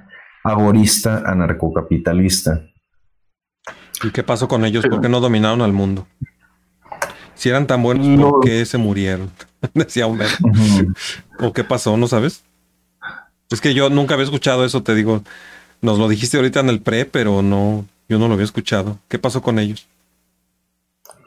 agorista, 0.45 1.23
anarcocapitalista. 1.27 2.61
¿Y 4.03 4.11
qué 4.11 4.23
pasó 4.23 4.47
con 4.47 4.65
ellos? 4.65 4.85
¿Por 4.87 5.01
qué 5.01 5.09
no 5.09 5.21
dominaron 5.21 5.63
al 5.63 5.73
mundo? 5.73 6.07
Si 7.35 7.49
eran 7.49 7.67
tan 7.67 7.83
buenos, 7.83 8.31
¿por 8.31 8.45
qué 8.45 8.65
se 8.65 8.79
murieron? 8.79 9.31
Decía 9.75 10.07
Homero. 10.07 10.31
¿O 11.41 11.53
qué 11.53 11.65
pasó? 11.65 11.97
¿No 11.97 12.07
sabes? 12.07 12.45
Es 13.51 13.61
que 13.61 13.75
yo 13.75 13.89
nunca 13.91 14.15
había 14.15 14.25
escuchado 14.25 14.65
eso, 14.65 14.83
te 14.83 14.95
digo. 14.95 15.23
Nos 15.81 15.99
lo 15.99 16.09
dijiste 16.09 16.37
ahorita 16.37 16.61
en 16.61 16.69
el 16.69 16.81
pre, 16.81 17.05
pero 17.05 17.43
no, 17.43 17.85
yo 18.09 18.19
no 18.19 18.29
lo 18.29 18.35
había 18.35 18.45
escuchado. 18.45 18.99
¿Qué 19.09 19.19
pasó 19.19 19.43
con 19.43 19.59
ellos? 19.59 19.87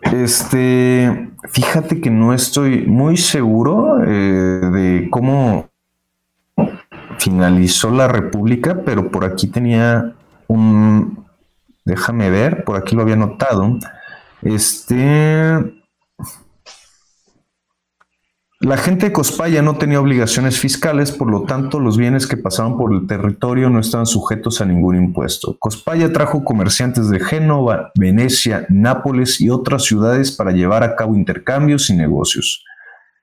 Este, 0.02 1.32
fíjate 1.50 2.00
que 2.02 2.10
no 2.10 2.34
estoy 2.34 2.86
muy 2.86 3.18
seguro 3.18 4.04
eh, 4.04 4.10
de 4.10 5.08
cómo 5.10 5.70
finalizó 7.18 7.92
la 7.92 8.08
República, 8.08 8.82
pero 8.86 9.12
por 9.12 9.26
aquí 9.26 9.48
tenía 9.48 10.14
un, 10.48 11.26
déjame 11.86 12.30
ver, 12.30 12.64
por 12.64 12.78
aquí 12.78 12.96
lo 12.96 13.02
había 13.02 13.16
notado. 13.16 13.78
Este, 14.42 15.78
la 18.60 18.78
gente 18.78 19.08
de 19.08 19.14
Cospaya 19.14 19.62
no 19.62 19.78
tenía 19.78 20.02
obligaciones 20.02 20.60
fiscales, 20.60 21.12
por 21.12 21.30
lo 21.30 21.44
tanto 21.44 21.80
los 21.80 21.96
bienes 21.96 22.26
que 22.26 22.38
pasaban 22.38 22.76
por 22.76 22.92
el 22.92 23.06
territorio 23.06 23.70
no 23.70 23.80
estaban 23.80 24.08
sujetos 24.08 24.62
a 24.62 24.66
ningún 24.66 24.96
impuesto. 24.96 25.58
Cospaya 25.60 26.12
trajo 26.12 26.44
comerciantes 26.44 27.10
de 27.10 27.20
Génova, 27.20 27.92
Venecia, 28.00 28.66
Nápoles 28.70 29.42
y 29.42 29.52
otras 29.52 29.84
ciudades 29.84 30.32
para 30.32 30.52
llevar 30.52 30.84
a 30.84 30.96
cabo 30.96 31.16
intercambios 31.16 31.90
y 31.92 31.96
negocios. 31.96 32.64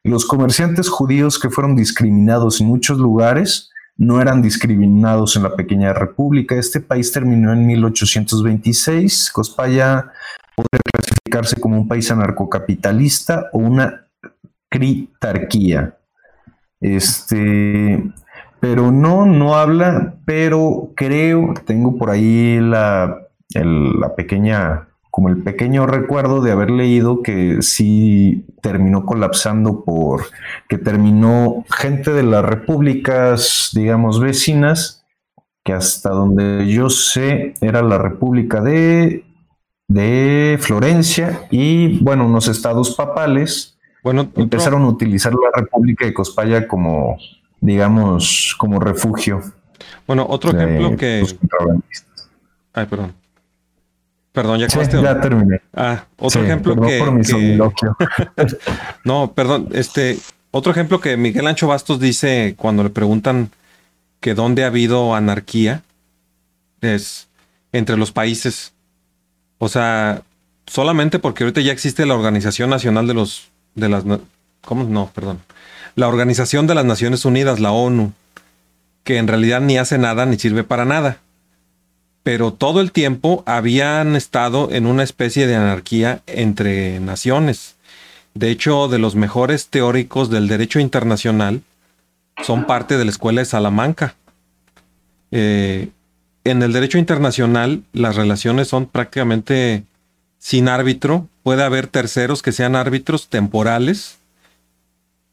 Los 0.04 0.24
comerciantes 0.24 0.88
judíos 0.88 1.38
que 1.38 1.50
fueron 1.50 1.74
discriminados 1.74 2.60
en 2.60 2.68
muchos 2.68 2.98
lugares 2.98 3.72
no 3.96 4.20
eran 4.20 4.42
discriminados 4.42 5.36
en 5.36 5.44
la 5.44 5.54
pequeña 5.54 5.92
república. 5.92 6.56
Este 6.56 6.80
país 6.80 7.12
terminó 7.12 7.52
en 7.52 7.66
1826. 7.66 9.30
Cospaya 9.32 10.10
podría 10.56 10.80
clasificarse 10.92 11.60
como 11.60 11.76
un 11.76 11.88
país 11.88 12.10
anarcocapitalista 12.10 13.50
o 13.52 13.58
una 13.58 14.06
critarquía. 14.68 15.96
Este, 16.80 18.02
pero 18.60 18.90
no, 18.90 19.26
no 19.26 19.54
habla, 19.54 20.16
pero 20.24 20.92
creo, 20.96 21.54
tengo 21.64 21.96
por 21.96 22.10
ahí 22.10 22.58
la, 22.60 23.28
la 23.54 24.14
pequeña, 24.16 24.88
como 25.14 25.28
el 25.28 25.44
pequeño 25.44 25.86
recuerdo 25.86 26.40
de 26.40 26.50
haber 26.50 26.72
leído 26.72 27.22
que 27.22 27.62
sí 27.62 28.46
terminó 28.60 29.06
colapsando 29.06 29.84
por, 29.84 30.24
que 30.68 30.76
terminó 30.76 31.64
gente 31.70 32.10
de 32.10 32.24
las 32.24 32.44
repúblicas, 32.44 33.70
digamos, 33.74 34.18
vecinas, 34.18 35.06
que 35.62 35.72
hasta 35.72 36.10
donde 36.10 36.66
yo 36.66 36.90
sé 36.90 37.54
era 37.60 37.80
la 37.82 37.96
República 37.96 38.60
de, 38.60 39.24
de 39.86 40.58
Florencia 40.60 41.46
y, 41.48 42.00
bueno, 42.00 42.26
unos 42.26 42.48
estados 42.48 42.96
papales, 42.96 43.78
bueno, 44.02 44.28
empezaron 44.34 44.82
a 44.82 44.88
utilizar 44.88 45.32
la 45.32 45.60
República 45.60 46.04
de 46.06 46.12
Cospaya 46.12 46.66
como, 46.66 47.18
digamos, 47.60 48.56
como 48.58 48.80
refugio. 48.80 49.42
Bueno, 50.08 50.26
otro 50.28 50.50
ejemplo 50.50 50.96
que. 50.96 51.24
Ay, 52.72 52.86
perdón. 52.86 53.23
Perdón, 54.34 54.58
ya 54.58 54.66
acabaste. 54.66 55.00
ya 55.00 55.20
terminé. 55.20 55.60
Ah, 55.72 56.06
otro 56.18 56.42
ejemplo 56.42 56.74
que. 56.74 56.98
Por 56.98 57.12
mi 57.12 57.22
no, 59.04 59.32
perdón. 59.32 59.68
Este, 59.70 60.18
otro 60.50 60.72
ejemplo 60.72 61.00
que 61.00 61.16
Miguel 61.16 61.46
Ancho 61.46 61.68
Bastos 61.68 62.00
dice 62.00 62.56
cuando 62.58 62.82
le 62.82 62.90
preguntan 62.90 63.50
que 64.18 64.34
dónde 64.34 64.64
ha 64.64 64.66
habido 64.66 65.14
anarquía 65.14 65.84
es 66.80 67.28
entre 67.70 67.96
los 67.96 68.10
países. 68.10 68.72
O 69.58 69.68
sea, 69.68 70.22
solamente 70.66 71.20
porque 71.20 71.44
ahorita 71.44 71.60
ya 71.60 71.70
existe 71.70 72.04
la 72.04 72.16
Organización 72.16 72.70
Nacional 72.70 73.06
de 73.06 73.14
los 73.14 73.52
de 73.76 73.88
las... 73.88 74.02
¿Cómo? 74.64 74.82
No, 74.82 75.12
perdón. 75.14 75.42
La 75.94 76.08
Organización 76.08 76.66
de 76.66 76.74
las 76.74 76.84
Naciones 76.84 77.24
Unidas, 77.24 77.60
la 77.60 77.70
ONU, 77.70 78.12
que 79.04 79.18
en 79.18 79.28
realidad 79.28 79.60
ni 79.60 79.78
hace 79.78 79.96
nada 79.96 80.26
ni 80.26 80.40
sirve 80.40 80.64
para 80.64 80.84
nada. 80.84 81.18
Pero 82.24 82.52
todo 82.52 82.80
el 82.80 82.90
tiempo 82.90 83.44
habían 83.46 84.16
estado 84.16 84.72
en 84.72 84.86
una 84.86 85.04
especie 85.04 85.46
de 85.46 85.54
anarquía 85.54 86.22
entre 86.26 86.98
naciones. 86.98 87.76
De 88.34 88.50
hecho, 88.50 88.88
de 88.88 88.98
los 88.98 89.14
mejores 89.14 89.68
teóricos 89.68 90.30
del 90.30 90.48
derecho 90.48 90.80
internacional 90.80 91.62
son 92.42 92.66
parte 92.66 92.98
de 92.98 93.04
la 93.04 93.10
escuela 93.12 93.42
de 93.42 93.44
Salamanca. 93.44 94.16
Eh, 95.30 95.90
en 96.44 96.62
el 96.62 96.72
derecho 96.72 96.98
internacional 96.98 97.82
las 97.92 98.16
relaciones 98.16 98.68
son 98.68 98.86
prácticamente 98.86 99.84
sin 100.38 100.68
árbitro, 100.68 101.28
puede 101.42 101.62
haber 101.62 101.86
terceros 101.86 102.42
que 102.42 102.52
sean 102.52 102.76
árbitros 102.76 103.28
temporales 103.28 104.18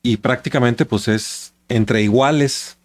y 0.03 0.17
prácticamente 0.17 0.85
pues 0.85 1.07
es 1.07 1.53
entre 1.69 2.01
iguales. 2.01 2.77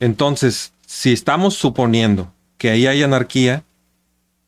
Entonces, 0.00 0.72
si 0.84 1.12
estamos 1.12 1.54
suponiendo 1.54 2.33
que 2.64 2.70
ahí 2.70 2.86
hay 2.86 3.02
anarquía, 3.02 3.62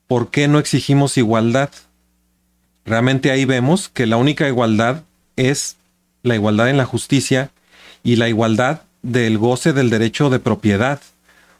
¿por 0.07 0.31
qué 0.31 0.49
no 0.49 0.59
exigimos 0.59 1.19
igualdad? 1.19 1.69
Realmente 2.87 3.31
ahí 3.31 3.45
vemos 3.45 3.91
que 3.91 4.07
la 4.07 4.17
única 4.17 4.49
igualdad 4.49 5.03
es 5.37 5.77
la 6.23 6.35
igualdad 6.35 6.71
en 6.71 6.79
la 6.79 6.87
justicia 6.87 7.51
y 8.03 8.17
la 8.17 8.31
igualdad 8.31 8.81
del 9.03 9.37
goce 9.37 9.75
del 9.75 9.91
derecho 9.91 10.31
de 10.31 10.39
propiedad, 10.39 11.03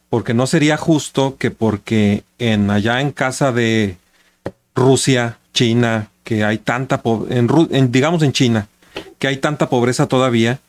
porque 0.09 0.33
no 0.33 0.47
sería 0.47 0.77
justo 0.77 1.37
que 1.37 1.51
porque 1.51 2.23
en 2.39 2.71
allá 2.71 3.01
en 3.01 3.11
casa 3.11 3.51
de 3.51 3.97
Rusia, 4.73 5.37
China, 5.53 6.09
que 6.23 6.43
hay 6.43 6.57
tanta 6.57 7.03
en, 7.29 7.91
digamos 7.91 8.23
en 8.23 8.31
China, 8.31 8.67
que 9.19 9.27
hay 9.27 9.37
tanta 9.37 9.69
pobreza 9.69 10.07
todavía, 10.07 10.59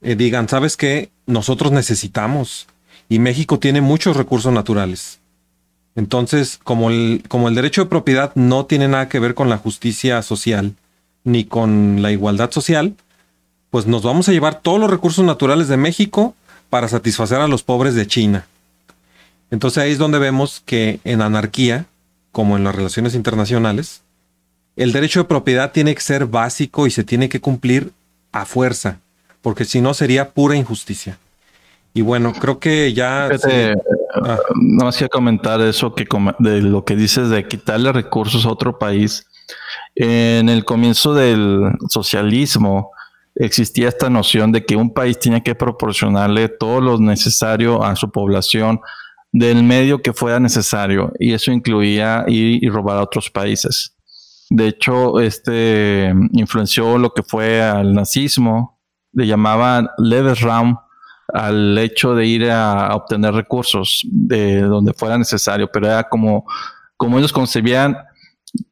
eh, 0.00 0.14
digan, 0.14 0.48
¿sabes 0.48 0.76
qué? 0.76 1.10
Nosotros 1.26 1.72
necesitamos 1.72 2.68
y 3.08 3.18
México 3.18 3.58
tiene 3.58 3.80
muchos 3.80 4.16
recursos 4.16 4.52
naturales. 4.52 5.20
Entonces, 5.94 6.58
como 6.62 6.90
el, 6.90 7.24
como 7.28 7.48
el 7.48 7.54
derecho 7.54 7.82
de 7.82 7.90
propiedad 7.90 8.32
no 8.34 8.66
tiene 8.66 8.88
nada 8.88 9.08
que 9.08 9.18
ver 9.18 9.34
con 9.34 9.48
la 9.48 9.58
justicia 9.58 10.20
social 10.22 10.74
ni 11.24 11.44
con 11.44 12.02
la 12.02 12.12
igualdad 12.12 12.50
social, 12.50 12.94
pues 13.70 13.86
nos 13.86 14.02
vamos 14.02 14.28
a 14.28 14.32
llevar 14.32 14.60
todos 14.60 14.78
los 14.78 14.90
recursos 14.90 15.24
naturales 15.24 15.68
de 15.68 15.76
México 15.76 16.34
para 16.70 16.88
satisfacer 16.88 17.40
a 17.40 17.48
los 17.48 17.62
pobres 17.62 17.94
de 17.94 18.06
China. 18.06 18.46
Entonces 19.50 19.82
ahí 19.82 19.92
es 19.92 19.98
donde 19.98 20.18
vemos 20.18 20.62
que 20.64 21.00
en 21.04 21.22
anarquía 21.22 21.86
como 22.32 22.56
en 22.58 22.64
las 22.64 22.74
relaciones 22.74 23.14
internacionales, 23.14 24.02
el 24.76 24.92
derecho 24.92 25.20
de 25.20 25.24
propiedad 25.24 25.72
tiene 25.72 25.94
que 25.94 26.02
ser 26.02 26.26
básico 26.26 26.86
y 26.86 26.90
se 26.90 27.02
tiene 27.02 27.30
que 27.30 27.40
cumplir 27.40 27.92
a 28.30 28.44
fuerza, 28.44 29.00
porque 29.40 29.64
si 29.64 29.80
no 29.80 29.94
sería 29.94 30.30
pura 30.30 30.54
injusticia. 30.54 31.18
Y 31.96 32.02
bueno, 32.02 32.32
creo 32.32 32.58
que 32.58 32.92
ya... 32.92 33.28
Fíjate, 33.30 33.74
Ah. 34.22 34.38
Nada 34.54 34.84
más 34.86 34.96
quiero 34.96 35.10
comentar 35.10 35.60
eso 35.60 35.94
que 35.94 36.06
de 36.38 36.62
lo 36.62 36.84
que 36.84 36.96
dices 36.96 37.28
de 37.28 37.46
quitarle 37.46 37.92
recursos 37.92 38.46
a 38.46 38.50
otro 38.50 38.78
país. 38.78 39.26
En 39.94 40.48
el 40.48 40.64
comienzo 40.64 41.14
del 41.14 41.72
socialismo 41.88 42.90
existía 43.34 43.88
esta 43.88 44.08
noción 44.08 44.52
de 44.52 44.64
que 44.64 44.76
un 44.76 44.92
país 44.92 45.18
tenía 45.18 45.40
que 45.40 45.54
proporcionarle 45.54 46.48
todo 46.48 46.80
lo 46.80 46.98
necesario 46.98 47.84
a 47.84 47.94
su 47.94 48.10
población 48.10 48.80
del 49.32 49.62
medio 49.62 50.00
que 50.00 50.14
fuera 50.14 50.40
necesario 50.40 51.12
y 51.18 51.34
eso 51.34 51.52
incluía 51.52 52.24
ir 52.26 52.64
y 52.64 52.68
robar 52.68 52.98
a 52.98 53.02
otros 53.02 53.30
países. 53.30 53.94
De 54.48 54.68
hecho, 54.68 55.20
este 55.20 56.14
influenció 56.32 56.96
lo 56.96 57.12
que 57.12 57.22
fue 57.22 57.62
al 57.62 57.92
nazismo, 57.92 58.80
le 59.12 59.26
llamaban 59.26 59.88
Lebensraum 59.98 60.76
al 61.32 61.76
hecho 61.78 62.14
de 62.14 62.26
ir 62.26 62.50
a 62.50 62.94
obtener 62.94 63.34
recursos 63.34 64.02
de 64.10 64.62
donde 64.62 64.92
fuera 64.92 65.18
necesario, 65.18 65.68
pero 65.70 65.86
era 65.86 66.04
como, 66.04 66.46
como 66.96 67.18
ellos 67.18 67.32
concebían 67.32 67.96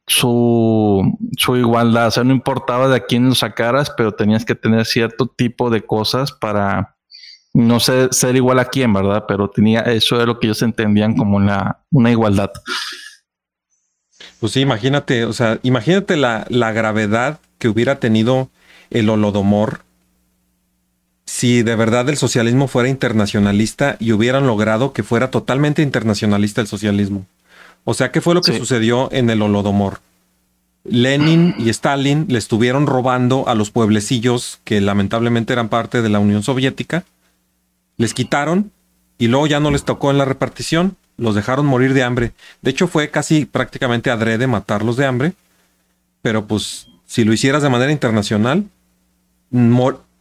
su, 0.06 1.18
su 1.36 1.56
igualdad, 1.56 2.08
o 2.08 2.10
sea, 2.10 2.24
no 2.24 2.32
importaba 2.32 2.88
de 2.88 2.96
a 2.96 3.04
quién 3.04 3.28
lo 3.28 3.34
sacaras, 3.34 3.90
pero 3.96 4.12
tenías 4.12 4.44
que 4.44 4.54
tener 4.54 4.86
cierto 4.86 5.26
tipo 5.26 5.70
de 5.70 5.84
cosas 5.84 6.32
para 6.32 6.96
no 7.52 7.80
ser, 7.80 8.12
ser 8.12 8.36
igual 8.36 8.58
a 8.58 8.66
quién, 8.66 8.92
¿verdad? 8.92 9.24
Pero 9.28 9.50
tenía, 9.50 9.80
eso 9.80 10.20
es 10.20 10.26
lo 10.26 10.38
que 10.38 10.46
ellos 10.46 10.62
entendían 10.62 11.16
como 11.16 11.36
una 11.36 12.10
igualdad. 12.10 12.50
Pues 14.40 14.52
sí, 14.52 14.60
imagínate, 14.60 15.24
o 15.24 15.32
sea, 15.32 15.58
imagínate 15.62 16.16
la, 16.16 16.46
la 16.48 16.72
gravedad 16.72 17.40
que 17.58 17.68
hubiera 17.68 17.98
tenido 17.98 18.50
el 18.90 19.08
holodomor 19.08 19.83
si 21.36 21.64
de 21.64 21.74
verdad 21.74 22.08
el 22.08 22.16
socialismo 22.16 22.68
fuera 22.68 22.88
internacionalista 22.88 23.96
y 23.98 24.12
hubieran 24.12 24.46
logrado 24.46 24.92
que 24.92 25.02
fuera 25.02 25.32
totalmente 25.32 25.82
internacionalista 25.82 26.60
el 26.60 26.68
socialismo. 26.68 27.26
O 27.82 27.92
sea, 27.92 28.12
¿qué 28.12 28.20
fue 28.20 28.34
lo 28.34 28.40
que 28.40 28.52
Sí. 28.52 28.58
sucedió 28.58 29.08
en 29.10 29.28
el 29.30 29.42
holodomor? 29.42 29.98
Lenin 30.84 31.56
y 31.58 31.70
Stalin 31.70 32.26
le 32.28 32.38
estuvieron 32.38 32.86
robando 32.86 33.48
a 33.48 33.56
los 33.56 33.72
pueblecillos 33.72 34.60
que 34.62 34.80
lamentablemente 34.80 35.52
eran 35.52 35.68
parte 35.70 36.02
de 36.02 36.08
la 36.08 36.20
Unión 36.20 36.44
Soviética, 36.44 37.02
les 37.96 38.14
quitaron 38.14 38.70
y 39.18 39.26
luego 39.26 39.48
ya 39.48 39.58
no 39.58 39.72
les 39.72 39.84
tocó 39.84 40.12
en 40.12 40.18
la 40.18 40.24
repartición, 40.24 40.96
los 41.16 41.34
dejaron 41.34 41.66
morir 41.66 41.94
de 41.94 42.04
hambre. 42.04 42.32
De 42.62 42.70
hecho, 42.70 42.86
fue 42.86 43.10
casi 43.10 43.44
prácticamente 43.44 44.08
adrede 44.12 44.46
matarlos 44.46 44.96
de 44.96 45.06
hambre, 45.06 45.32
pero 46.22 46.46
pues 46.46 46.86
si 47.06 47.24
lo 47.24 47.32
hicieras 47.32 47.64
de 47.64 47.70
manera 47.70 47.90
internacional, 47.90 48.66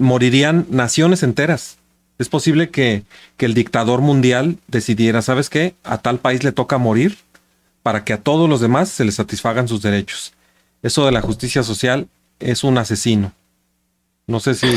morirían 0.03 0.67
naciones 0.69 1.23
enteras. 1.23 1.77
Es 2.19 2.29
posible 2.29 2.69
que, 2.69 3.03
que 3.37 3.45
el 3.47 3.53
dictador 3.55 4.01
mundial 4.01 4.57
decidiera, 4.67 5.21
¿sabes 5.21 5.49
qué? 5.49 5.73
A 5.83 5.97
tal 5.97 6.19
país 6.19 6.43
le 6.43 6.51
toca 6.51 6.77
morir 6.77 7.17
para 7.81 8.03
que 8.03 8.13
a 8.13 8.21
todos 8.21 8.47
los 8.47 8.61
demás 8.61 8.89
se 8.89 9.03
les 9.03 9.15
satisfagan 9.15 9.67
sus 9.67 9.81
derechos. 9.81 10.33
Eso 10.83 11.05
de 11.05 11.11
la 11.11 11.21
justicia 11.21 11.63
social 11.63 12.07
es 12.39 12.63
un 12.63 12.77
asesino. 12.77 13.31
No 14.27 14.39
sé 14.39 14.53
si... 14.53 14.67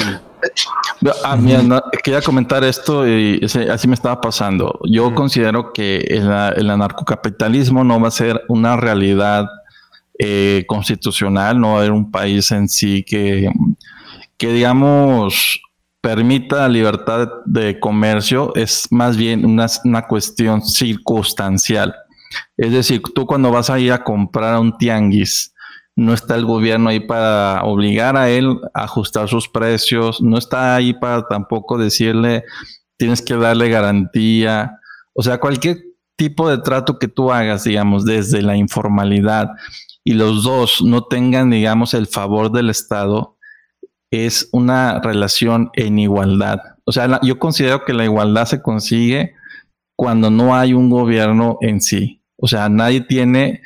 Ah, 1.24 1.36
mira, 1.36 1.62
no, 1.62 1.80
quería 2.02 2.20
comentar 2.22 2.64
esto 2.64 3.06
y 3.06 3.38
ese- 3.42 3.70
así 3.70 3.86
me 3.86 3.94
estaba 3.94 4.20
pasando. 4.20 4.80
Yo 4.90 5.14
considero 5.14 5.72
que 5.72 5.98
el, 5.98 6.28
el 6.56 6.70
anarcocapitalismo 6.70 7.84
no 7.84 8.00
va 8.00 8.08
a 8.08 8.12
ser 8.12 8.42
una 8.48 8.76
realidad 8.76 9.46
eh, 10.18 10.64
constitucional, 10.66 11.60
no 11.60 11.68
va 11.68 11.74
a 11.74 11.78
haber 11.78 11.92
un 11.92 12.10
país 12.10 12.50
en 12.50 12.68
sí 12.68 13.04
que, 13.04 13.48
que 14.38 14.52
digamos, 14.52 15.60
permita 16.00 16.68
libertad 16.68 17.28
de 17.44 17.80
comercio, 17.80 18.54
es 18.54 18.86
más 18.90 19.16
bien 19.16 19.44
una, 19.44 19.66
una 19.84 20.06
cuestión 20.06 20.62
circunstancial. 20.62 21.94
Es 22.56 22.72
decir, 22.72 23.02
tú 23.14 23.26
cuando 23.26 23.50
vas 23.50 23.70
a 23.70 23.78
ir 23.78 23.92
a 23.92 24.04
comprar 24.04 24.54
a 24.54 24.60
un 24.60 24.76
tianguis, 24.76 25.54
no 25.94 26.12
está 26.12 26.34
el 26.34 26.44
gobierno 26.44 26.90
ahí 26.90 27.00
para 27.00 27.62
obligar 27.64 28.16
a 28.16 28.28
él 28.28 28.58
a 28.74 28.84
ajustar 28.84 29.28
sus 29.28 29.48
precios, 29.48 30.20
no 30.20 30.36
está 30.36 30.74
ahí 30.74 30.92
para 30.92 31.26
tampoco 31.26 31.78
decirle 31.78 32.44
tienes 32.96 33.22
que 33.22 33.34
darle 33.34 33.68
garantía, 33.68 34.80
o 35.14 35.22
sea, 35.22 35.38
cualquier 35.38 35.82
tipo 36.16 36.48
de 36.48 36.58
trato 36.58 36.98
que 36.98 37.08
tú 37.08 37.30
hagas, 37.30 37.64
digamos, 37.64 38.04
desde 38.04 38.42
la 38.42 38.56
informalidad 38.56 39.50
y 40.04 40.14
los 40.14 40.44
dos 40.44 40.82
no 40.82 41.04
tengan, 41.04 41.50
digamos, 41.50 41.94
el 41.94 42.06
favor 42.06 42.50
del 42.50 42.70
Estado, 42.70 43.35
es 44.10 44.48
una 44.52 45.00
relación 45.00 45.70
en 45.74 45.98
igualdad. 45.98 46.58
O 46.84 46.92
sea, 46.92 47.08
la- 47.08 47.20
yo 47.22 47.38
considero 47.38 47.84
que 47.84 47.92
la 47.92 48.04
igualdad 48.04 48.46
se 48.46 48.62
consigue 48.62 49.34
cuando 49.96 50.30
no 50.30 50.54
hay 50.54 50.72
un 50.74 50.90
gobierno 50.90 51.58
en 51.60 51.80
sí. 51.80 52.22
O 52.36 52.46
sea, 52.48 52.68
nadie 52.68 53.00
tiene 53.00 53.62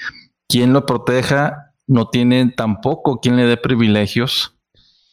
quien 0.48 0.72
lo 0.72 0.86
proteja, 0.86 1.72
no 1.86 2.08
tiene 2.08 2.52
tampoco 2.56 3.20
quien 3.20 3.36
le 3.36 3.44
dé 3.46 3.56
privilegios. 3.56 4.56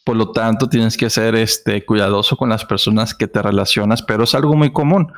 Por 0.04 0.16
lo 0.16 0.32
tanto, 0.32 0.68
tienes 0.68 0.96
que 0.96 1.10
ser 1.10 1.34
este, 1.34 1.84
cuidadoso 1.84 2.36
con 2.36 2.48
las 2.48 2.64
personas 2.64 3.14
que 3.14 3.28
te 3.28 3.42
relacionas, 3.42 4.02
pero 4.02 4.24
es 4.24 4.34
algo 4.34 4.54
muy 4.54 4.72
común. 4.72 5.12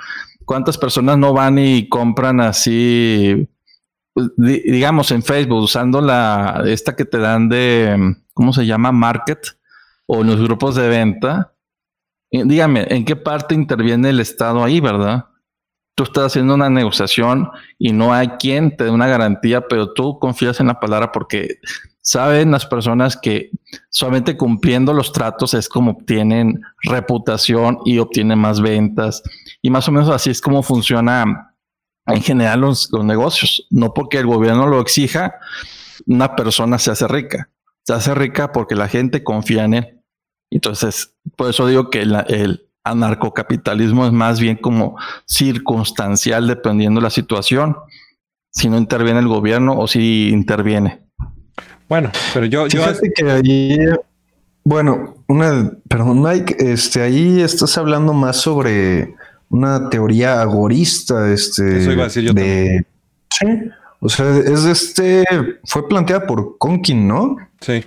¿Cuántas 0.44 0.76
personas 0.78 1.16
no 1.16 1.32
van 1.32 1.58
y 1.58 1.88
compran 1.88 2.40
así, 2.40 3.48
di- 4.36 4.62
digamos, 4.64 5.12
en 5.12 5.22
Facebook, 5.22 5.58
usando 5.62 6.00
la, 6.00 6.62
esta 6.66 6.96
que 6.96 7.04
te 7.04 7.18
dan 7.18 7.48
de, 7.48 8.16
¿cómo 8.34 8.52
se 8.52 8.66
llama? 8.66 8.90
Market 8.90 9.38
o 10.12 10.22
en 10.22 10.26
los 10.26 10.42
grupos 10.42 10.74
de 10.74 10.88
venta? 10.88 11.54
Dígame, 12.32 12.84
¿en 12.90 13.04
qué 13.04 13.14
parte 13.14 13.54
interviene 13.54 14.10
el 14.10 14.18
Estado 14.18 14.64
ahí, 14.64 14.80
verdad? 14.80 15.26
Tú 15.94 16.02
estás 16.02 16.26
haciendo 16.26 16.54
una 16.54 16.68
negociación 16.68 17.48
y 17.78 17.92
no 17.92 18.12
hay 18.12 18.30
quien 18.30 18.76
te 18.76 18.84
dé 18.84 18.90
una 18.90 19.06
garantía, 19.06 19.68
pero 19.68 19.92
tú 19.92 20.18
confías 20.18 20.58
en 20.58 20.66
la 20.66 20.80
palabra 20.80 21.12
porque 21.12 21.60
saben 22.00 22.50
las 22.50 22.66
personas 22.66 23.16
que 23.16 23.50
solamente 23.88 24.36
cumpliendo 24.36 24.92
los 24.92 25.12
tratos 25.12 25.54
es 25.54 25.68
como 25.68 25.92
obtienen 25.92 26.60
reputación 26.82 27.78
y 27.84 27.98
obtienen 27.98 28.40
más 28.40 28.60
ventas. 28.60 29.22
Y 29.62 29.70
más 29.70 29.86
o 29.86 29.92
menos 29.92 30.10
así 30.10 30.30
es 30.30 30.40
como 30.40 30.64
funciona 30.64 31.54
en 32.06 32.20
general 32.20 32.62
los, 32.62 32.90
los 32.90 33.04
negocios. 33.04 33.64
No 33.70 33.94
porque 33.94 34.18
el 34.18 34.26
gobierno 34.26 34.66
lo 34.66 34.80
exija, 34.80 35.36
una 36.06 36.34
persona 36.34 36.80
se 36.80 36.90
hace 36.90 37.06
rica. 37.06 37.48
Se 37.84 37.92
hace 37.92 38.12
rica 38.12 38.50
porque 38.50 38.74
la 38.74 38.88
gente 38.88 39.22
confía 39.22 39.64
en 39.64 39.74
él. 39.74 39.99
Entonces, 40.50 41.14
por 41.36 41.50
eso 41.50 41.66
digo 41.66 41.90
que 41.90 42.04
la- 42.04 42.20
el 42.22 42.66
anarcocapitalismo 42.84 44.06
es 44.06 44.12
más 44.12 44.40
bien 44.40 44.56
como 44.56 44.96
circunstancial 45.26 46.46
dependiendo 46.46 47.00
la 47.00 47.10
situación. 47.10 47.76
Si 48.52 48.68
no 48.68 48.78
interviene 48.78 49.20
el 49.20 49.28
gobierno 49.28 49.78
o 49.78 49.86
si 49.86 50.28
interviene. 50.30 51.00
Bueno, 51.88 52.10
pero 52.34 52.46
yo... 52.46 52.66
yo 52.66 52.80
Fíjate 52.82 53.12
que 53.14 53.30
allí, 53.30 53.78
bueno, 54.64 55.14
una, 55.28 55.72
perdón, 55.88 56.22
Mike, 56.22 56.56
este, 56.58 57.02
ahí 57.02 57.40
estás 57.40 57.76
hablando 57.78 58.12
más 58.12 58.36
sobre 58.36 59.14
una 59.48 59.88
teoría 59.90 60.40
agorista, 60.40 61.30
este, 61.32 61.80
Eso 61.82 61.92
iba 61.92 62.02
a 62.02 62.06
decir 62.06 62.24
yo 62.24 62.32
de, 62.32 62.86
sí, 63.30 63.46
o 63.98 64.08
sea, 64.08 64.36
es 64.36 64.64
este, 64.64 65.24
fue 65.64 65.88
planteada 65.88 66.26
por 66.26 66.56
Conkin, 66.58 67.06
¿no? 67.08 67.36
sí. 67.60 67.84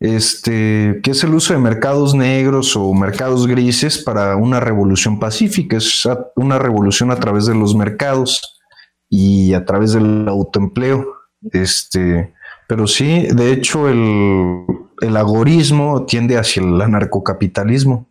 Este, 0.00 1.00
es 1.08 1.24
el 1.24 1.34
uso 1.34 1.54
de 1.54 1.58
mercados 1.58 2.14
negros 2.14 2.76
o 2.76 2.94
mercados 2.94 3.46
grises 3.46 3.98
para 3.98 4.36
una 4.36 4.60
revolución 4.60 5.18
pacífica, 5.18 5.76
es 5.76 6.08
una 6.36 6.58
revolución 6.58 7.10
a 7.10 7.16
través 7.16 7.46
de 7.46 7.54
los 7.54 7.74
mercados 7.74 8.60
y 9.08 9.54
a 9.54 9.64
través 9.64 9.92
del 9.92 10.28
autoempleo. 10.28 11.04
Este, 11.52 12.32
pero 12.68 12.86
sí, 12.86 13.26
de 13.32 13.52
hecho, 13.52 13.88
el, 13.88 14.64
el 15.00 15.16
agorismo 15.16 16.04
tiende 16.06 16.38
hacia 16.38 16.62
el 16.62 16.80
anarcocapitalismo. 16.80 18.06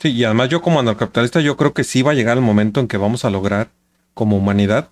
Sí, 0.00 0.10
y 0.10 0.24
además 0.24 0.48
yo 0.48 0.62
como 0.62 0.80
anarcocapitalista 0.80 1.40
yo 1.40 1.56
creo 1.56 1.74
que 1.74 1.84
sí 1.84 2.02
va 2.02 2.12
a 2.12 2.14
llegar 2.14 2.36
el 2.36 2.44
momento 2.44 2.80
en 2.80 2.88
que 2.88 2.96
vamos 2.96 3.24
a 3.24 3.30
lograr 3.30 3.68
como 4.14 4.36
humanidad 4.36 4.90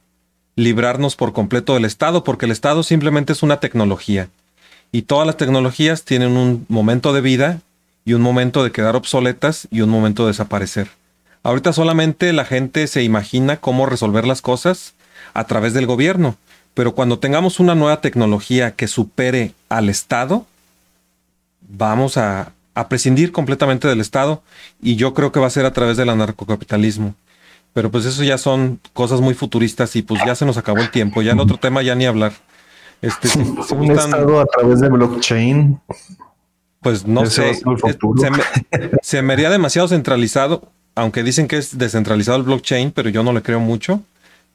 librarnos 0.56 1.16
por 1.16 1.32
completo 1.32 1.74
del 1.74 1.84
Estado, 1.84 2.24
porque 2.24 2.46
el 2.46 2.52
Estado 2.52 2.82
simplemente 2.82 3.32
es 3.32 3.42
una 3.42 3.60
tecnología. 3.60 4.28
Y 4.92 5.02
todas 5.02 5.26
las 5.26 5.36
tecnologías 5.36 6.04
tienen 6.04 6.36
un 6.36 6.64
momento 6.68 7.12
de 7.12 7.20
vida 7.20 7.60
y 8.04 8.14
un 8.14 8.22
momento 8.22 8.64
de 8.64 8.72
quedar 8.72 8.96
obsoletas 8.96 9.68
y 9.70 9.80
un 9.80 9.90
momento 9.90 10.24
de 10.24 10.32
desaparecer. 10.32 10.88
Ahorita 11.42 11.72
solamente 11.72 12.32
la 12.32 12.44
gente 12.44 12.86
se 12.86 13.02
imagina 13.02 13.58
cómo 13.58 13.86
resolver 13.86 14.26
las 14.26 14.42
cosas 14.42 14.94
a 15.34 15.44
través 15.44 15.74
del 15.74 15.86
gobierno, 15.86 16.36
pero 16.74 16.94
cuando 16.94 17.18
tengamos 17.18 17.60
una 17.60 17.74
nueva 17.74 18.00
tecnología 18.00 18.72
que 18.72 18.88
supere 18.88 19.52
al 19.68 19.88
Estado, 19.88 20.44
vamos 21.68 22.16
a, 22.16 22.52
prescindir 22.90 23.32
completamente 23.32 23.88
del 23.88 24.00
Estado 24.00 24.42
y 24.82 24.96
yo 24.96 25.14
creo 25.14 25.32
que 25.32 25.40
va 25.40 25.46
a 25.46 25.50
ser 25.50 25.64
a 25.64 25.72
través 25.72 25.96
del 25.96 26.10
anarcocapitalismo. 26.10 27.14
Pero 27.72 27.90
pues 27.90 28.04
eso 28.04 28.22
ya 28.22 28.36
son 28.36 28.80
cosas 28.92 29.22
muy 29.22 29.32
futuristas 29.32 29.96
y 29.96 30.02
pues 30.02 30.20
ya 30.26 30.34
se 30.34 30.44
nos 30.44 30.58
acabó 30.58 30.80
el 30.80 30.90
tiempo. 30.90 31.22
Ya 31.22 31.32
el 31.32 31.40
otro 31.40 31.56
tema 31.56 31.82
ya 31.82 31.94
ni 31.94 32.04
hablar. 32.04 32.32
Este, 33.02 33.28
si 33.28 33.38
Un 33.40 33.54
gustan, 33.54 33.98
estado 33.98 34.40
a 34.40 34.46
través 34.46 34.80
de 34.80 34.88
blockchain. 34.88 35.80
pues 36.80 37.06
no 37.06 37.26
sé. 37.26 37.54
Se 37.54 38.30
me, 38.30 38.38
se 39.02 39.22
me 39.22 39.32
haría 39.34 39.50
demasiado 39.50 39.88
centralizado, 39.88 40.70
aunque 40.94 41.22
dicen 41.22 41.46
que 41.48 41.56
es 41.58 41.76
descentralizado 41.76 42.38
el 42.38 42.44
blockchain, 42.44 42.90
pero 42.92 43.08
yo 43.10 43.22
no 43.22 43.32
le 43.32 43.42
creo 43.42 43.60
mucho. 43.60 44.00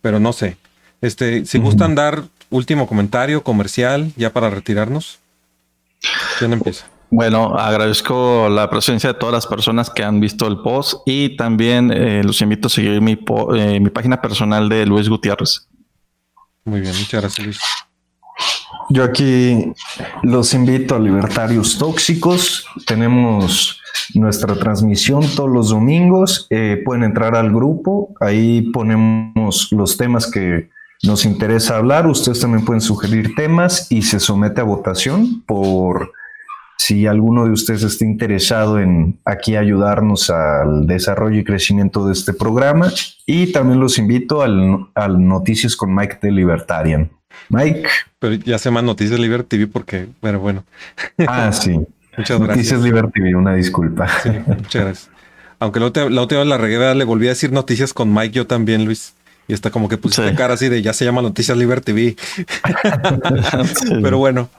Pero 0.01 0.19
no 0.19 0.33
sé. 0.33 0.57
Este, 1.01 1.45
si 1.45 1.59
gustan 1.59 1.93
dar 1.95 2.23
último 2.49 2.87
comentario 2.87 3.43
comercial 3.43 4.11
ya 4.17 4.31
para 4.33 4.49
retirarnos. 4.49 5.19
¿Quién 6.39 6.53
empieza? 6.53 6.87
Bueno, 7.11 7.55
agradezco 7.57 8.47
la 8.49 8.69
presencia 8.69 9.13
de 9.13 9.19
todas 9.19 9.33
las 9.33 9.45
personas 9.45 9.89
que 9.89 10.03
han 10.03 10.19
visto 10.19 10.47
el 10.47 10.59
post 10.61 11.01
y 11.05 11.35
también 11.35 11.91
eh, 11.91 12.23
los 12.23 12.41
invito 12.41 12.67
a 12.67 12.69
seguir 12.71 13.01
mi, 13.01 13.15
po- 13.17 13.53
eh, 13.53 13.79
mi 13.79 13.89
página 13.89 14.21
personal 14.21 14.69
de 14.69 14.85
Luis 14.85 15.09
Gutiérrez. 15.09 15.67
Muy 16.63 16.79
bien, 16.81 16.95
muchas 16.97 17.21
gracias 17.21 17.45
Luis. 17.45 17.59
Yo 18.91 19.05
aquí 19.05 19.71
los 20.21 20.53
invito 20.53 20.95
a 20.95 20.99
Libertarios 20.99 21.77
Tóxicos. 21.77 22.65
Tenemos 22.85 23.79
nuestra 24.15 24.53
transmisión 24.55 25.23
todos 25.33 25.49
los 25.49 25.69
domingos. 25.69 26.45
Eh, 26.49 26.81
pueden 26.83 27.03
entrar 27.03 27.37
al 27.37 27.53
grupo. 27.53 28.13
Ahí 28.19 28.63
ponemos 28.73 29.69
los 29.71 29.95
temas 29.95 30.29
que 30.29 30.69
nos 31.03 31.23
interesa 31.23 31.77
hablar. 31.77 32.05
Ustedes 32.05 32.41
también 32.41 32.65
pueden 32.65 32.81
sugerir 32.81 33.33
temas 33.33 33.89
y 33.89 34.01
se 34.01 34.19
somete 34.19 34.59
a 34.59 34.65
votación 34.65 35.41
por 35.43 36.11
si 36.77 37.07
alguno 37.07 37.45
de 37.45 37.51
ustedes 37.51 37.83
está 37.83 38.03
interesado 38.03 38.77
en 38.77 39.19
aquí 39.23 39.55
ayudarnos 39.55 40.29
al 40.29 40.85
desarrollo 40.85 41.39
y 41.39 41.45
crecimiento 41.45 42.05
de 42.05 42.11
este 42.11 42.33
programa. 42.33 42.91
Y 43.25 43.53
también 43.53 43.79
los 43.79 43.97
invito 43.97 44.41
al, 44.41 44.89
al 44.95 45.25
Noticias 45.25 45.77
con 45.77 45.95
Mike 45.95 46.19
de 46.21 46.31
Libertarian. 46.31 47.09
Mike. 47.49 47.87
Pero 48.19 48.35
ya 48.35 48.57
se 48.57 48.69
llama 48.69 48.81
Noticias 48.81 49.19
Liber 49.19 49.43
TV 49.43 49.67
porque, 49.67 50.07
bueno, 50.21 50.39
bueno. 50.39 50.63
Ah, 51.27 51.51
sí. 51.51 51.79
Muchas 52.17 52.39
Noticias 52.39 52.81
gracias. 52.81 52.81
Liberty, 52.81 53.33
una 53.33 53.55
disculpa. 53.55 54.07
Sí, 54.21 54.29
muchas 54.45 54.83
gracias. 54.83 55.09
Aunque 55.59 55.79
la 55.79 55.85
última, 55.85 56.09
la 56.09 56.21
última 56.21 56.39
vez 56.41 56.49
la 56.49 56.57
regué, 56.57 56.77
¿verdad? 56.77 56.95
le 56.95 57.03
volví 57.05 57.27
a 57.27 57.29
decir 57.29 57.51
noticias 57.51 57.93
con 57.93 58.13
Mike, 58.13 58.31
yo 58.35 58.47
también, 58.47 58.83
Luis. 58.83 59.13
Y 59.47 59.53
está 59.53 59.69
como 59.69 59.87
que 59.87 59.97
pusiste 59.97 60.29
Sí. 60.29 60.35
cara 60.35 60.55
así 60.55 60.69
de 60.69 60.81
ya 60.81 60.91
se 60.93 61.05
llama 61.05 61.21
Noticias 61.21 61.57
Liber 61.57 61.81
TV. 61.81 62.15
Pero 64.01 64.17
bueno, 64.17 64.49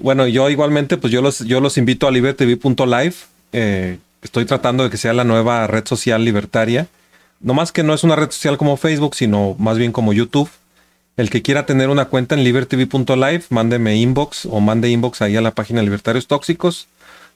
bueno, 0.00 0.26
yo 0.26 0.48
igualmente, 0.50 0.96
pues 0.96 1.12
yo 1.12 1.22
los, 1.22 1.40
yo 1.40 1.60
los 1.60 1.78
invito 1.78 2.06
a 2.06 2.10
libertv.live. 2.10 3.14
Eh, 3.52 3.98
estoy 4.22 4.44
tratando 4.44 4.84
de 4.84 4.90
que 4.90 4.96
sea 4.96 5.12
la 5.12 5.24
nueva 5.24 5.66
red 5.66 5.86
social 5.86 6.24
libertaria. 6.24 6.86
No 7.40 7.54
más 7.54 7.72
que 7.72 7.82
no 7.82 7.94
es 7.94 8.04
una 8.04 8.14
red 8.16 8.30
social 8.30 8.56
como 8.58 8.76
Facebook, 8.76 9.14
sino 9.16 9.56
más 9.58 9.76
bien 9.78 9.90
como 9.92 10.12
YouTube. 10.12 10.48
El 11.16 11.28
que 11.28 11.42
quiera 11.42 11.66
tener 11.66 11.90
una 11.90 12.06
cuenta 12.06 12.34
en 12.34 12.42
libertv.live, 12.42 13.44
mándeme 13.50 13.96
inbox 13.96 14.46
o 14.46 14.60
mande 14.60 14.88
inbox 14.88 15.20
ahí 15.20 15.36
a 15.36 15.42
la 15.42 15.50
página 15.50 15.80
de 15.80 15.84
Libertarios 15.84 16.26
Tóxicos, 16.26 16.88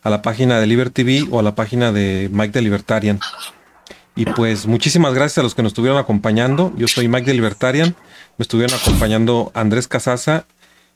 a 0.02 0.08
la 0.08 0.22
página 0.22 0.58
de 0.58 0.66
LiberTV 0.66 1.28
o 1.30 1.40
a 1.40 1.42
la 1.42 1.54
página 1.54 1.92
de 1.92 2.30
Mike 2.32 2.52
de 2.52 2.62
Libertarian. 2.62 3.20
Y 4.14 4.24
pues 4.24 4.66
muchísimas 4.66 5.12
gracias 5.12 5.38
a 5.38 5.42
los 5.42 5.54
que 5.54 5.62
nos 5.62 5.70
estuvieron 5.70 5.98
acompañando. 5.98 6.72
Yo 6.78 6.88
soy 6.88 7.06
Mike 7.06 7.26
de 7.26 7.34
Libertarian. 7.34 7.94
Me 8.38 8.44
estuvieron 8.44 8.74
acompañando 8.74 9.52
Andrés 9.54 9.88
Casaza 9.88 10.46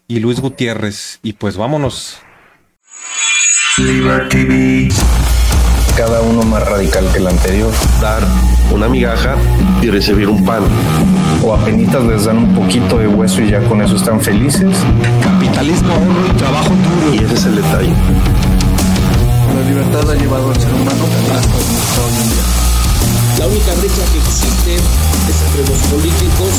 y 0.09 0.21
Luis 0.21 0.41
Gutiérrez. 0.41 1.19
Y 1.23 1.35
pues 1.35 1.59
vámonos. 1.59 2.19
Cada 6.01 6.23
uno 6.23 6.43
más 6.45 6.67
radical 6.67 7.07
que 7.13 7.19
el 7.19 7.27
anterior. 7.27 7.71
Dar 8.01 8.23
una 8.73 8.89
migaja 8.89 9.37
y 9.83 9.91
recibir 9.91 10.31
un 10.31 10.43
pan. 10.47 10.63
O 11.45 11.53
apenas 11.53 12.03
les 12.05 12.25
dan 12.25 12.39
un 12.39 12.55
poquito 12.55 12.97
de 12.97 13.07
hueso 13.07 13.43
y 13.43 13.51
ya 13.51 13.61
con 13.65 13.83
eso 13.83 13.97
están 13.97 14.19
felices. 14.19 14.75
Capitalismo, 15.23 15.93
ahorro 15.93 16.27
y 16.27 16.37
trabajo 16.39 16.71
duro. 16.71 17.15
Y 17.15 17.19
ese 17.19 17.35
es 17.35 17.45
el 17.45 17.57
detalle. 17.57 17.93
La 19.55 19.69
libertad 19.69 20.11
ha 20.11 20.15
llevado 20.15 20.49
al 20.49 20.57
ser 20.59 20.73
humano 20.73 21.05
hasta 21.37 21.53
donde 21.53 21.79
está 21.79 22.01
hoy 22.01 22.17
en 22.17 22.31
día. 22.31 22.45
La 23.39 23.47
única 23.47 23.75
brecha 23.75 24.03
que 24.11 24.19
existe 24.21 24.75
es 24.77 25.43
entre 25.49 25.69
los 25.69 25.81
políticos 25.93 26.53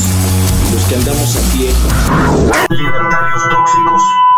y 0.70 0.74
los 0.76 0.84
que 0.86 0.96
andamos 0.98 1.36
a 1.36 1.40
pie. 1.52 1.74
Libertarios 2.70 3.42
Tóxicos. 3.50 4.32